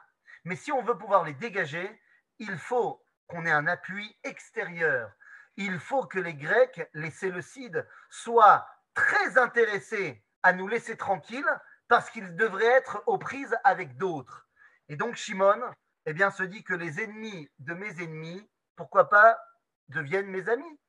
Mais 0.46 0.56
si 0.56 0.72
on 0.72 0.82
veut 0.82 0.98
pouvoir 0.98 1.26
les 1.26 1.34
dégager, 1.34 2.02
il 2.40 2.58
faut 2.58 3.04
qu'on 3.28 3.46
ait 3.46 3.52
un 3.52 3.68
appui 3.68 4.18
extérieur. 4.24 5.12
Il 5.58 5.78
faut 5.80 6.06
que 6.06 6.20
les 6.20 6.34
Grecs, 6.34 6.90
les 6.94 7.12
Séleucides, 7.12 7.88
soient 8.10 8.68
très 8.94 9.38
intéressés 9.38 10.24
à 10.42 10.54
nous 10.54 10.68
laisser 10.68 10.96
tranquilles 10.96 11.60
parce 11.90 12.10
qu'ils 12.10 12.36
devraient 12.36 12.66
être 12.66 13.04
aux 13.08 13.18
prises 13.18 13.56
avec 13.66 13.98
d'autres. 13.98 14.48
Et 14.88 14.96
donc 14.96 15.16
Shimon 15.16 15.62
eh 16.06 16.14
bien, 16.14 16.32
se 16.32 16.44
dit 16.44 16.64
que 16.64 16.74
les 16.74 17.02
ennemis 17.02 17.50
de 17.60 17.74
mes 17.74 18.02
ennemis, 18.02 18.50
pourquoi 18.76 19.10
pas, 19.10 19.38
deviennent 19.90 20.28
mes 20.28 20.48
amis. 20.48 20.80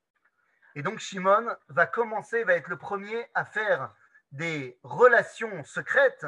Et 0.75 0.83
donc 0.83 1.01
Shimon 1.01 1.57
va 1.69 1.87
commencer, 1.87 2.45
va 2.45 2.55
être 2.55 2.69
le 2.69 2.79
premier 2.79 3.27
à 3.35 3.45
faire 3.45 3.93
des 4.31 4.79
relations 4.83 5.65
secrètes 5.65 6.27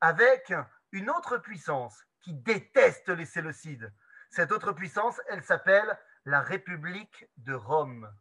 avec 0.00 0.52
une 0.92 1.10
autre 1.10 1.38
puissance 1.38 2.04
qui 2.20 2.34
déteste 2.34 3.08
les 3.08 3.24
Séleucides. 3.24 3.92
Cette 4.30 4.52
autre 4.52 4.72
puissance, 4.72 5.20
elle 5.28 5.42
s'appelle 5.42 5.98
la 6.24 6.40
République 6.40 7.26
de 7.36 7.54
Rome, 7.54 8.12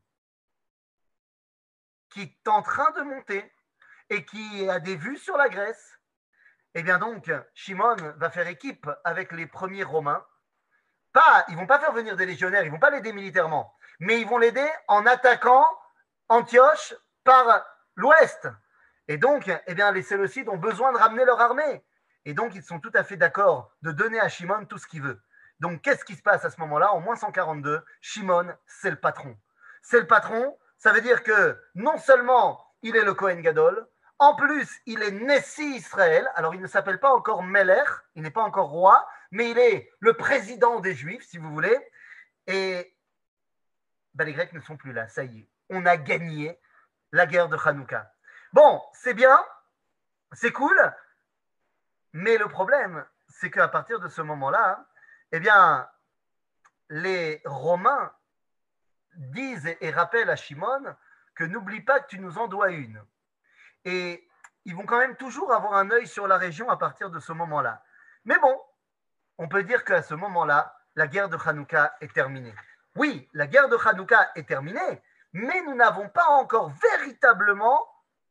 qui 2.09 2.22
est 2.22 2.47
en 2.47 2.61
train 2.61 2.91
de 2.91 3.01
monter 3.01 3.51
et 4.09 4.26
qui 4.26 4.70
a 4.70 4.80
des 4.80 4.95
vues 4.95 5.18
sur 5.18 5.38
la 5.38 5.49
Grèce. 5.49 5.99
Et 6.74 6.80
eh 6.80 6.84
bien 6.84 6.99
donc, 6.99 7.32
Shimon 7.53 7.95
va 8.18 8.30
faire 8.30 8.47
équipe 8.47 8.89
avec 9.03 9.32
les 9.32 9.47
premiers 9.47 9.84
Romains. 9.84 10.26
Pas, 11.13 11.45
ils 11.47 11.55
vont 11.55 11.68
pas 11.68 11.80
faire 11.80 11.93
venir 11.93 12.18
des 12.18 12.26
légionnaires, 12.26 12.66
ils 12.66 12.72
vont 12.72 12.80
pas 12.80 12.89
l'aider 12.89 13.13
militairement, 13.13 13.74
mais 13.99 14.20
ils 14.20 14.28
vont 14.28 14.38
l'aider 14.38 14.70
en 14.88 15.05
attaquant 15.05 15.66
Antioche 16.28 16.93
par 17.24 17.66
l'ouest. 17.95 18.47
Et 19.07 19.18
donc, 19.18 19.49
eh 19.68 19.74
bien, 19.76 19.91
les 19.91 20.01
Séleucides 20.01 20.49
ont 20.49 20.57
besoin 20.57 20.91
de 20.91 20.97
ramener 20.97 21.24
leur 21.24 21.39
armée. 21.39 21.84
Et 22.26 22.34
donc, 22.34 22.55
ils 22.55 22.63
sont 22.63 22.80
tout 22.80 22.91
à 22.93 23.03
fait 23.03 23.17
d'accord 23.17 23.71
de 23.82 23.91
donner 23.91 24.19
à 24.19 24.28
Shimon 24.28 24.65
tout 24.65 24.78
ce 24.78 24.88
qu'il 24.88 25.01
veut. 25.01 25.21
Donc, 25.59 25.82
qu'est-ce 25.82 26.03
qui 26.03 26.15
se 26.15 26.21
passe 26.21 26.43
à 26.43 26.49
ce 26.49 26.59
moment-là? 26.61 26.91
En 26.93 26.99
moins 26.99 27.15
142, 27.15 27.84
Shimon, 28.01 28.53
c'est 28.65 28.89
le 28.89 28.99
patron. 28.99 29.38
C'est 29.82 29.99
le 29.99 30.07
patron, 30.07 30.57
ça 30.78 30.91
veut 30.91 31.01
dire 31.01 31.23
que 31.23 31.61
non 31.76 31.97
seulement 31.97 32.65
il 32.82 32.95
est 32.95 33.03
le 33.03 33.13
Kohen 33.13 33.41
Gadol, 33.41 33.88
en 34.17 34.36
plus, 34.36 34.69
il 34.86 35.03
est 35.03 35.11
Nessi 35.11 35.76
Israël. 35.76 36.30
Alors, 36.36 36.55
il 36.55 36.61
ne 36.61 36.67
s'appelle 36.67 36.99
pas 36.99 37.11
encore 37.11 37.43
Meller, 37.43 37.84
il 38.15 38.23
n'est 38.23 38.32
pas 38.32 38.43
encore 38.43 38.69
roi, 38.69 39.07
mais 39.32 39.51
il 39.51 39.57
est 39.57 39.91
le 39.99 40.13
président 40.13 40.80
des 40.80 40.95
Juifs, 40.95 41.26
si 41.26 41.38
vous 41.38 41.51
voulez. 41.51 41.78
Et 42.47 42.95
ben, 44.13 44.26
les 44.26 44.34
Grecs 44.34 44.53
ne 44.53 44.61
sont 44.61 44.78
plus 44.78 44.93
là, 44.93 45.07
ça 45.09 45.23
y 45.23 45.39
est. 45.39 45.49
On 45.69 45.86
a 45.86 45.97
gagné 45.97 46.59
la 47.11 47.26
guerre 47.26 47.49
de 47.49 47.57
Hanouka. 47.57 48.11
Bon, 48.53 48.82
c'est 48.93 49.13
bien, 49.13 49.38
c'est 50.32 50.53
cool, 50.53 50.95
mais 52.16 52.38
le 52.38 52.47
problème, 52.47 53.05
c'est 53.28 53.51
qu'à 53.51 53.68
partir 53.68 53.99
de 53.99 54.07
ce 54.07 54.22
moment-là, 54.22 54.86
eh 55.34 55.39
bien, 55.41 55.86
les 56.88 57.41
Romains 57.43 58.09
disent 59.16 59.76
et 59.82 59.91
rappellent 59.91 60.30
à 60.30 60.38
Shimon 60.38 60.95
que 61.36 61.43
n'oublie 61.43 61.82
pas 61.82 61.99
que 61.99 62.07
tu 62.07 62.20
nous 62.20 62.38
en 62.38 62.47
dois 62.47 62.72
une. 62.72 63.03
Et 63.84 64.26
ils 64.63 64.74
vont 64.74 64.86
quand 64.86 64.97
même 64.97 65.18
toujours 65.18 65.51
avoir 65.51 65.74
un 65.74 65.91
œil 65.91 66.07
sur 66.07 66.26
la 66.26 66.38
région 66.38 66.70
à 66.70 66.78
partir 66.78 67.09
de 67.09 67.20
ce 67.20 67.34
moment-là. 67.34 67.84
Mais 68.24 68.39
bon, 68.39 68.61
on 69.38 69.49
peut 69.49 69.63
dire 69.63 69.84
qu'à 69.84 70.01
ce 70.01 70.13
moment-là, 70.13 70.74
la 70.95 71.07
guerre 71.07 71.28
de 71.28 71.38
Hanouka 71.45 71.97
est 71.99 72.13
terminée. 72.13 72.55
Oui, 72.95 73.28
la 73.34 73.45
guerre 73.45 73.68
de 73.68 73.76
Hanouka 73.76 74.32
est 74.36 74.47
terminée, 74.47 75.03
mais 75.34 75.61
nous 75.63 75.76
n'avons 75.76 76.07
pas 76.07 76.30
encore 76.30 76.72
véritablement 76.93 77.86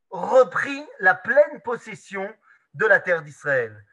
repris 0.09 0.89
la 1.01 1.14
pleine 1.14 1.61
possession 1.61 2.35
de 2.75 2.87
la 2.87 3.01
terre 3.01 3.22
d'Israël. 3.22 3.85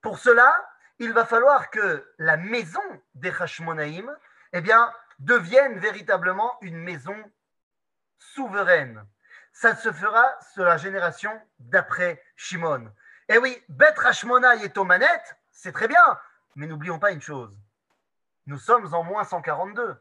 Pour 0.00 0.18
cela, 0.18 0.54
il 0.98 1.12
va 1.12 1.26
falloir 1.26 1.70
que 1.70 2.06
la 2.18 2.36
maison 2.36 2.80
des 3.14 3.30
Hashmonaïm 3.30 4.14
eh 4.52 4.60
bien, 4.60 4.92
devienne 5.18 5.78
véritablement 5.78 6.56
une 6.60 6.78
maison 6.78 7.16
souveraine. 8.18 9.04
Ça 9.52 9.74
se 9.74 9.92
fera 9.92 10.24
sur 10.54 10.64
la 10.64 10.76
génération 10.76 11.32
d'après 11.58 12.22
Shimon. 12.36 12.90
Eh 13.28 13.38
oui, 13.38 13.62
Beth 13.68 13.98
Hashmonaï 13.98 14.62
est 14.64 14.78
aux 14.78 14.84
manettes, 14.84 15.36
c'est 15.50 15.72
très 15.72 15.88
bien, 15.88 16.18
mais 16.54 16.66
n'oublions 16.66 16.98
pas 16.98 17.10
une 17.10 17.22
chose. 17.22 17.58
Nous 18.46 18.58
sommes 18.58 18.94
en 18.94 19.02
moins 19.02 19.24
142. 19.24 19.96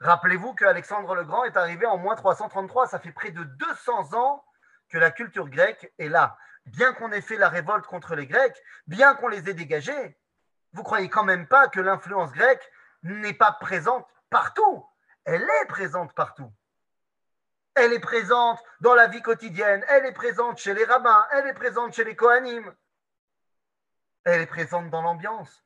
Rappelez-vous 0.00 0.54
qu'Alexandre 0.54 1.14
le 1.14 1.24
Grand 1.24 1.44
est 1.44 1.56
arrivé 1.56 1.86
en 1.86 1.96
moins 1.96 2.14
333. 2.14 2.86
Ça 2.86 2.98
fait 2.98 3.12
près 3.12 3.30
de 3.30 3.42
200 3.42 4.14
ans 4.14 4.44
que 4.88 4.98
la 4.98 5.10
culture 5.10 5.48
grecque 5.48 5.92
est 5.98 6.08
là 6.08 6.36
bien 6.66 6.92
qu'on 6.92 7.12
ait 7.12 7.20
fait 7.20 7.36
la 7.36 7.48
révolte 7.48 7.86
contre 7.86 8.14
les 8.14 8.26
Grecs, 8.26 8.60
bien 8.86 9.14
qu'on 9.14 9.28
les 9.28 9.48
ait 9.48 9.54
dégagés, 9.54 10.18
vous 10.72 10.82
croyez 10.82 11.08
quand 11.08 11.24
même 11.24 11.46
pas 11.46 11.68
que 11.68 11.80
l'influence 11.80 12.32
grecque 12.32 12.70
n'est 13.02 13.34
pas 13.34 13.52
présente 13.52 14.06
partout 14.30 14.86
elle 15.24 15.42
est 15.42 15.66
présente 15.66 16.12
partout. 16.14 16.52
Elle 17.74 17.92
est 17.92 18.00
présente 18.00 18.62
dans 18.80 18.94
la 18.94 19.06
vie 19.06 19.22
quotidienne, 19.22 19.84
elle 19.88 20.04
est 20.04 20.12
présente 20.12 20.58
chez 20.58 20.74
les 20.74 20.84
rabbins, 20.84 21.26
elle 21.32 21.46
est 21.46 21.54
présente 21.54 21.94
chez 21.94 22.04
les 22.04 22.14
Kohanim, 22.14 22.74
elle 24.24 24.42
est 24.42 24.46
présente 24.46 24.90
dans 24.90 25.00
l'ambiance. 25.00 25.64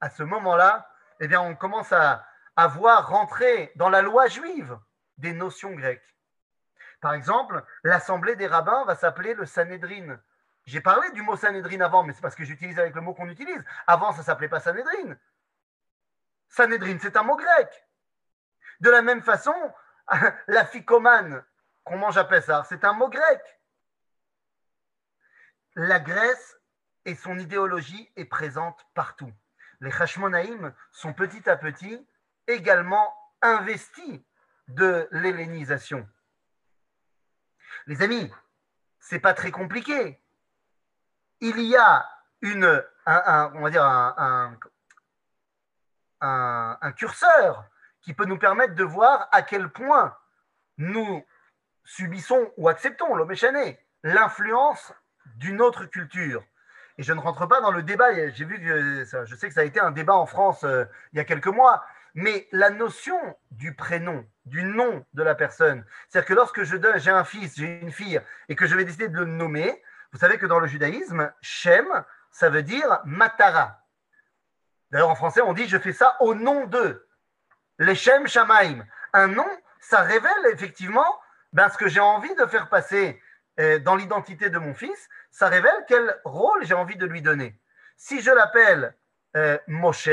À 0.00 0.10
ce 0.10 0.22
moment-là, 0.22 0.90
eh 1.20 1.28
bien, 1.28 1.40
on 1.40 1.54
commence 1.54 1.92
à, 1.92 2.26
à 2.56 2.66
voir 2.66 3.08
rentrer 3.08 3.72
dans 3.76 3.88
la 3.88 4.02
loi 4.02 4.26
juive 4.26 4.78
des 5.16 5.32
notions 5.32 5.72
grecques. 5.72 6.16
Par 7.02 7.14
exemple, 7.14 7.64
l'assemblée 7.82 8.36
des 8.36 8.46
rabbins 8.46 8.84
va 8.84 8.94
s'appeler 8.94 9.34
le 9.34 9.44
Sanhedrin. 9.44 10.20
J'ai 10.64 10.80
parlé 10.80 11.10
du 11.10 11.20
mot 11.20 11.36
Sanhedrin 11.36 11.80
avant, 11.80 12.04
mais 12.04 12.12
c'est 12.12 12.20
parce 12.20 12.36
que 12.36 12.44
j'utilise 12.44 12.78
avec 12.78 12.94
le 12.94 13.00
mot 13.00 13.12
qu'on 13.12 13.28
utilise. 13.28 13.62
Avant, 13.88 14.12
ça 14.12 14.22
s'appelait 14.22 14.48
pas 14.48 14.60
Sanhedrin. 14.60 15.16
Sanhedrin, 16.48 16.96
c'est 17.00 17.16
un 17.16 17.24
mot 17.24 17.34
grec. 17.34 17.88
De 18.78 18.88
la 18.88 19.02
même 19.02 19.20
façon, 19.20 19.52
la 20.46 20.64
ficomane, 20.64 21.44
qu'on 21.82 21.98
mange 21.98 22.16
à 22.18 22.24
Pessah, 22.24 22.64
c'est 22.68 22.84
un 22.84 22.92
mot 22.92 23.08
grec. 23.08 23.40
La 25.74 25.98
Grèce 25.98 26.56
et 27.04 27.16
son 27.16 27.36
idéologie 27.36 28.12
est 28.14 28.26
présente 28.26 28.86
partout. 28.94 29.32
Les 29.80 29.90
Hashmonaïm 29.90 30.72
sont 30.92 31.12
petit 31.12 31.50
à 31.50 31.56
petit 31.56 32.06
également 32.46 33.12
investis 33.42 34.20
de 34.68 35.08
l'hellénisation. 35.10 36.08
Les 37.86 38.02
amis, 38.02 38.30
c'est 39.00 39.18
pas 39.18 39.34
très 39.34 39.50
compliqué. 39.50 40.20
Il 41.40 41.60
y 41.60 41.76
a 41.76 42.06
une, 42.40 42.82
un, 43.06 43.52
on 43.54 43.62
va 43.62 43.70
dire 43.70 43.84
un, 43.84 44.56
curseur 46.96 47.64
qui 48.00 48.14
peut 48.14 48.24
nous 48.24 48.38
permettre 48.38 48.74
de 48.74 48.84
voir 48.84 49.28
à 49.32 49.42
quel 49.42 49.68
point 49.68 50.16
nous 50.78 51.24
subissons 51.84 52.52
ou 52.56 52.68
acceptons, 52.68 53.14
l'homéchané, 53.14 53.78
l'influence 54.04 54.92
d'une 55.36 55.60
autre 55.60 55.86
culture. 55.86 56.44
Et 56.98 57.02
je 57.02 57.12
ne 57.12 57.20
rentre 57.20 57.46
pas 57.46 57.60
dans 57.60 57.72
le 57.72 57.82
débat, 57.82 58.12
j'ai 58.30 58.44
vu 58.44 58.60
que 58.60 59.04
je 59.24 59.34
sais 59.34 59.48
que 59.48 59.54
ça 59.54 59.60
a 59.60 59.64
été 59.64 59.80
un 59.80 59.90
débat 59.90 60.14
en 60.14 60.26
France 60.26 60.62
euh, 60.64 60.84
il 61.12 61.16
y 61.16 61.20
a 61.20 61.24
quelques 61.24 61.46
mois, 61.46 61.84
mais 62.14 62.48
la 62.52 62.70
notion 62.70 63.18
du 63.50 63.74
prénom, 63.74 64.26
du 64.44 64.62
nom 64.62 65.04
de 65.14 65.22
la 65.22 65.34
personne, 65.34 65.84
c'est-à-dire 66.08 66.28
que 66.28 66.34
lorsque 66.34 66.62
je 66.62 66.76
donne, 66.76 66.98
j'ai 67.00 67.10
un 67.10 67.24
fils, 67.24 67.56
j'ai 67.56 67.80
une 67.80 67.92
fille, 67.92 68.20
et 68.48 68.56
que 68.56 68.66
je 68.66 68.74
vais 68.74 68.84
décider 68.84 69.08
de 69.08 69.18
le 69.18 69.24
nommer, 69.24 69.82
vous 70.12 70.18
savez 70.18 70.38
que 70.38 70.46
dans 70.46 70.58
le 70.58 70.66
judaïsme, 70.66 71.32
Shem, 71.40 71.86
ça 72.30 72.50
veut 72.50 72.62
dire 72.62 73.00
Matara. 73.04 73.82
D'ailleurs, 74.90 75.08
en 75.08 75.14
français, 75.14 75.40
on 75.40 75.54
dit 75.54 75.66
je 75.68 75.78
fais 75.78 75.92
ça 75.92 76.16
au 76.20 76.34
nom 76.34 76.66
de. 76.66 77.06
Les 77.78 77.94
Shem 77.94 78.26
Shamaim. 78.26 78.84
Un 79.14 79.28
nom, 79.28 79.48
ça 79.80 80.02
révèle 80.02 80.46
effectivement 80.52 81.18
ben, 81.52 81.68
ce 81.70 81.78
que 81.78 81.88
j'ai 81.88 82.00
envie 82.00 82.34
de 82.34 82.46
faire 82.46 82.68
passer 82.68 83.20
euh, 83.58 83.78
dans 83.78 83.96
l'identité 83.96 84.50
de 84.50 84.58
mon 84.58 84.74
fils. 84.74 85.08
Ça 85.30 85.48
révèle 85.48 85.84
quel 85.88 86.20
rôle 86.24 86.64
j'ai 86.64 86.74
envie 86.74 86.96
de 86.96 87.06
lui 87.06 87.22
donner. 87.22 87.58
Si 87.96 88.20
je 88.20 88.30
l'appelle 88.30 88.94
euh, 89.36 89.58
Moshe, 89.66 90.10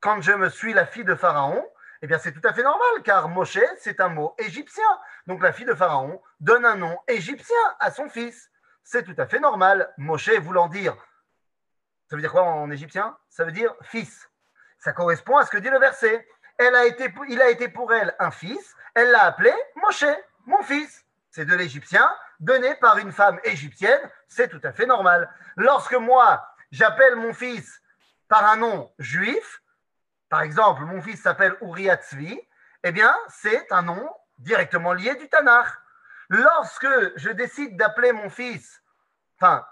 quand 0.00 0.20
je 0.20 0.32
me 0.32 0.48
suis 0.48 0.72
la 0.72 0.86
fille 0.86 1.04
de 1.04 1.14
Pharaon, 1.14 1.64
eh 2.02 2.06
bien 2.06 2.18
c'est 2.18 2.32
tout 2.32 2.46
à 2.48 2.52
fait 2.52 2.62
normal, 2.62 3.02
car 3.04 3.28
Moshe, 3.28 3.58
c'est 3.78 4.00
un 4.00 4.08
mot 4.08 4.34
égyptien. 4.38 4.84
Donc 5.26 5.42
la 5.42 5.52
fille 5.52 5.66
de 5.66 5.74
Pharaon 5.74 6.20
donne 6.40 6.64
un 6.64 6.76
nom 6.76 6.98
égyptien 7.06 7.56
à 7.78 7.90
son 7.90 8.08
fils. 8.08 8.50
C'est 8.82 9.02
tout 9.02 9.14
à 9.18 9.26
fait 9.26 9.40
normal. 9.40 9.92
Moshe 9.98 10.30
voulant 10.30 10.68
dire, 10.68 10.96
ça 12.08 12.16
veut 12.16 12.22
dire 12.22 12.32
quoi 12.32 12.42
en 12.42 12.70
égyptien? 12.70 13.16
Ça 13.28 13.44
veut 13.44 13.52
dire 13.52 13.74
fils. 13.82 14.30
Ça 14.78 14.92
correspond 14.92 15.36
à 15.36 15.44
ce 15.44 15.50
que 15.50 15.58
dit 15.58 15.68
le 15.68 15.78
verset. 15.78 16.26
Il 16.58 17.40
a 17.42 17.50
été 17.50 17.68
pour 17.68 17.92
elle 17.92 18.14
un 18.18 18.30
fils, 18.30 18.74
elle 18.94 19.10
l'a 19.10 19.24
appelé 19.24 19.52
Moshe, 19.76 20.04
mon 20.46 20.62
fils. 20.62 21.04
C'est 21.30 21.44
de 21.44 21.54
l'égyptien, 21.54 22.10
donné 22.40 22.74
par 22.76 22.98
une 22.98 23.12
femme 23.12 23.38
égyptienne, 23.44 24.00
c'est 24.28 24.48
tout 24.48 24.60
à 24.64 24.72
fait 24.72 24.86
normal. 24.86 25.30
Lorsque 25.56 25.94
moi, 25.94 26.44
j'appelle 26.72 27.16
mon 27.16 27.32
fils 27.32 27.80
par 28.28 28.44
un 28.46 28.56
nom 28.56 28.92
juif, 28.98 29.62
par 30.30 30.42
exemple, 30.42 30.84
mon 30.84 31.02
fils 31.02 31.20
s'appelle 31.20 31.56
Uriatzvi, 31.60 32.40
eh 32.84 32.92
bien, 32.92 33.14
c'est 33.28 33.70
un 33.72 33.82
nom 33.82 34.10
directement 34.38 34.94
lié 34.94 35.14
du 35.16 35.28
Tanakh. 35.28 35.66
Lorsque 36.28 36.86
je 37.16 37.30
décide 37.30 37.76
d'appeler 37.76 38.12
mon 38.12 38.30
fils, 38.30 38.80
enfin, 39.36 39.66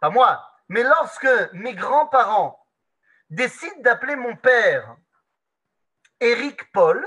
pas 0.00 0.10
moi, 0.10 0.48
mais 0.68 0.84
lorsque 0.84 1.28
mes 1.52 1.74
grands-parents 1.74 2.64
décident 3.28 3.80
d'appeler 3.80 4.14
mon 4.14 4.36
père 4.36 4.96
Éric 6.20 6.72
Paul, 6.72 7.04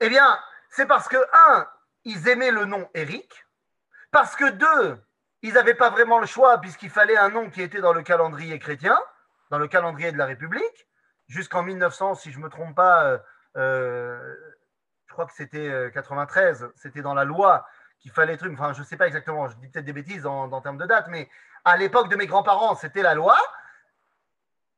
eh 0.00 0.08
bien, 0.08 0.38
c'est 0.68 0.86
parce 0.86 1.08
que, 1.08 1.16
un, 1.32 1.68
ils 2.04 2.28
aimaient 2.28 2.50
le 2.50 2.64
nom 2.64 2.90
Éric, 2.94 3.46
parce 4.10 4.34
que, 4.34 4.50
deux, 4.50 5.00
ils 5.42 5.54
n'avaient 5.54 5.74
pas 5.74 5.90
vraiment 5.90 6.18
le 6.18 6.26
choix 6.26 6.58
puisqu'il 6.58 6.90
fallait 6.90 7.16
un 7.16 7.30
nom 7.30 7.50
qui 7.50 7.62
était 7.62 7.80
dans 7.80 7.92
le 7.92 8.02
calendrier 8.02 8.58
chrétien, 8.58 8.98
dans 9.50 9.58
le 9.58 9.68
calendrier 9.68 10.12
de 10.12 10.18
la 10.18 10.26
République, 10.26 10.88
jusqu'en 11.28 11.62
1900, 11.62 12.14
si 12.14 12.32
je 12.32 12.38
ne 12.38 12.44
me 12.44 12.48
trompe 12.48 12.74
pas, 12.74 13.04
euh, 13.04 13.18
euh, 13.56 14.34
je 15.06 15.12
crois 15.12 15.26
que 15.26 15.32
c'était 15.32 15.90
93, 15.92 16.62
euh, 16.62 16.72
c'était 16.76 17.02
dans 17.02 17.14
la 17.14 17.24
loi 17.24 17.66
qu'il 18.00 18.10
fallait 18.10 18.36
truc, 18.36 18.52
enfin 18.52 18.72
je 18.72 18.80
ne 18.80 18.84
sais 18.84 18.96
pas 18.96 19.06
exactement, 19.06 19.48
je 19.48 19.56
dis 19.56 19.68
peut-être 19.68 19.84
des 19.84 19.92
bêtises 19.92 20.26
en, 20.26 20.60
termes 20.60 20.78
de 20.78 20.86
date, 20.86 21.06
mais 21.08 21.28
à 21.64 21.76
l'époque 21.76 22.08
de 22.08 22.16
mes 22.16 22.26
grands-parents, 22.26 22.74
c'était 22.76 23.02
la 23.02 23.14
loi. 23.14 23.36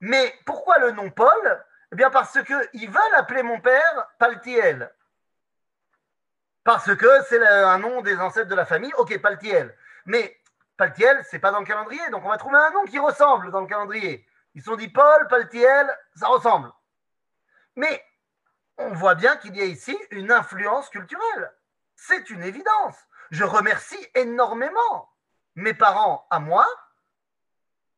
Mais 0.00 0.34
pourquoi 0.46 0.78
le 0.78 0.92
nom 0.92 1.10
Paul? 1.10 1.64
Eh 1.92 1.96
bien 1.96 2.10
parce 2.10 2.38
qu'ils 2.42 2.90
veulent 2.90 3.14
appeler 3.16 3.42
mon 3.42 3.60
père 3.60 4.08
Paltiel. 4.18 4.90
Parce 6.64 6.94
que 6.94 7.22
c'est 7.28 7.46
un 7.46 7.78
nom 7.78 8.00
des 8.00 8.18
ancêtres 8.18 8.48
de 8.48 8.54
la 8.54 8.64
famille, 8.64 8.92
ok, 8.96 9.20
Paltiel. 9.20 9.76
Mais 10.06 10.38
Paltiel, 10.78 11.22
c'est 11.24 11.38
pas 11.38 11.50
dans 11.50 11.60
le 11.60 11.66
calendrier, 11.66 12.08
donc 12.10 12.24
on 12.24 12.30
va 12.30 12.38
trouver 12.38 12.56
un 12.56 12.70
nom 12.70 12.84
qui 12.84 12.98
ressemble 12.98 13.50
dans 13.50 13.60
le 13.60 13.66
calendrier. 13.66 14.26
Ils 14.54 14.62
se 14.62 14.70
sont 14.70 14.76
dit 14.76 14.88
Paul, 14.88 15.28
Paltiel, 15.28 15.86
ça 16.14 16.28
ressemble. 16.28 16.72
Mais 17.76 18.04
on 18.78 18.92
voit 18.92 19.14
bien 19.14 19.36
qu'il 19.36 19.56
y 19.56 19.60
a 19.60 19.64
ici 19.64 19.96
une 20.10 20.32
influence 20.32 20.88
culturelle. 20.88 21.52
C'est 21.94 22.30
une 22.30 22.42
évidence. 22.42 22.96
Je 23.30 23.44
remercie 23.44 24.08
énormément 24.14 25.12
mes 25.54 25.74
parents 25.74 26.26
à 26.30 26.40
moi. 26.40 26.66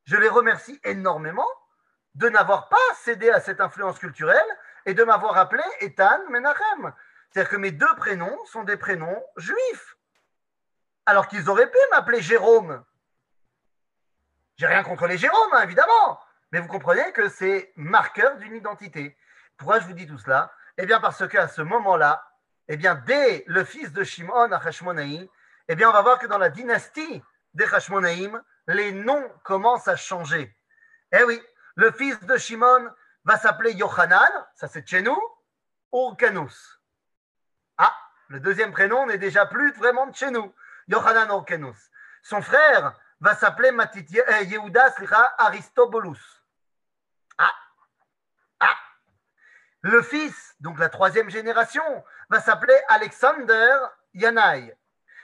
Je 0.05 0.17
les 0.17 0.29
remercie 0.29 0.81
énormément 0.85 1.49
de 2.15 2.29
n'avoir 2.29 2.69
pas 2.69 2.77
cédé 2.97 3.31
à 3.31 3.41
cette 3.41 3.61
influence 3.61 3.99
culturelle 3.99 4.59
et 4.85 4.95
de 4.95 5.05
m'avoir 5.05 5.37
appelé 5.39 5.63
Ethan 5.81 6.29
Menachem. 6.29 6.93
C'est-à-dire 7.31 7.51
que 7.51 7.57
mes 7.57 7.71
deux 7.71 7.95
prénoms 7.97 8.45
sont 8.47 8.65
des 8.65 8.77
prénoms 8.77 9.23
juifs. 9.37 9.97
Alors 11.07 11.29
qu'ils 11.29 11.49
auraient 11.49 11.71
pu 11.71 11.79
m'appeler 11.91 12.21
Jérôme. 12.21 12.85
J'ai 14.57 14.67
rien 14.67 14.83
contre 14.83 15.07
les 15.07 15.17
Jérômes, 15.17 15.53
hein, 15.55 15.63
évidemment. 15.63 16.21
Mais 16.53 16.61
vous 16.61 16.69
comprenez 16.69 17.13
que 17.13 17.29
c'est 17.29 17.73
marqueur 17.77 18.37
d'une 18.37 18.55
identité. 18.55 19.17
Pourquoi 19.57 19.81
je 19.81 19.87
vous 19.87 19.95
dis 19.95 20.07
tout 20.07 20.19
cela? 20.19 20.53
Eh 20.77 20.87
bien, 20.87 21.01
parce 21.01 21.27
qu'à 21.27 21.49
ce 21.49 21.63
moment-là, 21.63 22.27
eh 22.69 22.77
bien, 22.77 22.95
dès 22.95 23.45
le 23.47 23.65
fils 23.65 23.93
de 23.93 24.05
Shimon 24.05 24.53
à 24.53 24.61
eh 25.69 25.75
bien, 25.75 25.89
on 25.89 25.93
va 25.93 26.03
voir 26.03 26.19
que 26.19 26.27
dans 26.27 26.39
la 26.39 26.51
dynastie 26.51 27.23
des 27.55 27.65
Hashmonaïm, 27.73 28.43
les 28.67 28.93
noms 28.93 29.29
commencent 29.45 29.89
à 29.89 29.97
changer. 29.97 30.55
Eh 31.13 31.25
oui, 31.25 31.43
le 31.77 31.91
fils 31.93 32.21
de 32.21 32.37
Shimon 32.37 32.91
va 33.25 33.39
s'appeler 33.39 33.73
Yohanan, 33.73 34.31
ça 34.55 34.69
c'est 34.69 34.87
chez 34.87 35.03
nous, 35.03 35.19
Urkanus. 35.93 36.81
Ah, 37.79 37.95
le 38.29 38.41
deuxième 38.41 38.73
prénom 38.73 39.07
n'est 39.07 39.19
déjà 39.19 39.47
plus 39.47 39.73
vraiment 39.73 40.07
de 40.07 40.15
chez 40.15 40.31
nous, 40.31 40.55
Yohanan. 40.89 41.45
Son 42.23 42.43
frère 42.43 42.93
va 43.21 43.35
s'appeler 43.35 43.71
euh, 43.71 44.41
Yehuda 44.43 44.95
Aristobulus. 45.39 46.42
Ah, 47.39 47.55
ah. 48.61 48.77
Le 49.83 50.03
fils, 50.03 50.55
donc 50.61 50.79
la 50.79 50.89
troisième 50.89 51.31
génération, 51.31 52.05
va 52.31 52.41
s'appeler 52.41 52.79
Alexander 52.89 53.77
Yanaï. 54.15 54.77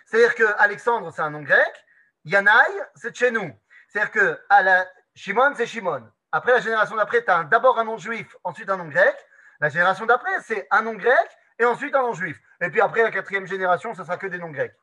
C'est-à-dire 0.07 0.35
que 0.35 0.45
Alexandre, 0.59 1.13
c'est 1.13 1.23
un 1.23 1.31
nom 1.31 1.43
grec, 1.43 1.85
Yanaï, 2.25 2.73
c'est 2.95 3.17
chez 3.17 3.31
nous. 3.31 3.53
C'est-à-dire 3.89 4.11
que 4.11 4.41
à 4.49 4.63
la... 4.63 4.87
Shimon, 5.15 5.55
c'est 5.57 5.67
Shimon. 5.67 6.11
Après, 6.31 6.53
la 6.53 6.61
génération 6.61 6.97
d'après, 6.97 7.25
tu 7.25 7.31
as 7.31 7.45
d'abord 7.45 7.79
un 7.79 7.85
nom 7.85 7.97
juif, 7.97 8.37
ensuite 8.45 8.69
un 8.71 8.77
nom 8.77 8.89
grec. 8.89 9.17
La 9.61 9.69
génération 9.69 10.07
d'après, 10.07 10.41
c'est 10.43 10.67
un 10.71 10.83
nom 10.83 10.95
grec 10.95 11.29
et 11.59 11.65
ensuite 11.65 11.95
un 11.95 12.03
nom 12.03 12.13
juif. 12.13 12.39
Et 12.61 12.71
puis 12.71 12.81
après, 12.81 13.03
la 13.03 13.11
quatrième 13.11 13.47
génération, 13.47 13.95
ce 13.95 14.05
sera 14.05 14.17
que 14.17 14.27
des 14.27 14.39
noms 14.39 14.51
grecs. 14.51 14.75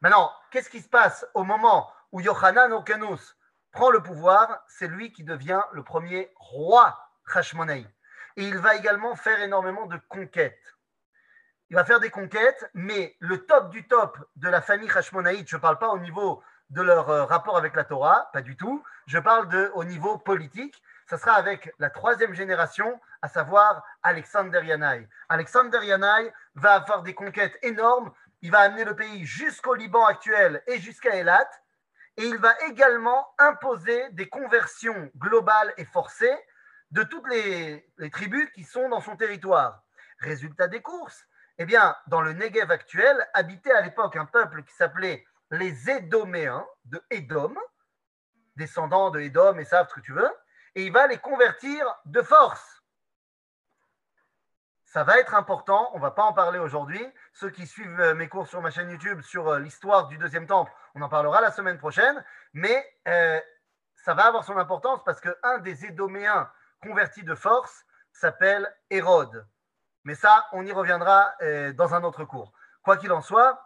Maintenant, 0.00 0.32
qu'est-ce 0.50 0.70
qui 0.70 0.80
se 0.80 0.88
passe 0.88 1.26
au 1.34 1.44
moment 1.44 1.92
où 2.12 2.20
Yohanan 2.20 2.72
Okanus 2.72 3.36
prend 3.72 3.90
le 3.90 4.02
pouvoir, 4.02 4.64
c'est 4.68 4.88
lui 4.88 5.12
qui 5.12 5.24
devient 5.24 5.62
le 5.72 5.82
premier 5.82 6.30
roi 6.36 6.98
Hashmonaï. 7.32 7.86
Et 8.36 8.44
il 8.44 8.58
va 8.58 8.76
également 8.76 9.16
faire 9.16 9.40
énormément 9.40 9.86
de 9.86 9.98
conquêtes. 10.08 10.58
Il 11.68 11.76
va 11.76 11.84
faire 11.84 12.00
des 12.00 12.10
conquêtes, 12.10 12.68
mais 12.74 13.16
le 13.20 13.46
top 13.46 13.70
du 13.70 13.86
top 13.86 14.18
de 14.36 14.48
la 14.48 14.60
famille 14.60 14.90
Hashmonaïte, 14.90 15.48
je 15.48 15.56
ne 15.56 15.60
parle 15.60 15.78
pas 15.78 15.88
au 15.88 15.98
niveau 15.98 16.42
de 16.70 16.82
leur 16.82 17.08
euh, 17.10 17.24
rapport 17.24 17.56
avec 17.56 17.74
la 17.74 17.84
Torah, 17.84 18.28
pas 18.32 18.42
du 18.42 18.56
tout, 18.56 18.82
je 19.06 19.18
parle 19.18 19.48
de, 19.48 19.70
au 19.74 19.84
niveau 19.84 20.18
politique, 20.18 20.82
ça 21.08 21.18
sera 21.18 21.32
avec 21.32 21.72
la 21.78 21.90
troisième 21.90 22.34
génération, 22.34 23.00
à 23.22 23.28
savoir 23.28 23.84
Alexander 24.02 24.60
Yanaï. 24.64 25.08
Alexander 25.28 25.80
Yanaï 25.82 26.32
va 26.54 26.74
avoir 26.74 27.02
des 27.02 27.14
conquêtes 27.14 27.58
énormes, 27.62 28.12
il 28.42 28.50
va 28.50 28.60
amener 28.60 28.84
le 28.84 28.94
pays 28.94 29.24
jusqu'au 29.24 29.74
Liban 29.74 30.04
actuel 30.06 30.62
et 30.66 30.78
jusqu'à 30.78 31.16
Elat, 31.16 31.48
et 32.20 32.26
il 32.26 32.36
va 32.36 32.54
également 32.68 33.26
imposer 33.38 34.10
des 34.10 34.28
conversions 34.28 35.10
globales 35.16 35.72
et 35.78 35.86
forcées 35.86 36.38
de 36.90 37.02
toutes 37.02 37.26
les, 37.30 37.90
tribus 38.12 38.50
qui 38.50 38.62
sont 38.62 38.90
dans 38.90 39.00
son 39.00 39.16
territoire. 39.16 39.82
Résultat 40.18 40.68
des 40.68 40.82
courses, 40.82 41.26
eh 41.56 41.64
bien, 41.64 41.96
dans 42.08 42.20
le 42.20 42.34
Negev 42.34 42.70
actuel, 42.70 43.26
habitait 43.32 43.72
à 43.72 43.80
l'époque 43.80 44.16
un 44.16 44.26
peuple 44.26 44.64
qui 44.64 44.74
s'appelait 44.74 45.24
les 45.50 45.88
Édoméens 45.88 46.66
de 46.84 47.02
Édom, 47.08 47.54
descendants 48.56 49.10
de 49.10 49.20
Édom 49.20 49.58
et 49.58 49.64
savent 49.64 49.88
ce 49.88 49.94
que 49.94 50.00
tu 50.00 50.12
veux, 50.12 50.30
et 50.74 50.84
il 50.84 50.92
va 50.92 51.06
les 51.06 51.18
convertir 51.18 51.86
de 52.04 52.20
force. 52.20 52.79
Ça 54.92 55.04
va 55.04 55.20
être 55.20 55.36
important, 55.36 55.88
on 55.92 55.98
ne 55.98 56.02
va 56.02 56.10
pas 56.10 56.24
en 56.24 56.32
parler 56.32 56.58
aujourd'hui. 56.58 57.00
Ceux 57.32 57.50
qui 57.50 57.64
suivent 57.68 58.00
euh, 58.00 58.14
mes 58.16 58.28
cours 58.28 58.48
sur 58.48 58.60
ma 58.60 58.72
chaîne 58.72 58.90
YouTube 58.90 59.20
sur 59.20 59.46
euh, 59.46 59.60
l'histoire 59.60 60.08
du 60.08 60.18
deuxième 60.18 60.48
temple, 60.48 60.72
on 60.96 61.02
en 61.02 61.08
parlera 61.08 61.40
la 61.40 61.52
semaine 61.52 61.78
prochaine, 61.78 62.24
mais 62.54 62.84
euh, 63.06 63.38
ça 63.94 64.14
va 64.14 64.26
avoir 64.26 64.42
son 64.42 64.56
importance 64.56 65.00
parce 65.04 65.20
qu'un 65.20 65.58
des 65.58 65.84
Édoméens 65.86 66.50
convertis 66.82 67.22
de 67.22 67.36
force 67.36 67.84
s'appelle 68.10 68.68
Hérode. 68.90 69.46
Mais 70.02 70.16
ça, 70.16 70.48
on 70.50 70.66
y 70.66 70.72
reviendra 70.72 71.34
dans 71.74 71.94
un 71.94 72.02
autre 72.02 72.24
cours. 72.24 72.52
Quoi 72.82 72.96
qu'il 72.96 73.12
en 73.12 73.20
soit, 73.20 73.62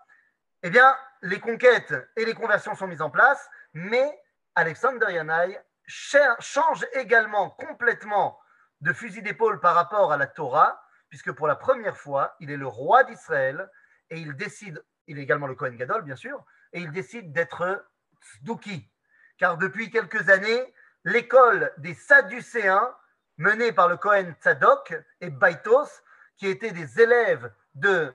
eh 0.62 0.68
bien, 0.68 0.95
les 1.22 1.41
conquêtes 1.41 1.95
et 2.16 2.27
les 2.27 2.35
conversions 2.35 2.75
sont 2.75 2.89
mises 2.89 3.01
en 3.01 3.09
place, 3.09 3.49
mais 3.72 4.20
Alexander 4.57 5.07
Yanaï 5.11 5.59
change 5.87 6.85
également 6.93 7.51
complètement 7.51 8.39
de 8.83 8.93
fusil 8.93 9.22
d'épaule 9.22 9.61
par 9.61 9.75
rapport 9.75 10.12
à 10.12 10.16
la 10.16 10.27
Torah, 10.27 10.84
puisque 11.15 11.31
pour 11.31 11.47
la 11.47 11.55
première 11.55 11.97
fois, 11.97 12.35
il 12.41 12.51
est 12.51 12.57
le 12.57 12.67
roi 12.67 13.05
d'Israël 13.05 13.71
et 14.11 14.19
il 14.19 14.35
décide, 14.35 14.85
il 15.07 15.17
est 15.17 15.23
également 15.23 15.47
le 15.47 15.55
Kohen 15.55 15.77
Gadol, 15.77 16.03
bien 16.03 16.17
sûr, 16.17 16.45
et 16.73 16.81
il 16.81 16.91
décide 16.91 17.33
d'être 17.33 17.87
Tzduki. 18.21 18.91
Car 19.39 19.57
depuis 19.57 19.93
quelques 19.93 20.29
années, 20.29 20.75
l'école 21.05 21.73
des 21.79 21.95
Sadducéens, 21.95 22.93
menée 23.37 23.71
par 23.71 23.87
le 23.87 23.97
Kohen 23.97 24.35
Tzadok 24.41 24.93
et 25.21 25.31
Baitos, 25.31 26.03
qui 26.37 26.49
étaient 26.49 26.73
des 26.73 27.01
élèves 27.01 27.49
de 27.77 28.12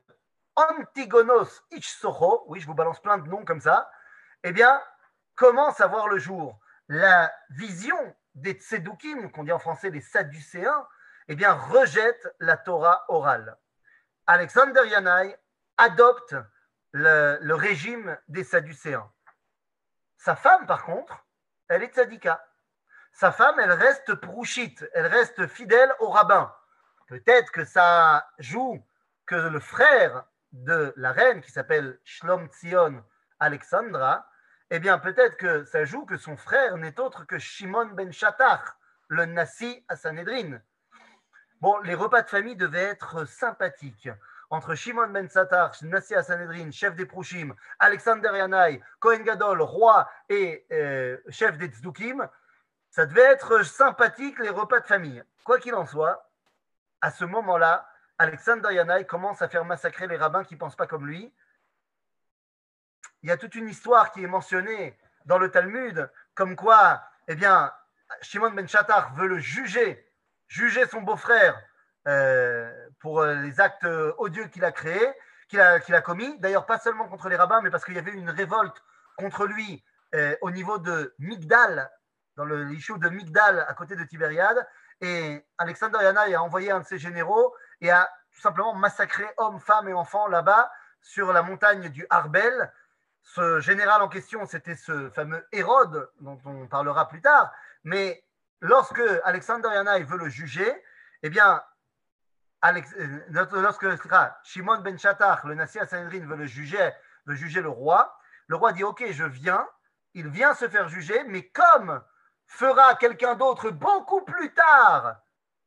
Antigonos 0.58 1.64
Ichsocho, 1.72 2.43
oui, 2.47 2.60
je 2.60 2.68
vous 2.68 2.74
balance 2.74 3.02
plein 3.02 3.18
de 3.18 3.30
noms 3.30 3.45
comme 3.45 3.62
ça, 3.62 3.89
eh 4.43 4.52
bien, 4.52 4.78
commence 5.36 5.80
à 5.80 5.88
voir 5.88 6.10
le 6.10 6.18
jour 6.18 6.60
la 6.89 7.32
vision 7.52 8.14
des 8.36 8.56
Tsedukim, 8.56 9.32
qu'on 9.32 9.45
dit 9.45 9.54
en 9.54 9.60
français 9.60 9.89
des 9.89 10.02
Sadducéens, 10.02 10.86
eh 11.30 11.47
rejette 11.47 12.36
la 12.39 12.57
Torah 12.57 13.05
orale. 13.07 13.55
Alexander 14.25 14.82
Yanaï 14.88 15.36
adopte 15.77 16.36
le, 16.91 17.53
régime 17.53 18.17
des 18.27 18.43
Sadducéens. 18.43 19.11
Sa 20.17 20.36
femme, 20.36 20.65
par 20.65 20.86
contre, 20.86 21.25
elle 21.67 21.84
est 21.84 21.93
tzadika. 21.93 22.43
Sa 23.13 23.32
femme, 23.32 23.59
elle 23.59 23.71
reste 23.71 24.15
prouchite, 24.15 24.89
elle 24.93 25.05
reste 25.05 25.45
fidèle 25.47 25.93
au 25.99 26.09
rabbin. 26.09 26.53
Peut-être 27.07 27.51
que 27.51 27.63
ça 27.63 28.27
joue 28.39 28.84
que 29.25 29.36
le 29.36 29.59
frère 29.59 30.25
de 30.51 30.93
la 30.97 31.11
reine, 31.11 31.41
qui 31.41 31.51
s'appelle 31.51 31.99
Shlom 32.03 32.47
Tzion 32.47 33.03
Alexandra, 33.39 34.27
eh 34.71 34.80
bien, 34.80 34.97
peut-être 34.97 35.38
que 35.38 35.63
ça 35.65 35.86
joue 35.86 36.05
que 36.05 36.17
son 36.17 36.38
frère 36.38 36.77
n'est 36.77 36.99
autre 36.99 37.25
que 37.25 37.38
Shimon 37.38 37.88
ben 37.88 38.11
Shattach, 38.11 38.63
le 39.07 39.25
Nassi 39.25 39.84
à 39.88 39.95
Sanhedrin. 39.95 40.59
Bon, 41.62 41.78
les 41.80 41.95
repas 41.95 42.22
de 42.22 42.30
famille 42.30 42.55
devaient 42.55 42.84
être 42.84 43.26
sympathiques. 43.26 44.10
Entre 44.49 44.76
Shimon 44.76 45.10
ben 45.10 45.30
Shattach, 45.30 45.82
Nassi 45.84 46.16
Sanhedrin, 46.24 46.72
chef 46.72 46.95
des 46.95 47.05
Prouchim, 47.05 47.53
Alexander 47.78 48.32
Yanai, 48.34 48.82
Kohen 48.99 49.24
Gadol, 49.24 49.62
roi 49.62 50.10
et 50.28 50.66
euh, 50.72 51.18
chef 51.30 51.57
des 51.57 51.68
Tzdukim, 51.68 52.28
ça 52.89 53.05
devait 53.05 53.22
être 53.22 53.64
sympathique 53.64 54.39
les 54.39 54.49
repas 54.49 54.80
de 54.80 54.86
famille. 54.86 55.24
Quoi 55.43 55.60
qu'il 55.60 55.76
en 55.76 55.86
soit, 55.86 56.30
à 57.01 57.12
ce 57.12 57.26
moment-là, 57.26 57.88
Alexander 58.18 58.74
Yanai 58.74 59.05
commence 59.05 59.41
à 59.41 59.49
faire 59.49 59.66
massacrer 59.66 60.07
les 60.07 60.18
rabbins 60.18 60.43
qui 60.43 60.55
ne 60.55 60.60
pensent 60.60 60.76
pas 60.76 60.88
comme 60.88 61.07
lui 61.07 61.32
il 63.24 63.30
y 63.30 63.32
a 63.32 63.38
toute 63.38 63.55
une 63.55 63.68
histoire 63.68 64.12
qui 64.12 64.24
est 64.24 64.28
mentionnée 64.28 64.97
dans 65.26 65.38
le 65.38 65.51
Talmud, 65.51 66.10
comme 66.34 66.55
quoi, 66.55 67.03
eh 67.28 67.36
bien, 67.36 67.72
Shimon 68.22 68.51
ben 68.51 68.68
Shatar 68.68 69.14
veut 69.16 69.28
le 69.28 69.39
juger, 69.39 70.09
juger 70.50 70.86
son 70.88 71.02
beau-frère 71.02 71.58
euh, 72.08 72.70
pour 73.00 73.22
euh, 73.22 73.36
les 73.36 73.62
actes 73.62 73.88
odieux 74.18 74.47
qu'il 74.47 74.66
a 74.66 74.74
créés, 74.74 75.14
qu'il 75.47 75.62
a, 75.62 75.80
qu'il 75.80 75.95
a 75.95 76.02
commis. 76.02 76.38
D'ailleurs, 76.39 76.66
pas 76.66 76.80
seulement 76.80 77.08
contre 77.08 77.30
les 77.30 77.38
rabbins, 77.38 77.62
mais 77.62 77.70
parce 77.70 77.86
qu'il 77.86 77.95
y 77.95 78.00
avait 78.00 78.12
une 78.12 78.30
révolte 78.30 78.76
contre 79.18 79.45
lui 79.45 79.84
euh, 80.16 80.36
au 80.41 80.52
niveau 80.52 80.78
de 80.78 81.16
Migdal, 81.20 81.89
dans 82.36 82.45
le 82.45 82.64
l'issue 82.66 82.97
de 82.97 83.10
Migdal 83.10 83.66
à 83.68 83.74
côté 83.74 83.95
de 83.95 84.04
Tibériade. 84.04 84.68
Et 85.02 85.45
Alexander 85.58 86.00
Yanaï 86.02 86.36
a 86.36 86.43
envoyé 86.43 86.72
un 86.72 86.82
de 86.82 86.86
ses 86.86 86.97
généraux 86.97 87.56
et 87.80 87.89
a 87.89 88.10
tout 88.34 88.41
simplement 88.41 88.74
massacré 88.74 89.26
hommes, 89.38 89.60
femmes 89.60 89.88
et 89.88 89.93
enfants 89.93 90.28
là-bas 90.28 90.70
sur 91.02 91.32
la 91.32 91.41
montagne 91.41 91.88
du 91.89 92.06
Harbel 92.10 92.72
ce 93.36 93.60
général 93.60 94.02
en 94.02 94.08
question, 94.08 94.45
c'était 94.45 94.76
ce 94.76 95.10
fameux 95.12 95.45
Hérode, 95.52 96.10
dont 96.22 96.39
on 96.45 96.68
parlera 96.68 97.08
plus 97.08 97.22
tard. 97.22 97.52
Mais 97.84 98.24
lorsque 98.62 99.01
Alexander 99.24 99.70
Yanaï 99.74 100.03
veut 100.03 100.18
le 100.18 100.30
juger, 100.30 100.72
eh 101.24 101.30
bien, 101.30 101.62
euh, 102.66 103.22
lorsque 103.30 103.86
Shimon 104.43 104.80
ben 104.80 104.97
Shattach, 104.97 105.43
le 105.45 105.55
Nassi 105.55 105.80
Sanhedrin, 105.88 106.26
veut 106.26 106.36
le 106.36 106.45
juger, 106.45 106.91
veut 107.26 107.36
juger 107.36 107.62
le 107.62 107.70
roi, 107.70 108.18
le 108.47 108.55
roi 108.55 108.74
dit 108.74 108.84
Ok, 108.84 109.03
je 109.12 109.24
viens. 109.24 109.68
Il 110.16 110.28
vient 110.30 110.55
se 110.55 110.68
faire 110.68 110.89
juger, 110.89 111.24
mais 111.26 111.47
comme 111.49 112.01
fera 112.47 112.95
quelqu'un 112.95 113.36
d'autre 113.36 113.70
beaucoup 113.70 114.22
plus 114.22 114.53
tard 114.53 115.18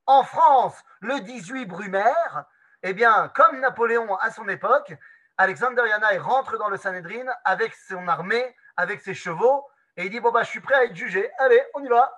en 0.06 0.24
France 0.24 0.82
le 1.00 1.20
18 1.20 1.66
Brumaire, 1.66 2.44
eh 2.82 2.92
bien, 2.92 3.28
comme 3.36 3.60
Napoléon 3.60 4.16
à 4.16 4.30
son 4.30 4.48
époque, 4.48 4.92
Alexander 5.36 5.82
Yanaï 5.88 6.18
rentre 6.18 6.58
dans 6.58 6.68
le 6.68 6.76
Sanhedrin 6.76 7.26
avec 7.44 7.74
son 7.74 8.08
armée, 8.08 8.56
avec 8.76 9.00
ses 9.00 9.14
chevaux, 9.14 9.64
et 9.96 10.06
il 10.06 10.10
dit 10.10 10.20
Bon, 10.20 10.30
bah, 10.30 10.42
je 10.42 10.50
suis 10.50 10.60
prêt 10.60 10.74
à 10.74 10.84
être 10.84 10.96
jugé. 10.96 11.30
Allez, 11.38 11.62
on 11.74 11.84
y 11.84 11.88
va. 11.88 12.12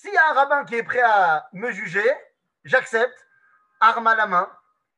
S'il 0.00 0.14
y 0.14 0.16
a 0.16 0.30
un 0.30 0.32
rabbin 0.32 0.64
qui 0.64 0.76
est 0.76 0.82
prêt 0.82 1.02
à 1.02 1.46
me 1.52 1.70
juger, 1.72 2.10
j'accepte, 2.64 3.28
arme 3.80 4.06
à 4.06 4.14
la 4.14 4.26
main. 4.26 4.50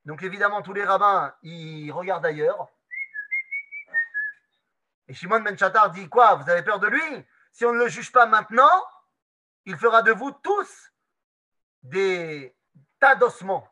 Donc, 0.05 0.23
évidemment, 0.23 0.63
tous 0.63 0.75
les 0.75 0.85
rabbins, 0.85 1.35
ils 1.43 1.91
regardent 1.91 2.25
ailleurs. 2.25 2.69
Et 5.09 5.15
Shimon 5.15 5.41
Ben 5.41 5.59
Chattar 5.59 5.91
dit 5.91 6.09
Quoi 6.09 6.37
Vous 6.37 6.49
avez 6.49 6.63
peur 6.63 6.79
de 6.79 6.87
lui? 6.87 7.27
Si 7.51 7.65
on 7.65 7.73
ne 7.73 7.81
le 7.81 7.89
juge 7.89 8.13
pas 8.13 8.27
maintenant, 8.27 8.71
il 9.65 9.77
fera 9.77 10.03
de 10.03 10.13
vous 10.13 10.31
tous 10.31 10.93
des 11.83 12.55
tas 13.01 13.17
d'ossements. 13.17 13.69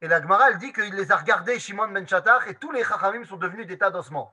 Et 0.00 0.06
la 0.06 0.22
Gemara, 0.22 0.50
elle 0.50 0.58
dit 0.58 0.72
qu'il 0.72 0.94
les 0.94 1.10
a 1.10 1.16
regardés, 1.16 1.58
Shimon 1.58 1.88
ben 1.88 2.06
Chattar, 2.06 2.46
et 2.46 2.54
tous 2.54 2.70
les 2.70 2.84
Chachamim 2.84 3.24
sont 3.24 3.36
devenus 3.36 3.66
des 3.66 3.78
tas 3.78 3.90
d'ossements. 3.90 4.32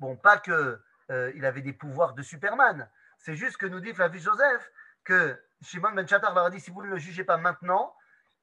Bon, 0.00 0.16
pas 0.16 0.38
qu'il 0.38 0.52
euh, 0.54 1.44
avait 1.44 1.62
des 1.62 1.72
pouvoirs 1.72 2.14
de 2.14 2.22
Superman. 2.22 2.90
C'est 3.18 3.36
juste 3.36 3.58
que 3.58 3.66
nous 3.66 3.78
dit 3.78 3.94
Flavius 3.94 4.24
Joseph 4.24 4.68
que 5.04 5.38
Shimon 5.62 5.92
ben 5.92 6.06
Chattar 6.06 6.34
leur 6.34 6.52
si 6.60 6.70
vous 6.70 6.82
ne 6.82 6.88
le 6.88 6.98
jugez 6.98 7.24
pas 7.24 7.36
maintenant, 7.36 7.94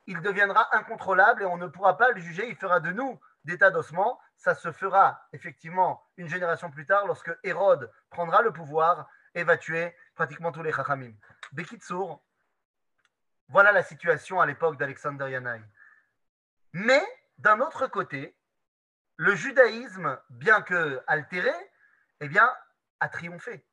il 0.07 0.21
deviendra 0.21 0.75
incontrôlable 0.75 1.43
et 1.43 1.45
on 1.45 1.57
ne 1.57 1.67
pourra 1.67 1.97
pas 1.97 2.11
le 2.11 2.19
juger. 2.19 2.47
Il 2.47 2.55
fera 2.55 2.79
de 2.79 2.91
nous 2.91 3.19
des 3.43 3.57
tas 3.57 3.71
d'ossements. 3.71 4.19
Ça 4.37 4.55
se 4.55 4.71
fera 4.71 5.21
effectivement 5.33 6.03
une 6.17 6.29
génération 6.29 6.71
plus 6.71 6.85
tard 6.85 7.05
lorsque 7.05 7.31
Hérode 7.43 7.91
prendra 8.09 8.41
le 8.41 8.51
pouvoir 8.51 9.07
et 9.35 9.43
va 9.43 9.57
tuer 9.57 9.95
pratiquement 10.15 10.51
tous 10.51 10.63
les 10.63 10.71
Chachamim. 10.71 11.13
Bekitsour, 11.51 12.23
voilà 13.49 13.71
la 13.71 13.83
situation 13.83 14.39
à 14.39 14.45
l'époque 14.45 14.77
d'Alexander 14.77 15.29
Yanaï. 15.29 15.61
Mais 16.73 17.03
d'un 17.37 17.59
autre 17.59 17.87
côté, 17.87 18.35
le 19.17 19.35
judaïsme, 19.35 20.17
bien 20.29 20.61
que 20.61 21.03
altéré, 21.05 21.53
eh 22.21 22.29
bien, 22.29 22.49
a 22.99 23.09
triomphé. 23.09 23.65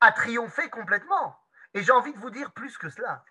A 0.00 0.12
triomphé 0.12 0.70
complètement. 0.70 1.38
Et 1.74 1.82
j'ai 1.82 1.92
envie 1.92 2.12
de 2.12 2.18
vous 2.18 2.30
dire 2.30 2.52
plus 2.52 2.78
que 2.78 2.88
cela. 2.88 3.24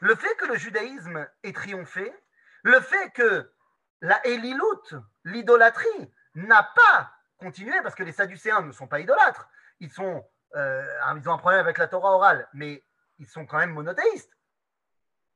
Le 0.00 0.14
fait 0.14 0.34
que 0.36 0.46
le 0.46 0.56
judaïsme 0.56 1.28
ait 1.42 1.52
triomphé, 1.52 2.12
le 2.62 2.80
fait 2.80 3.10
que 3.10 3.50
la 4.00 4.24
Elilut, 4.26 4.96
l'idolâtrie, 5.24 6.12
n'a 6.34 6.62
pas 6.62 7.12
continué, 7.38 7.80
parce 7.82 7.94
que 7.94 8.02
les 8.02 8.12
Sadducéens 8.12 8.62
ne 8.62 8.72
sont 8.72 8.86
pas 8.86 9.00
idolâtres, 9.00 9.48
ils, 9.80 9.90
sont, 9.90 10.26
euh, 10.54 10.82
ils 11.16 11.28
ont 11.28 11.34
un 11.34 11.38
problème 11.38 11.60
avec 11.60 11.78
la 11.78 11.88
Torah 11.88 12.12
orale, 12.12 12.48
mais 12.54 12.84
ils 13.18 13.26
sont 13.26 13.46
quand 13.46 13.58
même 13.58 13.72
monothéistes. 13.72 14.36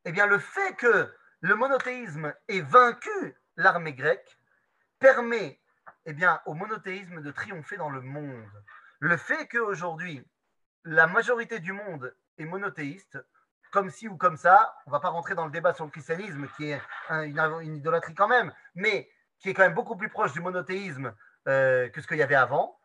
Eh 0.05 0.12
bien, 0.12 0.26
le 0.26 0.38
fait 0.38 0.74
que 0.76 1.12
le 1.40 1.55
monothéisme 1.55 2.34
ait 2.48 2.61
vaincu 2.61 3.36
l'armée 3.57 3.94
grecque 3.94 4.38
permet 4.98 5.61
eh 6.07 6.12
bien, 6.12 6.40
au 6.46 6.55
monothéisme 6.55 7.22
de 7.22 7.30
triompher 7.30 7.76
dans 7.76 7.90
le 7.90 8.00
monde. 8.00 8.64
Le 9.00 9.16
fait 9.16 9.48
qu'aujourd'hui, 9.48 10.26
la 10.84 11.07
majorité 11.07 11.61
du 11.61 11.72
monde 11.72 12.14
et 12.39 12.45
monothéiste, 12.45 13.18
comme 13.72 13.91
ci 13.91 14.09
ou 14.09 14.16
comme 14.16 14.37
ça. 14.37 14.74
On 14.87 14.91
ne 14.91 14.93
va 14.93 15.01
pas 15.01 15.09
rentrer 15.09 15.35
dans 15.35 15.45
le 15.45 15.51
débat 15.51 15.72
sur 15.72 15.85
le 15.85 15.91
christianisme, 15.91 16.49
qui 16.57 16.70
est 16.70 16.80
une, 17.11 17.76
idolâtrie 17.76 18.14
quand 18.14 18.28
même, 18.28 18.53
mais 18.74 19.11
qui 19.39 19.51
est 19.51 19.55
quand 19.55 19.62
même 19.62 19.74
beaucoup 19.74 19.97
plus 19.97 20.09
proche 20.09 20.32
du 20.32 20.41
monothéisme 20.41 21.14
euh, 21.49 21.89
que 21.89 22.01
ce 22.01 22.07
qu'il 22.07 22.18
y 22.18 22.22
avait 22.22 22.35
avant. 22.35 22.78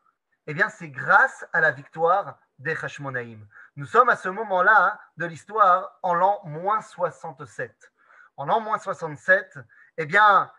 Eh 0.48 0.54
bien, 0.54 0.70
c'est 0.70 0.90
grâce 0.90 1.46
à 1.54 1.62
la 1.62 1.72
victoire 1.72 2.40
des 2.58 2.76
Hashmonaïm. 2.76 3.48
Nous 3.76 3.86
sommes 3.86 4.10
à 4.10 4.16
ce 4.16 4.30
moment-là 4.30 4.94
hein, 4.94 5.00
de 5.18 5.26
l'histoire 5.26 6.00
en 6.02 6.14
l'an 6.14 6.42
moins 6.44 6.82
67. 6.82 7.92
En 8.36 8.46
l'an 8.46 8.60
moins 8.60 8.80
67, 8.80 9.60
eh 9.98 10.06
bien, 10.06 10.52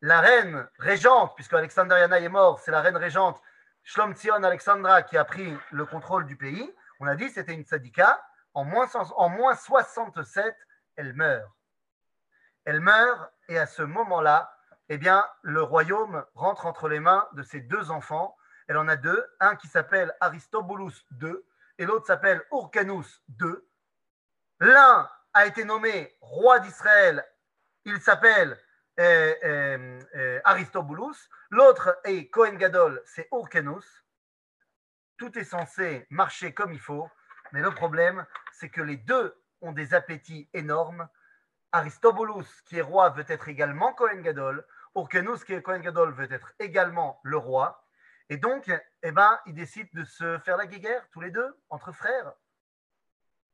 la 0.00 0.20
reine 0.20 0.68
régente, 0.78 1.34
puisque 1.34 1.52
Alexander 1.54 1.96
Yana 1.96 2.20
est 2.20 2.28
mort, 2.28 2.60
c'est 2.60 2.70
la 2.70 2.80
reine 2.80 2.96
régente 2.96 3.40
Shlom 3.84 4.14
Tzion 4.14 4.42
Alexandra 4.42 5.02
qui 5.02 5.16
a 5.16 5.24
pris 5.24 5.54
le 5.70 5.84
contrôle 5.84 6.26
du 6.26 6.36
pays. 6.36 6.74
On 7.00 7.06
a 7.06 7.14
dit 7.16 7.26
que 7.26 7.32
c'était 7.32 7.54
une 7.54 7.64
sadika. 7.64 8.24
En 8.54 8.64
moins, 8.64 8.88
en 8.94 9.28
moins 9.28 9.56
67, 9.56 10.56
elle 10.96 11.12
meurt. 11.14 11.50
Elle 12.64 12.80
meurt 12.80 13.32
et 13.48 13.58
à 13.58 13.66
ce 13.66 13.82
moment-là, 13.82 14.56
eh 14.88 14.98
bien, 14.98 15.24
le 15.42 15.62
royaume 15.62 16.24
rentre 16.34 16.66
entre 16.66 16.88
les 16.88 17.00
mains 17.00 17.28
de 17.32 17.42
ses 17.42 17.60
deux 17.60 17.90
enfants. 17.90 18.36
Elle 18.68 18.76
en 18.76 18.88
a 18.88 18.96
deux, 18.96 19.26
un 19.40 19.56
qui 19.56 19.68
s'appelle 19.68 20.14
Aristobulus 20.20 21.04
II 21.20 21.34
et 21.78 21.84
l'autre 21.84 22.06
s'appelle 22.06 22.42
Urcanus 22.52 23.22
II. 23.40 23.54
L'un 24.60 25.10
a 25.32 25.46
été 25.46 25.64
nommé 25.64 26.16
roi 26.20 26.60
d'Israël, 26.60 27.26
il 27.84 28.00
s'appelle 28.00 28.58
euh, 29.00 29.34
euh, 29.44 30.00
euh, 30.14 30.40
Aristobulus, 30.44 31.28
l'autre 31.50 31.98
est 32.04 32.30
Cohen 32.30 32.54
Gadol, 32.54 33.02
c'est 33.04 33.28
Urcanus. 33.32 34.03
Tout 35.16 35.38
est 35.38 35.44
censé 35.44 36.06
marcher 36.10 36.52
comme 36.52 36.72
il 36.72 36.80
faut, 36.80 37.08
mais 37.52 37.60
le 37.60 37.70
problème, 37.70 38.26
c'est 38.52 38.68
que 38.68 38.82
les 38.82 38.96
deux 38.96 39.34
ont 39.60 39.72
des 39.72 39.94
appétits 39.94 40.48
énormes. 40.52 41.08
Aristobulus, 41.72 42.62
qui 42.66 42.78
est 42.78 42.82
roi, 42.82 43.10
veut 43.10 43.24
être 43.28 43.48
également 43.48 43.92
Cohen 43.94 44.20
Gadol. 44.20 44.66
Urcanus, 44.96 45.44
qui 45.44 45.54
est 45.54 45.62
Cohen 45.62 45.80
Gadol, 45.80 46.12
veut 46.12 46.32
être 46.32 46.52
également 46.58 47.20
le 47.22 47.36
roi. 47.36 47.84
Et 48.28 48.36
donc, 48.38 48.70
eh 49.02 49.12
ben, 49.12 49.38
ils 49.46 49.54
décident 49.54 49.90
de 49.92 50.04
se 50.04 50.38
faire 50.38 50.56
la 50.56 50.66
guerre, 50.66 51.06
tous 51.10 51.20
les 51.20 51.30
deux, 51.30 51.56
entre 51.68 51.92
frères. 51.92 52.32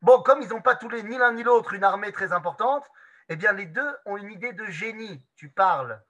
Bon, 0.03 0.23
comme 0.23 0.41
ils 0.43 0.49
n'ont 0.49 0.63
pas 0.63 0.77
tous 0.77 0.89
les, 0.89 1.03
ni 1.03 1.19
l'un 1.19 1.33
ni 1.33 1.43
l'autre, 1.43 1.75
une 1.75 1.85
armée 1.85 2.13
très 2.13 2.33
importante, 2.33 2.89
eh 3.29 3.37
bien, 3.37 3.53
les 3.53 3.67
deux 3.67 3.97
ont 4.07 4.17
une 4.17 4.31
idée 4.31 4.53
de 4.53 4.65
génie. 4.67 5.25
Tu 5.37 5.51
parles. 5.51 6.03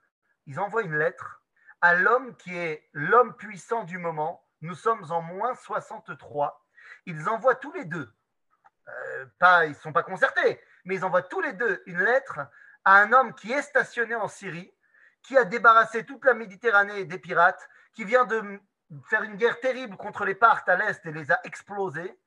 Ils 0.45 0.59
envoient 0.59 0.83
une 0.83 0.97
lettre 0.97 1.43
à 1.81 1.95
l'homme 1.95 2.35
qui 2.37 2.55
est 2.55 2.87
l'homme 2.93 3.35
puissant 3.35 3.83
du 3.83 3.97
moment. 3.97 4.45
Nous 4.61 4.75
sommes 4.75 5.11
en 5.11 5.21
moins 5.21 5.55
63. 5.55 6.63
Ils 7.05 7.27
envoient 7.29 7.55
tous 7.55 7.71
les 7.73 7.85
deux, 7.85 8.13
euh, 8.87 9.25
pas, 9.39 9.65
ils 9.65 9.71
ne 9.71 9.75
sont 9.75 9.93
pas 9.93 10.03
concertés, 10.03 10.61
mais 10.85 10.95
ils 10.95 11.05
envoient 11.05 11.23
tous 11.23 11.41
les 11.41 11.53
deux 11.53 11.81
une 11.85 11.99
lettre 11.99 12.39
à 12.85 12.97
un 12.97 13.11
homme 13.11 13.33
qui 13.33 13.51
est 13.51 13.61
stationné 13.61 14.15
en 14.15 14.27
Syrie, 14.27 14.73
qui 15.23 15.37
a 15.37 15.45
débarrassé 15.45 16.05
toute 16.05 16.25
la 16.25 16.33
Méditerranée 16.33 17.05
des 17.05 17.19
pirates, 17.19 17.69
qui 17.93 18.05
vient 18.05 18.25
de 18.25 18.59
faire 19.09 19.23
une 19.23 19.35
guerre 19.35 19.59
terrible 19.59 19.97
contre 19.97 20.25
les 20.25 20.35
Parthes 20.35 20.69
à 20.69 20.75
l'est 20.75 21.05
et 21.05 21.11
les 21.11 21.31
a 21.31 21.39
explosés. 21.43 22.19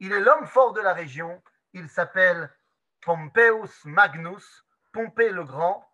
Il 0.00 0.12
est 0.12 0.20
l'homme 0.20 0.46
fort 0.46 0.72
de 0.72 0.80
la 0.80 0.92
région. 0.92 1.42
Il 1.72 1.88
s'appelle 1.88 2.52
Pompeius 3.00 3.84
Magnus, 3.84 4.64
Pompée 4.92 5.30
le 5.30 5.44
Grand 5.44 5.88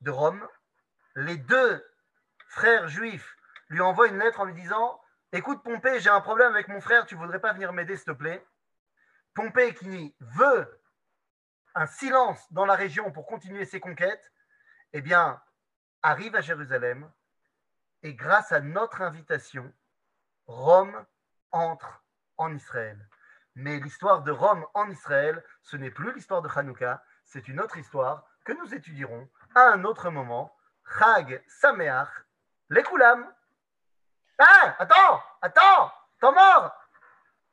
de 0.00 0.10
Rome. 0.10 0.46
Les 1.14 1.36
deux 1.36 1.84
frères 2.48 2.88
juifs 2.88 3.33
lui 3.68 3.80
envoient 3.80 4.08
une 4.08 4.18
lettre 4.18 4.40
en 4.40 4.44
lui 4.44 4.54
disant 4.54 5.00
Écoute, 5.32 5.62
Pompée, 5.62 6.00
j'ai 6.00 6.10
un 6.10 6.20
problème 6.20 6.52
avec 6.52 6.68
mon 6.68 6.80
frère, 6.80 7.06
tu 7.06 7.16
voudrais 7.16 7.40
pas 7.40 7.52
venir 7.52 7.72
m'aider, 7.72 7.96
s'il 7.96 8.06
te 8.06 8.12
plaît 8.12 8.46
Pompée 9.34 9.74
qui 9.74 10.14
veut 10.20 10.80
un 11.74 11.86
silence 11.86 12.40
dans 12.52 12.66
la 12.66 12.74
région 12.74 13.10
pour 13.10 13.26
continuer 13.26 13.64
ses 13.64 13.80
conquêtes, 13.80 14.32
eh 14.92 15.00
bien, 15.00 15.42
arrive 16.02 16.36
à 16.36 16.40
Jérusalem 16.40 17.10
et 18.02 18.14
grâce 18.14 18.52
à 18.52 18.60
notre 18.60 19.02
invitation, 19.02 19.72
Rome 20.46 21.04
entre 21.50 22.04
en 22.36 22.54
Israël. 22.54 23.08
Mais 23.54 23.80
l'histoire 23.80 24.22
de 24.22 24.30
Rome 24.30 24.66
en 24.74 24.90
Israël, 24.90 25.42
ce 25.62 25.76
n'est 25.76 25.90
plus 25.90 26.12
l'histoire 26.12 26.42
de 26.42 26.48
Hanouka, 26.54 27.02
c'est 27.24 27.48
une 27.48 27.60
autre 27.60 27.78
histoire 27.78 28.26
que 28.44 28.52
nous 28.52 28.74
étudierons 28.74 29.28
à 29.54 29.62
un 29.62 29.84
autre 29.84 30.10
moment. 30.10 30.54
Chag 30.98 31.42
Sameach, 31.48 32.08
les. 32.68 32.84
Ah, 34.46 34.76
attends, 34.78 35.22
attends, 35.40 35.92
t'es 36.20 36.30
mort 36.30 36.76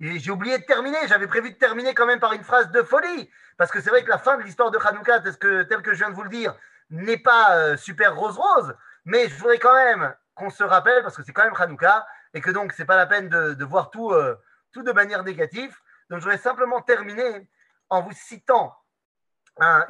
J'ai 0.01 0.31
oublié 0.31 0.57
de 0.57 0.65
terminer, 0.65 0.97
j'avais 1.07 1.27
prévu 1.27 1.51
de 1.51 1.55
terminer 1.55 1.93
quand 1.93 2.05
même 2.05 2.19
par 2.19 2.33
une 2.33 2.43
phrase 2.43 2.69
de 2.71 2.83
folie, 2.83 3.29
parce 3.57 3.71
que 3.71 3.79
c'est 3.79 3.89
vrai 3.89 4.03
que 4.03 4.09
la 4.09 4.17
fin 4.17 4.37
de 4.37 4.43
l'histoire 4.43 4.71
de 4.71 4.77
Hanouka, 4.77 5.21
tel 5.21 5.37
que, 5.37 5.63
tel 5.63 5.81
que 5.81 5.93
je 5.93 5.99
viens 5.99 6.09
de 6.09 6.15
vous 6.15 6.23
le 6.23 6.29
dire, 6.29 6.53
n'est 6.89 7.17
pas 7.17 7.55
euh, 7.55 7.77
super 7.77 8.15
rose-rose, 8.15 8.75
mais 9.05 9.29
je 9.29 9.35
voudrais 9.35 9.57
quand 9.57 9.73
même 9.73 10.13
qu'on 10.35 10.49
se 10.49 10.65
rappelle, 10.65 11.01
parce 11.01 11.15
que 11.15 11.23
c'est 11.23 11.31
quand 11.31 11.45
même 11.45 11.55
Hanouka, 11.57 12.05
et 12.33 12.41
que 12.41 12.51
donc 12.51 12.73
c'est 12.73 12.85
pas 12.85 12.97
la 12.97 13.05
peine 13.05 13.29
de, 13.29 13.63
voir 13.63 13.89
tout, 13.89 14.11
euh, 14.11 14.37
tout 14.73 14.83
de 14.83 14.91
manière 14.91 15.23
négative. 15.23 15.73
Donc, 16.09 16.19
je 16.19 16.25
voudrais 16.25 16.39
simplement 16.39 16.81
terminer 16.81 17.47
en 17.89 18.01
vous 18.01 18.11
citant 18.11 18.75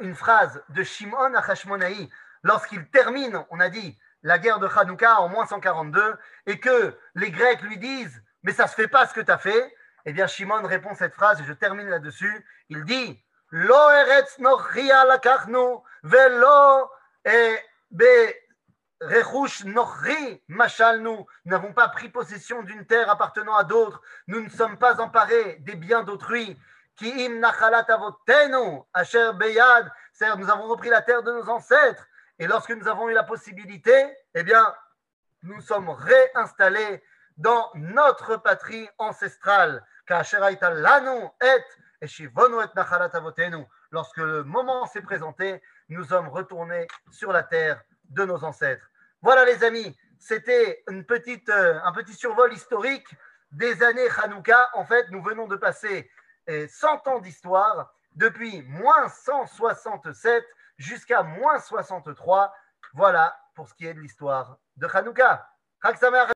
une 0.00 0.14
phrase 0.14 0.62
de 0.68 0.82
Shimon 0.82 1.34
Achashmonaï 1.34 2.10
lorsqu'il 2.42 2.86
termine, 2.90 3.44
on 3.50 3.58
a 3.58 3.68
dit, 3.70 3.98
la 4.22 4.38
guerre 4.38 4.58
de 4.58 4.68
Hanouka 4.68 5.20
en 5.20 5.28
moins 5.28 5.46
142 5.46 6.16
et 6.46 6.60
que 6.60 6.96
les 7.14 7.30
Grecs 7.30 7.62
lui 7.62 7.78
disent 7.78 8.22
Mais 8.42 8.52
ça 8.52 8.64
ne 8.64 8.68
se 8.68 8.74
fait 8.74 8.88
pas 8.88 9.06
ce 9.06 9.14
que 9.14 9.20
tu 9.20 9.30
as 9.30 9.38
fait. 9.38 9.74
Eh 10.04 10.12
bien, 10.12 10.26
Shimon 10.26 10.62
répond 10.62 10.94
cette 10.94 11.14
phrase 11.14 11.40
et 11.40 11.44
je 11.44 11.52
termine 11.52 11.88
là-dessus. 11.88 12.46
Il 12.68 12.84
dit 12.84 13.22
Lo 13.50 13.90
eretz 13.90 14.38
lakachnu 14.38 15.78
velo 16.02 16.90
be 17.90 18.34
Rechush 19.02 19.64
Nochri 19.64 20.40
nous 21.00 21.26
n'avons 21.44 21.72
pas 21.72 21.88
pris 21.88 22.08
possession 22.08 22.62
d'une 22.62 22.86
terre 22.86 23.10
appartenant 23.10 23.56
à 23.56 23.64
d'autres, 23.64 24.00
nous 24.28 24.40
ne 24.40 24.48
sommes 24.48 24.78
pas 24.78 25.00
emparés 25.00 25.56
des 25.60 25.74
biens 25.74 26.04
d'autrui. 26.04 26.56
Ki 26.96 27.10
im 27.26 27.40
nachalat 27.40 27.86
avotenu, 27.88 28.82
asher 28.94 29.32
beyad, 29.34 29.90
c'est-à-dire 30.12 30.38
nous 30.38 30.50
avons 30.50 30.68
repris 30.68 30.88
la 30.88 31.02
terre 31.02 31.22
de 31.22 31.32
nos 31.32 31.48
ancêtres. 31.48 32.06
Et 32.38 32.46
lorsque 32.46 32.70
nous 32.70 32.88
avons 32.88 33.08
eu 33.08 33.14
la 33.14 33.22
possibilité, 33.22 33.92
eh 34.34 34.42
bien, 34.42 34.74
nous 35.42 35.60
sommes 35.60 35.90
réinstallés 35.90 37.02
dans 37.36 37.70
notre 37.74 38.36
patrie 38.36 38.88
ancestrale. 38.98 39.84
Lorsque 43.90 44.16
le 44.16 44.42
moment 44.44 44.86
s'est 44.86 45.02
présenté, 45.02 45.62
nous 45.88 46.04
sommes 46.04 46.28
retournés 46.28 46.86
sur 47.10 47.32
la 47.32 47.42
terre 47.42 47.82
de 48.10 48.24
nos 48.24 48.44
ancêtres. 48.44 48.90
Voilà 49.20 49.44
les 49.44 49.62
amis, 49.64 49.96
c'était 50.18 50.82
une 50.88 51.04
petite, 51.04 51.48
euh, 51.48 51.80
un 51.84 51.92
petit 51.92 52.14
survol 52.14 52.52
historique 52.52 53.08
des 53.52 53.82
années 53.82 54.08
Hanouka. 54.22 54.70
En 54.74 54.84
fait, 54.84 55.06
nous 55.10 55.22
venons 55.22 55.46
de 55.46 55.56
passer 55.56 56.10
100 56.48 56.52
euh, 56.52 57.10
ans 57.10 57.18
d'histoire 57.20 57.94
depuis 58.16 58.62
moins 58.62 59.08
167 59.08 60.44
jusqu'à 60.82 61.22
moins 61.22 61.58
63. 61.58 62.54
Voilà 62.94 63.38
pour 63.54 63.68
ce 63.68 63.74
qui 63.74 63.86
est 63.86 63.94
de 63.94 64.00
l'histoire 64.00 64.58
de 64.76 64.86
Hanouka. 64.92 65.48